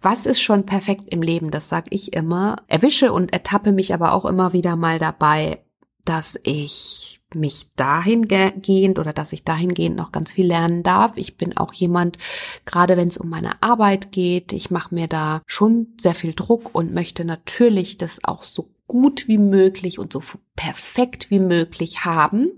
Was 0.00 0.26
ist 0.26 0.42
schon 0.42 0.66
perfekt 0.66 1.04
im 1.14 1.22
Leben? 1.22 1.52
Das 1.52 1.68
sage 1.68 1.86
ich 1.90 2.12
immer. 2.12 2.56
Erwische 2.66 3.12
und 3.12 3.32
ertappe 3.32 3.70
mich 3.70 3.94
aber 3.94 4.12
auch 4.12 4.24
immer 4.24 4.52
wieder 4.52 4.74
mal 4.74 4.98
dabei, 4.98 5.64
dass 6.04 6.38
ich 6.42 7.20
mich 7.34 7.70
dahingehend 7.76 8.98
oder 8.98 9.12
dass 9.12 9.32
ich 9.32 9.44
dahingehend 9.44 9.96
noch 9.96 10.12
ganz 10.12 10.32
viel 10.32 10.46
lernen 10.46 10.82
darf. 10.82 11.16
Ich 11.16 11.36
bin 11.36 11.56
auch 11.56 11.72
jemand, 11.72 12.18
gerade 12.66 12.96
wenn 12.96 13.08
es 13.08 13.16
um 13.16 13.28
meine 13.28 13.62
Arbeit 13.62 14.12
geht, 14.12 14.52
ich 14.52 14.70
mache 14.70 14.94
mir 14.94 15.06
da 15.06 15.42
schon 15.46 15.94
sehr 15.98 16.14
viel 16.14 16.34
Druck 16.34 16.74
und 16.74 16.92
möchte 16.92 17.24
natürlich 17.24 17.96
das 17.96 18.18
auch 18.24 18.42
so 18.42 18.70
gut 18.86 19.28
wie 19.28 19.38
möglich 19.38 19.98
und 19.98 20.12
so 20.12 20.20
perfekt 20.56 21.30
wie 21.30 21.38
möglich 21.38 22.04
haben 22.04 22.50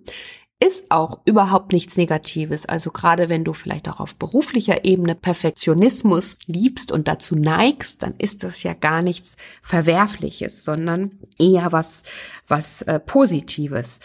ist 0.65 0.91
auch 0.91 1.21
überhaupt 1.27 1.73
nichts 1.73 1.97
Negatives. 1.97 2.67
Also 2.67 2.91
gerade 2.91 3.29
wenn 3.29 3.45
du 3.45 3.53
vielleicht 3.53 3.89
auch 3.89 4.01
auf 4.01 4.15
beruflicher 4.15 4.85
Ebene 4.85 5.15
Perfektionismus 5.15 6.39
liebst 6.47 6.91
und 6.91 7.07
dazu 7.07 7.37
neigst, 7.37 8.03
dann 8.03 8.15
ist 8.17 8.43
das 8.43 8.63
ja 8.63 8.73
gar 8.73 9.03
nichts 9.03 9.37
Verwerfliches, 9.63 10.65
sondern 10.65 11.19
eher 11.39 11.73
was, 11.73 12.03
was 12.49 12.83
äh, 12.83 12.99
Positives. 12.99 14.01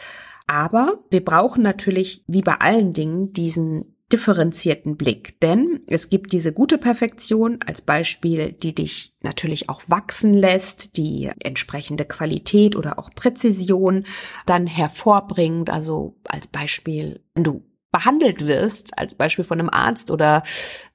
Aber 0.48 1.00
wir 1.10 1.24
brauchen 1.24 1.64
natürlich, 1.64 2.24
wie 2.28 2.42
bei 2.42 2.56
allen 2.56 2.92
Dingen, 2.94 3.32
diesen 3.32 3.96
differenzierten 4.12 4.98
Blick. 4.98 5.40
Denn 5.42 5.82
es 5.88 6.10
gibt 6.10 6.34
diese 6.34 6.54
gute 6.54 6.78
Perfektion 6.78 7.60
als 7.66 7.82
Beispiel, 7.82 8.52
die 8.52 8.74
dich 8.74 9.16
natürlich 9.22 9.70
auch 9.70 9.82
wachsen 9.88 10.34
lässt, 10.34 10.98
die 10.98 11.30
entsprechende 11.44 12.06
Qualität 12.06 12.76
oder 12.76 13.00
auch 13.00 13.12
Präzision 13.12 14.06
dann 14.46 14.68
hervorbringt. 14.68 15.70
Also 15.70 16.18
als 16.28 16.48
Beispiel, 16.48 17.24
wenn 17.36 17.44
du 17.44 17.64
behandelt 17.92 18.46
wirst, 18.46 18.98
als 18.98 19.16
Beispiel 19.16 19.46
von 19.46 19.60
einem 19.60 19.70
Arzt 19.70 20.12
oder 20.12 20.44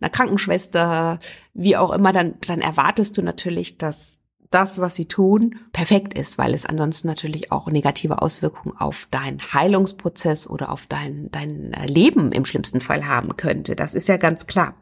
einer 0.00 0.10
Krankenschwester, 0.10 1.18
wie 1.52 1.76
auch 1.76 1.92
immer, 1.92 2.12
dann, 2.12 2.34
dann 2.46 2.60
erwartest 2.60 3.16
du 3.18 3.22
natürlich, 3.22 3.78
dass 3.78 4.18
das, 4.50 4.80
was 4.80 4.94
sie 4.94 5.06
tun, 5.06 5.56
perfekt 5.72 6.16
ist, 6.18 6.38
weil 6.38 6.54
es 6.54 6.66
ansonsten 6.66 7.08
natürlich 7.08 7.50
auch 7.50 7.66
negative 7.68 8.22
Auswirkungen 8.22 8.76
auf 8.78 9.08
deinen 9.10 9.40
Heilungsprozess 9.40 10.48
oder 10.48 10.70
auf 10.70 10.86
dein, 10.86 11.28
dein 11.32 11.72
äh, 11.72 11.86
Leben 11.86 12.32
im 12.32 12.44
schlimmsten 12.44 12.80
Fall 12.80 13.06
haben 13.06 13.36
könnte. 13.36 13.76
Das 13.76 13.94
ist 13.94 14.08
ja 14.08 14.16
ganz 14.16 14.46
klar. 14.46 14.74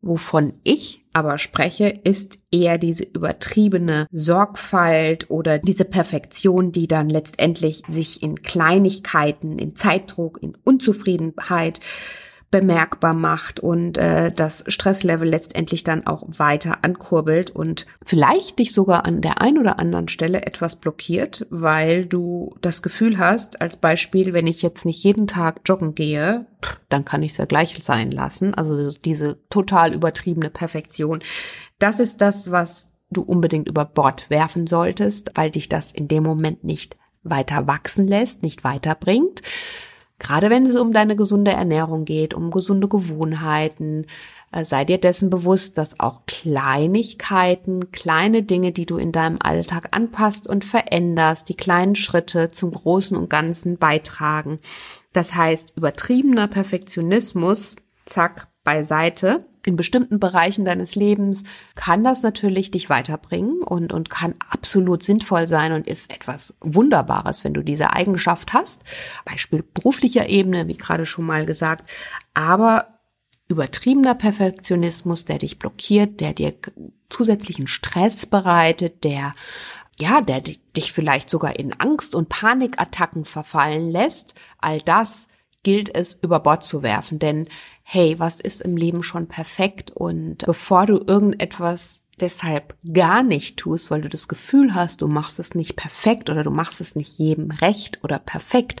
Wovon 0.00 0.52
ich 0.62 1.04
aber 1.12 1.38
spreche, 1.38 1.88
ist 1.88 2.38
eher 2.52 2.78
diese 2.78 3.02
übertriebene 3.02 4.06
Sorgfalt 4.12 5.28
oder 5.28 5.58
diese 5.58 5.84
Perfektion, 5.84 6.70
die 6.70 6.86
dann 6.86 7.10
letztendlich 7.10 7.82
sich 7.88 8.22
in 8.22 8.42
Kleinigkeiten, 8.42 9.58
in 9.58 9.74
Zeitdruck, 9.74 10.40
in 10.40 10.56
Unzufriedenheit 10.62 11.80
bemerkbar 12.50 13.12
macht 13.12 13.60
und 13.60 13.98
äh, 13.98 14.32
das 14.32 14.64
Stresslevel 14.68 15.28
letztendlich 15.28 15.84
dann 15.84 16.06
auch 16.06 16.24
weiter 16.28 16.78
ankurbelt 16.82 17.50
und 17.50 17.84
vielleicht 18.02 18.58
dich 18.58 18.72
sogar 18.72 19.04
an 19.04 19.20
der 19.20 19.42
ein 19.42 19.58
oder 19.58 19.78
anderen 19.78 20.08
Stelle 20.08 20.46
etwas 20.46 20.76
blockiert, 20.76 21.46
weil 21.50 22.06
du 22.06 22.56
das 22.62 22.80
Gefühl 22.80 23.18
hast, 23.18 23.60
als 23.60 23.76
Beispiel, 23.76 24.32
wenn 24.32 24.46
ich 24.46 24.62
jetzt 24.62 24.86
nicht 24.86 25.04
jeden 25.04 25.26
Tag 25.26 25.60
joggen 25.66 25.94
gehe, 25.94 26.46
dann 26.88 27.04
kann 27.04 27.22
ich 27.22 27.32
es 27.32 27.36
ja 27.36 27.44
gleich 27.44 27.78
sein 27.82 28.10
lassen. 28.10 28.54
Also 28.54 28.90
diese 29.04 29.38
total 29.50 29.94
übertriebene 29.94 30.48
Perfektion. 30.48 31.20
Das 31.78 32.00
ist 32.00 32.22
das, 32.22 32.50
was 32.50 32.94
du 33.10 33.22
unbedingt 33.22 33.68
über 33.68 33.84
Bord 33.84 34.30
werfen 34.30 34.66
solltest, 34.66 35.32
weil 35.34 35.50
dich 35.50 35.68
das 35.68 35.92
in 35.92 36.08
dem 36.08 36.22
Moment 36.22 36.64
nicht 36.64 36.96
weiter 37.22 37.66
wachsen 37.66 38.08
lässt, 38.08 38.42
nicht 38.42 38.64
weiterbringt. 38.64 39.42
Gerade 40.18 40.50
wenn 40.50 40.66
es 40.66 40.76
um 40.76 40.92
deine 40.92 41.14
gesunde 41.14 41.52
Ernährung 41.52 42.04
geht, 42.04 42.34
um 42.34 42.50
gesunde 42.50 42.88
Gewohnheiten, 42.88 44.06
äh, 44.50 44.64
sei 44.64 44.84
dir 44.84 44.98
dessen 44.98 45.30
bewusst, 45.30 45.78
dass 45.78 46.00
auch 46.00 46.22
Kleinigkeiten, 46.26 47.92
kleine 47.92 48.42
Dinge, 48.42 48.72
die 48.72 48.86
du 48.86 48.96
in 48.96 49.12
deinem 49.12 49.38
Alltag 49.40 49.88
anpasst 49.92 50.48
und 50.48 50.64
veränderst, 50.64 51.48
die 51.48 51.56
kleinen 51.56 51.94
Schritte 51.94 52.50
zum 52.50 52.72
Großen 52.72 53.16
und 53.16 53.30
Ganzen 53.30 53.78
beitragen. 53.78 54.58
Das 55.12 55.34
heißt, 55.34 55.74
übertriebener 55.76 56.48
Perfektionismus, 56.48 57.76
zack, 58.06 58.48
beiseite. 58.64 59.47
In 59.64 59.76
bestimmten 59.76 60.20
Bereichen 60.20 60.64
deines 60.64 60.94
Lebens 60.94 61.44
kann 61.74 62.04
das 62.04 62.22
natürlich 62.22 62.70
dich 62.70 62.88
weiterbringen 62.90 63.62
und, 63.62 63.92
und 63.92 64.10
kann 64.10 64.34
absolut 64.50 65.02
sinnvoll 65.02 65.48
sein 65.48 65.72
und 65.72 65.86
ist 65.86 66.12
etwas 66.12 66.56
Wunderbares, 66.60 67.44
wenn 67.44 67.54
du 67.54 67.62
diese 67.62 67.92
Eigenschaft 67.92 68.52
hast. 68.52 68.82
Beispiel 69.24 69.62
beruflicher 69.62 70.28
Ebene, 70.28 70.68
wie 70.68 70.76
gerade 70.76 71.06
schon 71.06 71.26
mal 71.26 71.46
gesagt. 71.46 71.90
Aber 72.34 72.98
übertriebener 73.48 74.14
Perfektionismus, 74.14 75.24
der 75.24 75.38
dich 75.38 75.58
blockiert, 75.58 76.20
der 76.20 76.34
dir 76.34 76.54
zusätzlichen 77.08 77.66
Stress 77.66 78.26
bereitet, 78.26 79.04
der 79.04 79.32
ja, 80.00 80.20
der 80.20 80.40
dich 80.40 80.92
vielleicht 80.92 81.28
sogar 81.28 81.58
in 81.58 81.72
Angst 81.72 82.14
und 82.14 82.28
Panikattacken 82.28 83.24
verfallen 83.24 83.90
lässt, 83.90 84.34
all 84.58 84.80
das 84.80 85.26
gilt 85.68 85.94
es 85.94 86.14
über 86.14 86.40
Bord 86.40 86.64
zu 86.64 86.82
werfen, 86.82 87.18
denn 87.18 87.46
hey, 87.82 88.18
was 88.18 88.40
ist 88.40 88.62
im 88.62 88.78
Leben 88.78 89.02
schon 89.02 89.26
perfekt? 89.26 89.90
Und 89.90 90.46
bevor 90.46 90.86
du 90.86 90.96
irgendetwas 91.06 92.00
deshalb 92.18 92.74
gar 92.90 93.22
nicht 93.22 93.58
tust, 93.58 93.90
weil 93.90 94.00
du 94.00 94.08
das 94.08 94.28
Gefühl 94.28 94.74
hast, 94.74 95.02
du 95.02 95.08
machst 95.08 95.38
es 95.38 95.54
nicht 95.54 95.76
perfekt 95.76 96.30
oder 96.30 96.42
du 96.42 96.50
machst 96.50 96.80
es 96.80 96.96
nicht 96.96 97.18
jedem 97.18 97.50
recht 97.50 98.02
oder 98.02 98.18
perfekt, 98.18 98.80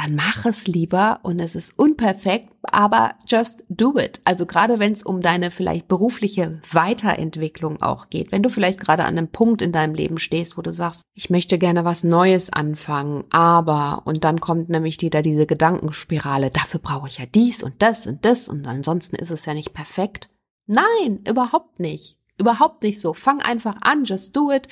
dann 0.00 0.14
mach 0.14 0.46
es 0.46 0.66
lieber 0.66 1.20
und 1.24 1.40
es 1.40 1.54
ist 1.54 1.78
unperfekt, 1.78 2.48
aber 2.62 3.16
just 3.26 3.64
do 3.68 3.98
it. 3.98 4.22
Also 4.24 4.46
gerade 4.46 4.78
wenn 4.78 4.92
es 4.92 5.02
um 5.02 5.20
deine 5.20 5.50
vielleicht 5.50 5.88
berufliche 5.88 6.62
Weiterentwicklung 6.70 7.82
auch 7.82 8.08
geht, 8.08 8.32
wenn 8.32 8.42
du 8.42 8.48
vielleicht 8.48 8.80
gerade 8.80 9.04
an 9.04 9.18
einem 9.18 9.28
Punkt 9.28 9.60
in 9.60 9.72
deinem 9.72 9.94
Leben 9.94 10.16
stehst, 10.16 10.56
wo 10.56 10.62
du 10.62 10.72
sagst, 10.72 11.02
ich 11.14 11.28
möchte 11.28 11.58
gerne 11.58 11.84
was 11.84 12.02
Neues 12.02 12.50
anfangen, 12.50 13.24
aber 13.30 14.02
und 14.06 14.24
dann 14.24 14.40
kommt 14.40 14.70
nämlich 14.70 14.98
wieder 15.02 15.20
diese 15.20 15.44
Gedankenspirale, 15.44 16.50
dafür 16.50 16.80
brauche 16.80 17.08
ich 17.08 17.18
ja 17.18 17.26
dies 17.26 17.62
und 17.62 17.82
das 17.82 18.06
und 18.06 18.24
das 18.24 18.48
und 18.48 18.66
ansonsten 18.66 19.16
ist 19.16 19.30
es 19.30 19.44
ja 19.44 19.52
nicht 19.52 19.74
perfekt. 19.74 20.30
Nein, 20.66 21.20
überhaupt 21.28 21.78
nicht. 21.78 22.16
Überhaupt 22.38 22.84
nicht 22.84 23.02
so. 23.02 23.12
Fang 23.12 23.42
einfach 23.42 23.76
an, 23.82 24.04
just 24.04 24.34
do 24.34 24.50
it, 24.50 24.66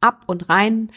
ab 0.00 0.22
und 0.28 0.48
rein, 0.48 0.92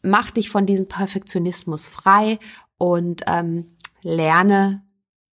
mach 0.00 0.30
dich 0.30 0.48
von 0.48 0.64
diesem 0.64 0.88
Perfektionismus 0.88 1.86
frei 1.86 2.38
und 2.80 3.24
ähm, 3.26 3.76
lerne 4.00 4.82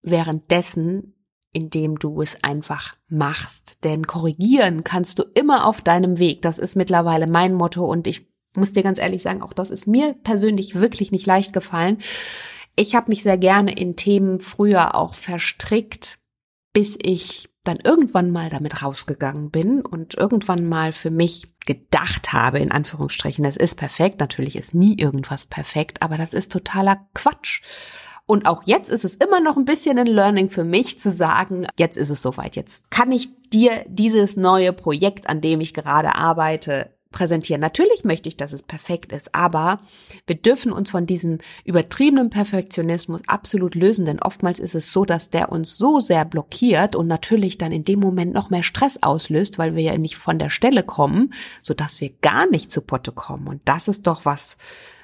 währenddessen, 0.02 1.14
indem 1.54 1.98
du 1.98 2.20
es 2.20 2.44
einfach 2.44 2.92
machst. 3.08 3.82
Denn 3.84 4.06
korrigieren 4.06 4.84
kannst 4.84 5.18
du 5.18 5.24
immer 5.34 5.66
auf 5.66 5.80
deinem 5.80 6.18
Weg. 6.18 6.42
Das 6.42 6.58
ist 6.58 6.76
mittlerweile 6.76 7.26
mein 7.26 7.54
Motto 7.54 7.86
und 7.86 8.06
ich 8.06 8.28
muss 8.54 8.74
dir 8.74 8.82
ganz 8.82 8.98
ehrlich 8.98 9.22
sagen, 9.22 9.42
auch 9.42 9.54
das 9.54 9.70
ist 9.70 9.86
mir 9.86 10.14
persönlich 10.22 10.74
wirklich 10.74 11.10
nicht 11.10 11.26
leicht 11.26 11.54
gefallen. 11.54 11.98
Ich 12.76 12.94
habe 12.94 13.08
mich 13.08 13.22
sehr 13.22 13.38
gerne 13.38 13.72
in 13.72 13.96
Themen 13.96 14.40
früher 14.40 14.94
auch 14.94 15.14
verstrickt, 15.14 16.17
bis 16.78 16.96
ich 17.02 17.48
dann 17.64 17.80
irgendwann 17.82 18.30
mal 18.30 18.50
damit 18.50 18.84
rausgegangen 18.84 19.50
bin 19.50 19.84
und 19.84 20.14
irgendwann 20.14 20.68
mal 20.68 20.92
für 20.92 21.10
mich 21.10 21.48
gedacht 21.66 22.32
habe, 22.32 22.60
in 22.60 22.70
Anführungsstrichen, 22.70 23.44
es 23.44 23.56
ist 23.56 23.74
perfekt. 23.74 24.20
Natürlich 24.20 24.54
ist 24.54 24.76
nie 24.76 24.96
irgendwas 24.96 25.44
perfekt, 25.44 26.04
aber 26.04 26.16
das 26.16 26.32
ist 26.32 26.52
totaler 26.52 27.04
Quatsch. 27.14 27.62
Und 28.26 28.46
auch 28.46 28.62
jetzt 28.64 28.90
ist 28.90 29.04
es 29.04 29.16
immer 29.16 29.40
noch 29.40 29.56
ein 29.56 29.64
bisschen 29.64 29.98
ein 29.98 30.06
Learning 30.06 30.50
für 30.50 30.62
mich 30.62 31.00
zu 31.00 31.10
sagen, 31.10 31.66
jetzt 31.76 31.96
ist 31.96 32.10
es 32.10 32.22
soweit, 32.22 32.54
jetzt 32.54 32.88
kann 32.92 33.10
ich 33.10 33.28
dir 33.50 33.84
dieses 33.88 34.36
neue 34.36 34.72
Projekt, 34.72 35.28
an 35.28 35.40
dem 35.40 35.60
ich 35.60 35.74
gerade 35.74 36.14
arbeite, 36.14 36.96
präsentieren. 37.10 37.60
Natürlich 37.60 38.04
möchte 38.04 38.28
ich, 38.28 38.36
dass 38.36 38.52
es 38.52 38.62
perfekt 38.62 39.12
ist, 39.12 39.34
aber 39.34 39.80
wir 40.26 40.36
dürfen 40.36 40.72
uns 40.72 40.90
von 40.90 41.06
diesem 41.06 41.38
übertriebenen 41.64 42.30
Perfektionismus 42.30 43.22
absolut 43.26 43.74
lösen, 43.74 44.04
denn 44.04 44.20
oftmals 44.20 44.58
ist 44.58 44.74
es 44.74 44.92
so, 44.92 45.04
dass 45.04 45.30
der 45.30 45.50
uns 45.50 45.76
so 45.76 46.00
sehr 46.00 46.24
blockiert 46.24 46.96
und 46.96 47.06
natürlich 47.06 47.56
dann 47.56 47.72
in 47.72 47.84
dem 47.84 48.00
Moment 48.00 48.34
noch 48.34 48.50
mehr 48.50 48.62
Stress 48.62 49.02
auslöst, 49.02 49.58
weil 49.58 49.74
wir 49.74 49.82
ja 49.82 49.96
nicht 49.96 50.16
von 50.16 50.38
der 50.38 50.50
Stelle 50.50 50.82
kommen, 50.82 51.32
so 51.62 51.72
dass 51.72 52.00
wir 52.00 52.10
gar 52.20 52.46
nicht 52.46 52.70
zu 52.70 52.82
Potte 52.82 53.12
kommen. 53.12 53.48
Und 53.48 53.62
das 53.64 53.88
ist 53.88 54.06
doch 54.06 54.24
was, 54.24 54.58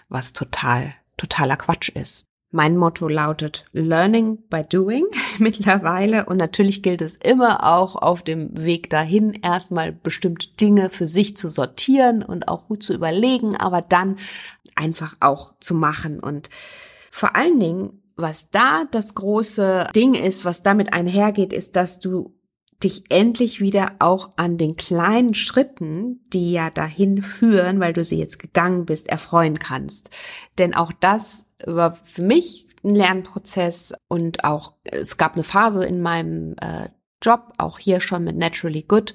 was 0.08 0.32
total, 0.32 0.94
totaler 1.16 1.56
Quatsch 1.56 1.88
ist. 1.88 2.26
Mein 2.56 2.76
Motto 2.76 3.08
lautet 3.08 3.64
Learning 3.72 4.38
by 4.48 4.62
Doing 4.62 5.06
mittlerweile 5.38 6.26
und 6.26 6.36
natürlich 6.36 6.84
gilt 6.84 7.02
es 7.02 7.16
immer 7.16 7.64
auch 7.64 7.96
auf 7.96 8.22
dem 8.22 8.50
Weg 8.56 8.90
dahin 8.90 9.32
erstmal 9.42 9.90
bestimmte 9.90 10.54
Dinge 10.54 10.88
für 10.88 11.08
sich 11.08 11.36
zu 11.36 11.48
sortieren 11.48 12.22
und 12.22 12.46
auch 12.46 12.68
gut 12.68 12.84
zu 12.84 12.94
überlegen, 12.94 13.56
aber 13.56 13.82
dann 13.82 14.18
einfach 14.76 15.16
auch 15.18 15.54
zu 15.58 15.74
machen 15.74 16.20
und 16.20 16.48
vor 17.10 17.34
allen 17.34 17.58
Dingen, 17.58 18.02
was 18.14 18.50
da 18.50 18.84
das 18.88 19.16
große 19.16 19.88
Ding 19.96 20.14
ist, 20.14 20.44
was 20.44 20.62
damit 20.62 20.92
einhergeht, 20.94 21.52
ist, 21.52 21.74
dass 21.74 21.98
du 21.98 22.36
dich 22.84 23.02
endlich 23.08 23.60
wieder 23.60 23.96
auch 23.98 24.30
an 24.36 24.58
den 24.58 24.76
kleinen 24.76 25.34
Schritten, 25.34 26.20
die 26.32 26.52
ja 26.52 26.70
dahin 26.70 27.20
führen, 27.20 27.80
weil 27.80 27.92
du 27.92 28.04
sie 28.04 28.18
jetzt 28.18 28.38
gegangen 28.38 28.84
bist, 28.84 29.08
erfreuen 29.08 29.58
kannst. 29.58 30.10
Denn 30.58 30.72
auch 30.72 30.92
das 30.92 31.43
war 31.66 31.94
für 31.94 32.22
mich 32.22 32.66
ein 32.84 32.94
Lernprozess 32.94 33.94
und 34.08 34.44
auch 34.44 34.74
es 34.84 35.16
gab 35.16 35.34
eine 35.34 35.44
Phase 35.44 35.84
in 35.84 36.02
meinem 36.02 36.54
äh, 36.60 36.88
Job, 37.22 37.52
auch 37.58 37.78
hier 37.78 38.00
schon 38.00 38.24
mit 38.24 38.36
Naturally 38.36 38.82
Good, 38.82 39.14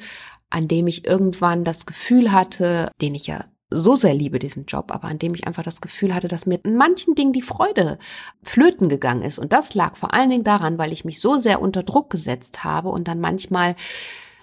an 0.50 0.68
dem 0.68 0.88
ich 0.88 1.06
irgendwann 1.06 1.64
das 1.64 1.86
Gefühl 1.86 2.32
hatte, 2.32 2.92
den 3.02 3.14
ich 3.14 3.28
ja 3.28 3.46
so 3.72 3.96
sehr 3.96 4.16
liebe, 4.16 4.40
diesen 4.40 4.66
Job, 4.66 4.92
aber 4.92 5.08
an 5.08 5.20
dem 5.20 5.36
ich 5.36 5.46
einfach 5.46 5.64
das 5.64 5.82
Gefühl 5.82 6.16
hatte, 6.16 6.28
dass 6.28 6.48
mir 6.48 6.60
in 6.64 6.76
manchen 6.76 7.14
Dingen 7.14 7.34
die 7.34 7.44
Freude 7.44 8.00
flöten 8.42 8.90
gegangen 8.90 9.22
ist. 9.22 9.38
Und 9.38 9.54
das 9.54 9.76
lag 9.76 9.96
vor 9.96 10.14
allen 10.14 10.32
Dingen 10.32 10.44
daran, 10.44 10.80
weil 10.80 10.92
ich 10.92 11.06
mich 11.06 11.20
so 11.20 11.38
sehr 11.38 11.62
unter 11.62 11.84
Druck 11.84 12.10
gesetzt 12.10 12.64
habe 12.64 12.90
und 12.90 13.08
dann 13.08 13.20
manchmal 13.20 13.76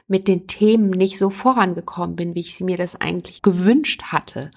mit 0.06 0.28
den 0.28 0.46
Themen 0.46 0.90
nicht 0.90 1.18
so 1.18 1.30
vorangekommen 1.30 2.14
bin, 2.14 2.36
wie 2.36 2.40
ich 2.40 2.54
sie 2.54 2.62
mir 2.62 2.76
das 2.76 3.00
eigentlich 3.00 3.42
gewünscht 3.42 4.04
hatte. 4.04 4.50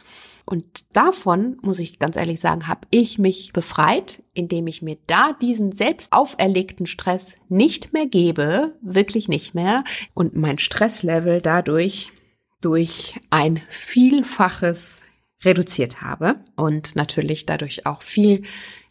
Und 0.50 0.96
davon, 0.98 1.58
muss 1.62 1.78
ich 1.78 2.00
ganz 2.00 2.16
ehrlich 2.16 2.40
sagen, 2.40 2.68
habe 2.68 2.88
ich 2.90 3.20
mich 3.20 3.54
befreit, 3.54 4.24
indem 4.34 4.66
ich 4.66 4.82
mir 4.82 4.98
da 5.06 5.32
diesen 5.40 5.74
selbst 5.74 6.12
auferlegten 6.12 6.88
Stress 6.88 7.38
nicht 7.50 7.94
mehr 7.94 8.08
gebe, 8.08 8.74
wirklich 8.82 9.28
nicht 9.28 9.54
mehr, 9.54 9.84
und 10.16 10.36
mein 10.36 10.58
Stresslevel 10.58 11.40
dadurch 11.40 12.14
durch 12.62 13.20
ein 13.30 13.62
Vielfaches 13.70 15.04
reduziert 15.44 16.02
habe 16.02 16.40
und 16.56 16.96
natürlich 16.96 17.46
dadurch 17.46 17.86
auch 17.86 18.02
viel 18.02 18.42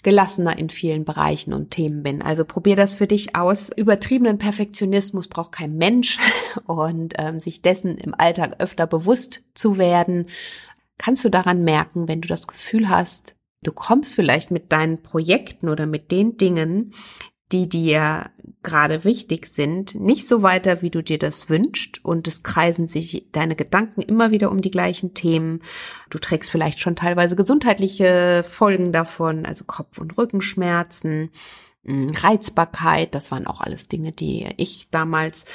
gelassener 0.04 0.56
in 0.58 0.70
vielen 0.70 1.04
Bereichen 1.04 1.52
und 1.52 1.72
Themen 1.72 2.04
bin. 2.04 2.22
Also 2.22 2.44
probier 2.44 2.76
das 2.76 2.94
für 2.94 3.08
dich 3.08 3.34
aus. 3.34 3.68
Übertriebenen 3.76 4.38
Perfektionismus 4.38 5.26
braucht 5.26 5.52
kein 5.52 5.76
Mensch 5.76 6.18
und 6.66 7.14
ähm, 7.18 7.40
sich 7.40 7.62
dessen 7.62 7.98
im 7.98 8.14
Alltag 8.16 8.60
öfter 8.60 8.86
bewusst 8.86 9.42
zu 9.54 9.76
werden 9.76 10.28
kannst 10.98 11.24
du 11.24 11.30
daran 11.30 11.64
merken, 11.64 12.08
wenn 12.08 12.20
du 12.20 12.28
das 12.28 12.46
Gefühl 12.46 12.88
hast, 12.88 13.34
du 13.62 13.72
kommst 13.72 14.14
vielleicht 14.14 14.50
mit 14.50 14.72
deinen 14.72 15.02
Projekten 15.02 15.68
oder 15.68 15.86
mit 15.86 16.10
den 16.10 16.36
Dingen, 16.36 16.92
die 17.52 17.68
dir 17.68 18.30
gerade 18.62 19.04
wichtig 19.04 19.46
sind, 19.46 19.94
nicht 19.94 20.28
so 20.28 20.42
weiter, 20.42 20.82
wie 20.82 20.90
du 20.90 21.02
dir 21.02 21.18
das 21.18 21.48
wünschst 21.48 22.04
und 22.04 22.28
es 22.28 22.42
kreisen 22.42 22.88
sich 22.88 23.28
deine 23.32 23.56
Gedanken 23.56 24.02
immer 24.02 24.30
wieder 24.30 24.50
um 24.50 24.60
die 24.60 24.70
gleichen 24.70 25.14
Themen. 25.14 25.60
Du 26.10 26.18
trägst 26.18 26.50
vielleicht 26.50 26.80
schon 26.80 26.96
teilweise 26.96 27.36
gesundheitliche 27.36 28.44
Folgen 28.46 28.92
davon, 28.92 29.46
also 29.46 29.64
Kopf- 29.64 29.98
und 29.98 30.18
Rückenschmerzen, 30.18 31.30
hm, 31.84 32.08
Reizbarkeit, 32.14 33.14
das 33.14 33.30
waren 33.30 33.46
auch 33.46 33.62
alles 33.62 33.88
Dinge, 33.88 34.12
die 34.12 34.46
ich 34.58 34.88
damals 34.90 35.46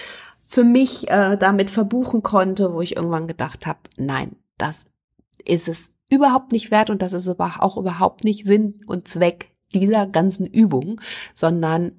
für 0.43 0.63
mich 0.63 1.09
äh, 1.09 1.37
damit 1.37 1.69
verbuchen 1.69 2.23
konnte, 2.23 2.73
wo 2.73 2.81
ich 2.81 2.95
irgendwann 2.95 3.27
gedacht 3.27 3.67
habe, 3.67 3.79
nein, 3.97 4.35
das 4.57 4.85
ist 5.45 5.67
es 5.67 5.91
überhaupt 6.09 6.51
nicht 6.51 6.71
wert 6.71 6.89
und 6.89 7.01
das 7.01 7.13
ist 7.13 7.27
auch 7.39 7.77
überhaupt 7.77 8.23
nicht 8.23 8.45
Sinn 8.45 8.81
und 8.88 9.07
Zweck 9.07 9.51
dieser 9.73 10.05
ganzen 10.07 10.45
Übung, 10.45 11.01
sondern 11.34 11.93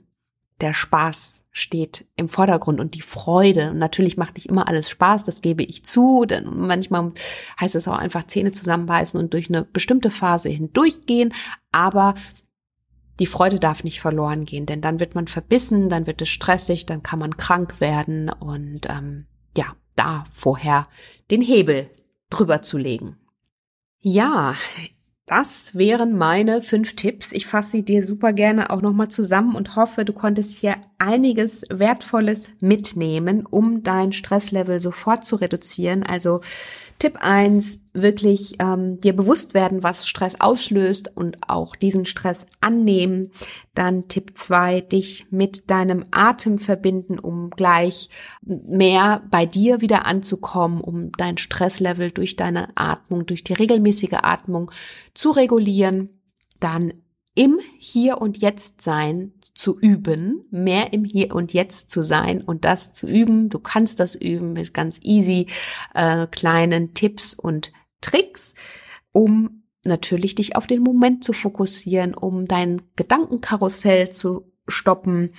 der 0.61 0.75
Spaß 0.75 1.43
steht 1.51 2.07
im 2.17 2.29
Vordergrund 2.29 2.81
und 2.81 2.95
die 2.95 3.01
Freude. 3.01 3.71
Und 3.71 3.79
natürlich 3.79 4.17
macht 4.17 4.35
nicht 4.35 4.47
immer 4.47 4.69
alles 4.69 4.89
Spaß, 4.89 5.25
das 5.25 5.41
gebe 5.41 5.63
ich 5.63 5.85
zu, 5.85 6.25
denn 6.25 6.45
manchmal 6.53 7.13
heißt 7.61 7.75
es 7.75 7.89
auch 7.89 7.99
einfach 7.99 8.27
Zähne 8.27 8.53
zusammenbeißen 8.53 9.19
und 9.19 9.33
durch 9.33 9.49
eine 9.49 9.63
bestimmte 9.65 10.11
Phase 10.11 10.49
hindurchgehen, 10.49 11.33
aber 11.71 12.15
die 13.21 13.27
Freude 13.27 13.61
darf 13.61 13.85
nicht 13.85 14.01
verloren 14.01 14.45
gehen, 14.45 14.67
denn 14.67 14.81
dann 14.81 14.99
wird 14.99 15.15
man 15.15 15.29
verbissen, 15.29 15.89
dann 15.89 16.09
wird 16.09 16.21
es 16.21 16.29
stressig, 16.29 16.87
dann 16.87 17.05
kann 17.05 17.21
man 17.21 17.37
krank 17.37 17.81
werden 17.81 18.29
und 18.29 18.89
ähm, 18.91 19.27
ja, 19.57 19.67
da 19.95 20.25
vorher 20.33 20.89
den 21.31 21.41
Hebel 21.41 21.89
drüber 22.31 22.63
zu 22.63 22.79
legen. 22.79 23.17
Ja, 24.07 24.55
das 25.25 25.75
wären 25.75 26.19
meine 26.19 26.61
fünf 26.61 26.95
Tipps. 26.95 27.33
Ich 27.33 27.47
fasse 27.47 27.71
sie 27.71 27.85
dir 27.87 28.07
super 28.07 28.35
gerne 28.35 28.69
auch 28.69 28.83
nochmal 28.83 29.09
zusammen 29.09 29.57
und 29.57 29.77
hoffe, 29.77 30.05
du 30.05 30.13
konntest 30.13 30.59
hier 30.59 30.77
einiges 30.99 31.63
Wertvolles 31.71 32.51
mitnehmen, 32.61 33.47
um 33.47 33.83
dein 33.83 34.13
Stresslevel 34.13 34.79
sofort 34.79 35.25
zu 35.25 35.37
reduzieren. 35.37 36.03
Also 36.03 36.43
Tipp 36.99 37.17
eins 37.21 37.81
wirklich 37.93 38.57
ähm, 38.61 39.01
dir 39.01 39.15
bewusst 39.15 39.55
werden, 39.55 39.83
was 39.83 40.07
Stress 40.09 40.41
auslöst 40.41 41.17
und 41.17 41.39
auch 41.49 41.77
diesen 41.77 42.07
Stress 42.07 42.47
annehmen. 42.61 43.31
Dann 43.75 44.09
Tipp 44.09 44.37
zwei 44.37 44.81
dich 44.81 45.27
mit 45.31 45.71
deinem 45.71 46.05
Atem 46.11 46.59
verbinden, 46.59 47.19
um 47.19 47.51
gleich 47.51 48.11
mehr 48.43 49.23
bei 49.31 49.47
dir 49.47 49.81
wieder 49.81 50.07
anzukommen, 50.07 50.81
um 50.81 51.13
dein 51.13 51.39
Stresslevel 51.39 52.11
durch 52.11 52.37
deine 52.37 52.69
Atmung, 52.77 53.27
durch 53.27 53.45
die 53.45 53.55
regelmäßige 53.55 54.19
Atmung 54.23 54.71
zu 55.15 55.31
regulieren. 55.31 56.21
Dann 56.59 56.95
im 57.35 57.59
Hier 57.79 58.21
und 58.21 58.39
Jetzt 58.39 58.83
sein 58.83 59.33
zu 59.55 59.79
üben, 59.79 60.45
mehr 60.51 60.93
im 60.93 61.05
Hier 61.05 61.35
und 61.35 61.53
Jetzt 61.53 61.91
zu 61.91 62.03
sein 62.03 62.43
und 62.43 62.65
das 62.65 62.93
zu 62.93 63.09
üben. 63.09 63.49
Du 63.51 63.59
kannst 63.59 64.01
das 64.01 64.15
üben 64.15 64.53
mit 64.53 64.75
ganz 64.75 64.99
easy 65.03 65.47
äh, 65.95 66.27
kleinen 66.27 66.95
Tipps 66.95 67.35
und 67.35 67.73
Tricks, 68.01 68.55
um 69.13 69.63
natürlich 69.85 70.35
dich 70.35 70.57
auf 70.57 70.67
den 70.67 70.83
Moment 70.83 71.25
zu 71.25 71.33
fokussieren, 71.33 72.15
um 72.15 72.47
dein 72.49 72.83
Gedankenkarussell 72.97 74.11
zu 74.11 74.53
stoppen. 74.67 75.33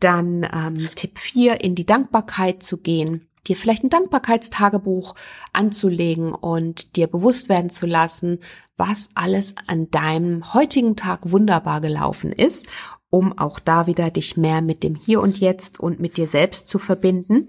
Dann 0.00 0.48
ähm, 0.52 0.88
Tipp 0.94 1.18
4, 1.18 1.62
in 1.62 1.74
die 1.74 1.86
Dankbarkeit 1.86 2.62
zu 2.62 2.78
gehen 2.78 3.28
dir 3.48 3.56
vielleicht 3.56 3.82
ein 3.84 3.90
Dankbarkeitstagebuch 3.90 5.14
anzulegen 5.52 6.32
und 6.32 6.96
dir 6.96 7.06
bewusst 7.06 7.48
werden 7.48 7.70
zu 7.70 7.86
lassen, 7.86 8.38
was 8.76 9.10
alles 9.14 9.54
an 9.66 9.90
deinem 9.90 10.54
heutigen 10.54 10.96
Tag 10.96 11.30
wunderbar 11.30 11.80
gelaufen 11.80 12.32
ist, 12.32 12.68
um 13.12 13.36
auch 13.36 13.60
da 13.60 13.86
wieder 13.86 14.10
dich 14.10 14.38
mehr 14.38 14.62
mit 14.62 14.82
dem 14.82 14.94
Hier 14.94 15.20
und 15.20 15.38
Jetzt 15.38 15.78
und 15.78 16.00
mit 16.00 16.16
dir 16.16 16.26
selbst 16.26 16.66
zu 16.66 16.78
verbinden. 16.78 17.48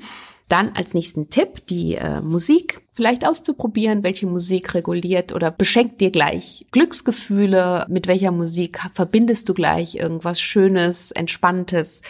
Dann 0.50 0.74
als 0.76 0.94
nächsten 0.94 1.30
Tipp 1.30 1.66
die 1.68 1.96
äh, 1.96 2.20
Musik 2.20 2.86
vielleicht 2.92 3.26
auszuprobieren, 3.26 4.04
welche 4.04 4.28
Musik 4.28 4.74
reguliert 4.74 5.32
oder 5.32 5.52
beschenkt 5.52 6.02
dir 6.02 6.12
gleich 6.12 6.66
Glücksgefühle, 6.72 7.86
mit 7.90 8.08
welcher 8.08 8.32
Musik 8.32 8.82
verbindest 8.94 9.48
du 9.48 9.54
gleich 9.54 9.96
irgendwas 9.96 10.42
Schönes, 10.42 11.12
Entspanntes, 11.12 12.02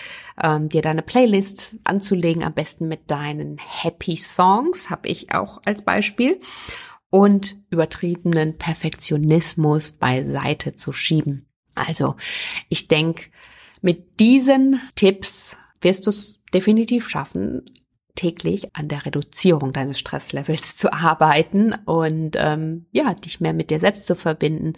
ähm, 0.41 0.67
dir 0.69 0.81
deine 0.81 1.03
Playlist 1.03 1.75
anzulegen, 1.83 2.43
am 2.43 2.53
besten 2.53 2.87
mit 2.87 3.11
deinen 3.11 3.59
Happy 3.59 4.17
Songs, 4.17 4.89
habe 4.89 5.09
ich 5.09 5.31
auch 5.31 5.61
als 5.63 5.83
Beispiel, 5.83 6.41
und 7.11 7.55
übertriebenen 7.69 8.57
Perfektionismus 8.57 9.91
beiseite 9.91 10.75
zu 10.75 10.91
schieben. 10.91 11.45
Also 11.75 12.15
ich 12.69 12.87
denke, 12.87 13.25
mit 13.83 14.21
diesen 14.21 14.79
Tipps 14.95 15.57
wirst 15.81 16.05
du 16.05 16.09
es 16.09 16.41
definitiv 16.53 17.09
schaffen, 17.09 17.69
täglich 18.15 18.73
an 18.75 18.87
der 18.87 19.05
Reduzierung 19.05 19.73
deines 19.73 19.99
Stresslevels 19.99 20.77
zu 20.77 20.93
arbeiten 20.93 21.75
und 21.85 22.37
ähm, 22.39 22.85
ja, 22.91 23.13
dich 23.13 23.41
mehr 23.41 23.53
mit 23.53 23.69
dir 23.69 23.81
selbst 23.81 24.07
zu 24.07 24.15
verbinden. 24.15 24.73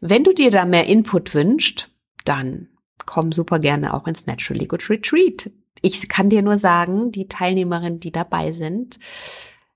Wenn 0.00 0.24
du 0.24 0.32
dir 0.32 0.50
da 0.50 0.64
mehr 0.64 0.86
Input 0.86 1.34
wünscht, 1.34 1.88
dann 2.24 2.68
komm 3.04 3.32
super 3.32 3.58
gerne 3.58 3.92
auch 3.92 4.06
ins 4.06 4.26
Naturally 4.26 4.66
Good 4.66 4.88
Retreat. 4.88 5.50
Ich 5.82 6.08
kann 6.08 6.30
dir 6.30 6.40
nur 6.40 6.58
sagen, 6.58 7.12
die 7.12 7.28
Teilnehmerinnen, 7.28 8.00
die 8.00 8.12
dabei 8.12 8.52
sind, 8.52 8.98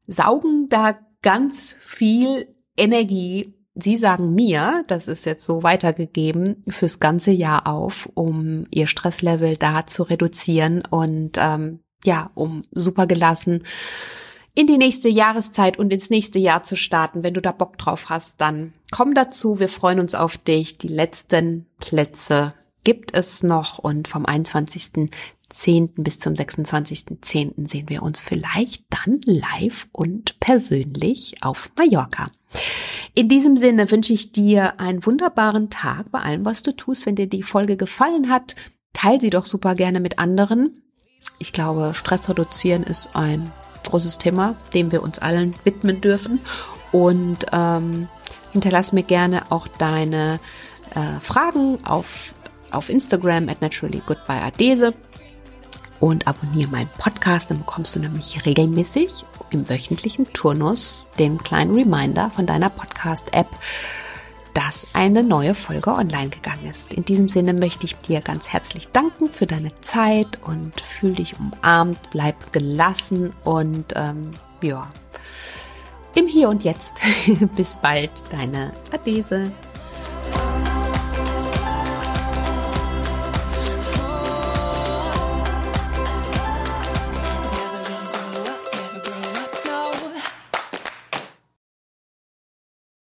saugen 0.07 0.71
da 0.71 0.99
ganz 1.21 1.77
viel 1.81 2.49
Energie 2.77 3.53
Sie 3.75 3.97
sagen 3.97 4.35
mir, 4.35 4.85
das 4.87 5.09
ist 5.09 5.25
jetzt 5.25 5.47
so 5.47 5.63
weitergegeben, 5.63 6.63
fürs 6.69 7.01
ganze 7.01 7.31
Jahr 7.31 7.67
auf, 7.67 8.09
um 8.15 8.67
ihr 8.71 8.87
Stresslevel 8.87 9.57
da 9.57 9.87
zu 9.87 10.03
reduzieren 10.03 10.83
und 10.91 11.39
ähm, 11.39 11.81
ja, 12.05 12.31
um 12.35 12.63
super 12.73 13.07
gelassen 13.07 13.63
in 14.55 14.67
die 14.67 14.77
nächste 14.77 15.09
Jahreszeit 15.09 15.79
und 15.79 15.93
ins 15.93 16.11
nächste 16.11 16.39
Jahr 16.39 16.63
zu 16.63 16.77
starten. 16.77 17.23
Wenn 17.23 17.35
du 17.35 17.41
da 17.41 17.53
Bock 17.53 17.79
drauf 17.79 18.11
hast, 18.11 18.41
dann 18.41 18.75
komm 18.91 19.15
dazu. 19.15 19.59
Wir 19.59 19.69
freuen 19.69 20.01
uns 20.01 20.15
auf 20.15 20.37
dich. 20.37 20.77
Die 20.79 20.89
letzten 20.89 21.67
Plätze 21.79 22.53
gibt 22.85 23.15
es 23.15 23.43
noch 23.43 23.79
und 23.79 24.09
vom 24.09 24.27
21.10. 25.53 26.03
bis 26.03 26.19
zum 26.19 26.35
26.10. 26.35 27.69
sehen 27.69 27.89
wir 27.89 28.03
uns 28.03 28.21
vielleicht 28.21 28.85
dann 28.91 29.21
live 29.25 29.87
und 29.93 30.39
persönlich 30.41 31.37
auf 31.43 31.71
Mallorca. 31.77 32.27
In 33.15 33.29
diesem 33.29 33.57
Sinne 33.57 33.91
wünsche 33.91 34.13
ich 34.13 34.33
dir 34.33 34.81
einen 34.81 35.05
wunderbaren 35.05 35.69
Tag 35.71 36.11
bei 36.11 36.21
allem, 36.21 36.45
was 36.45 36.63
du 36.63 36.73
tust. 36.73 37.07
Wenn 37.07 37.17
dir 37.17 37.27
die 37.29 37.43
Folge 37.43 37.77
gefallen 37.77 38.31
hat, 38.31 38.57
teil 38.93 39.21
sie 39.21 39.31
doch 39.31 39.45
super 39.45 39.75
gerne 39.75 40.01
mit 40.01 40.19
anderen. 40.19 40.83
Ich 41.39 41.53
glaube, 41.53 41.93
Stress 41.95 42.29
reduzieren 42.29 42.83
ist 42.83 43.11
ein 43.15 43.53
großes 43.85 44.19
Thema, 44.19 44.57
dem 44.73 44.93
wir 44.93 45.03
uns 45.03 45.19
allen 45.19 45.55
widmen 45.65 46.01
dürfen. 46.01 46.41
Und 46.91 47.47
ähm, 47.53 48.09
hinterlass 48.53 48.93
mir 48.93 49.03
gerne 49.03 49.51
auch 49.51 49.69
deine 49.69 50.41
äh, 50.95 51.21
Fragen 51.21 51.85
auf, 51.85 52.35
auf 52.71 52.89
Instagram 52.89 53.49
at 53.49 53.61
naturallygoodbyeadese 53.61 54.95
und 56.03 56.27
abonniere 56.27 56.69
meinen 56.69 56.91
Podcast, 56.99 57.51
dann 57.51 57.59
bekommst 57.59 57.95
du 57.95 58.01
nämlich 58.01 58.45
regelmäßig 58.45 59.25
im 59.51 59.69
wöchentlichen 59.69 60.33
Turnus 60.33 61.07
den 61.17 61.39
kleinen 61.39 61.77
Reminder 61.77 62.29
von 62.29 62.45
deiner 62.45 62.71
Podcast-App 62.71 63.47
dass 64.55 64.89
eine 64.93 65.23
neue 65.23 65.55
Folge 65.55 65.95
online 65.95 66.29
gegangen 66.29 66.67
ist. 66.71 66.93
In 66.93 67.07
diesem 67.07 67.31
Sinne 67.31 67.55
möchte 67.55 67.87
ich 67.87 67.97
dir 67.97 68.21
ganz 68.21 68.49
herzlich 68.49 68.89
danken 68.89 69.31
für 69.31 69.47
deine 69.47 69.73
Zeit 69.81 70.41
und 70.43 70.79
fühl 70.79 71.15
dich 71.15 71.37
umarmt, 71.39 71.99
bleib 72.11 72.53
gelassen 72.53 73.33
und 73.45 73.95
ähm, 73.97 74.33
ja, 74.61 74.91
im 76.15 76.27
Hier 76.27 76.51
und 76.51 76.65
Jetzt. 76.65 76.97
Bis 77.57 77.79
bald, 77.79 78.11
deine 78.31 78.73
Adese. 78.91 79.51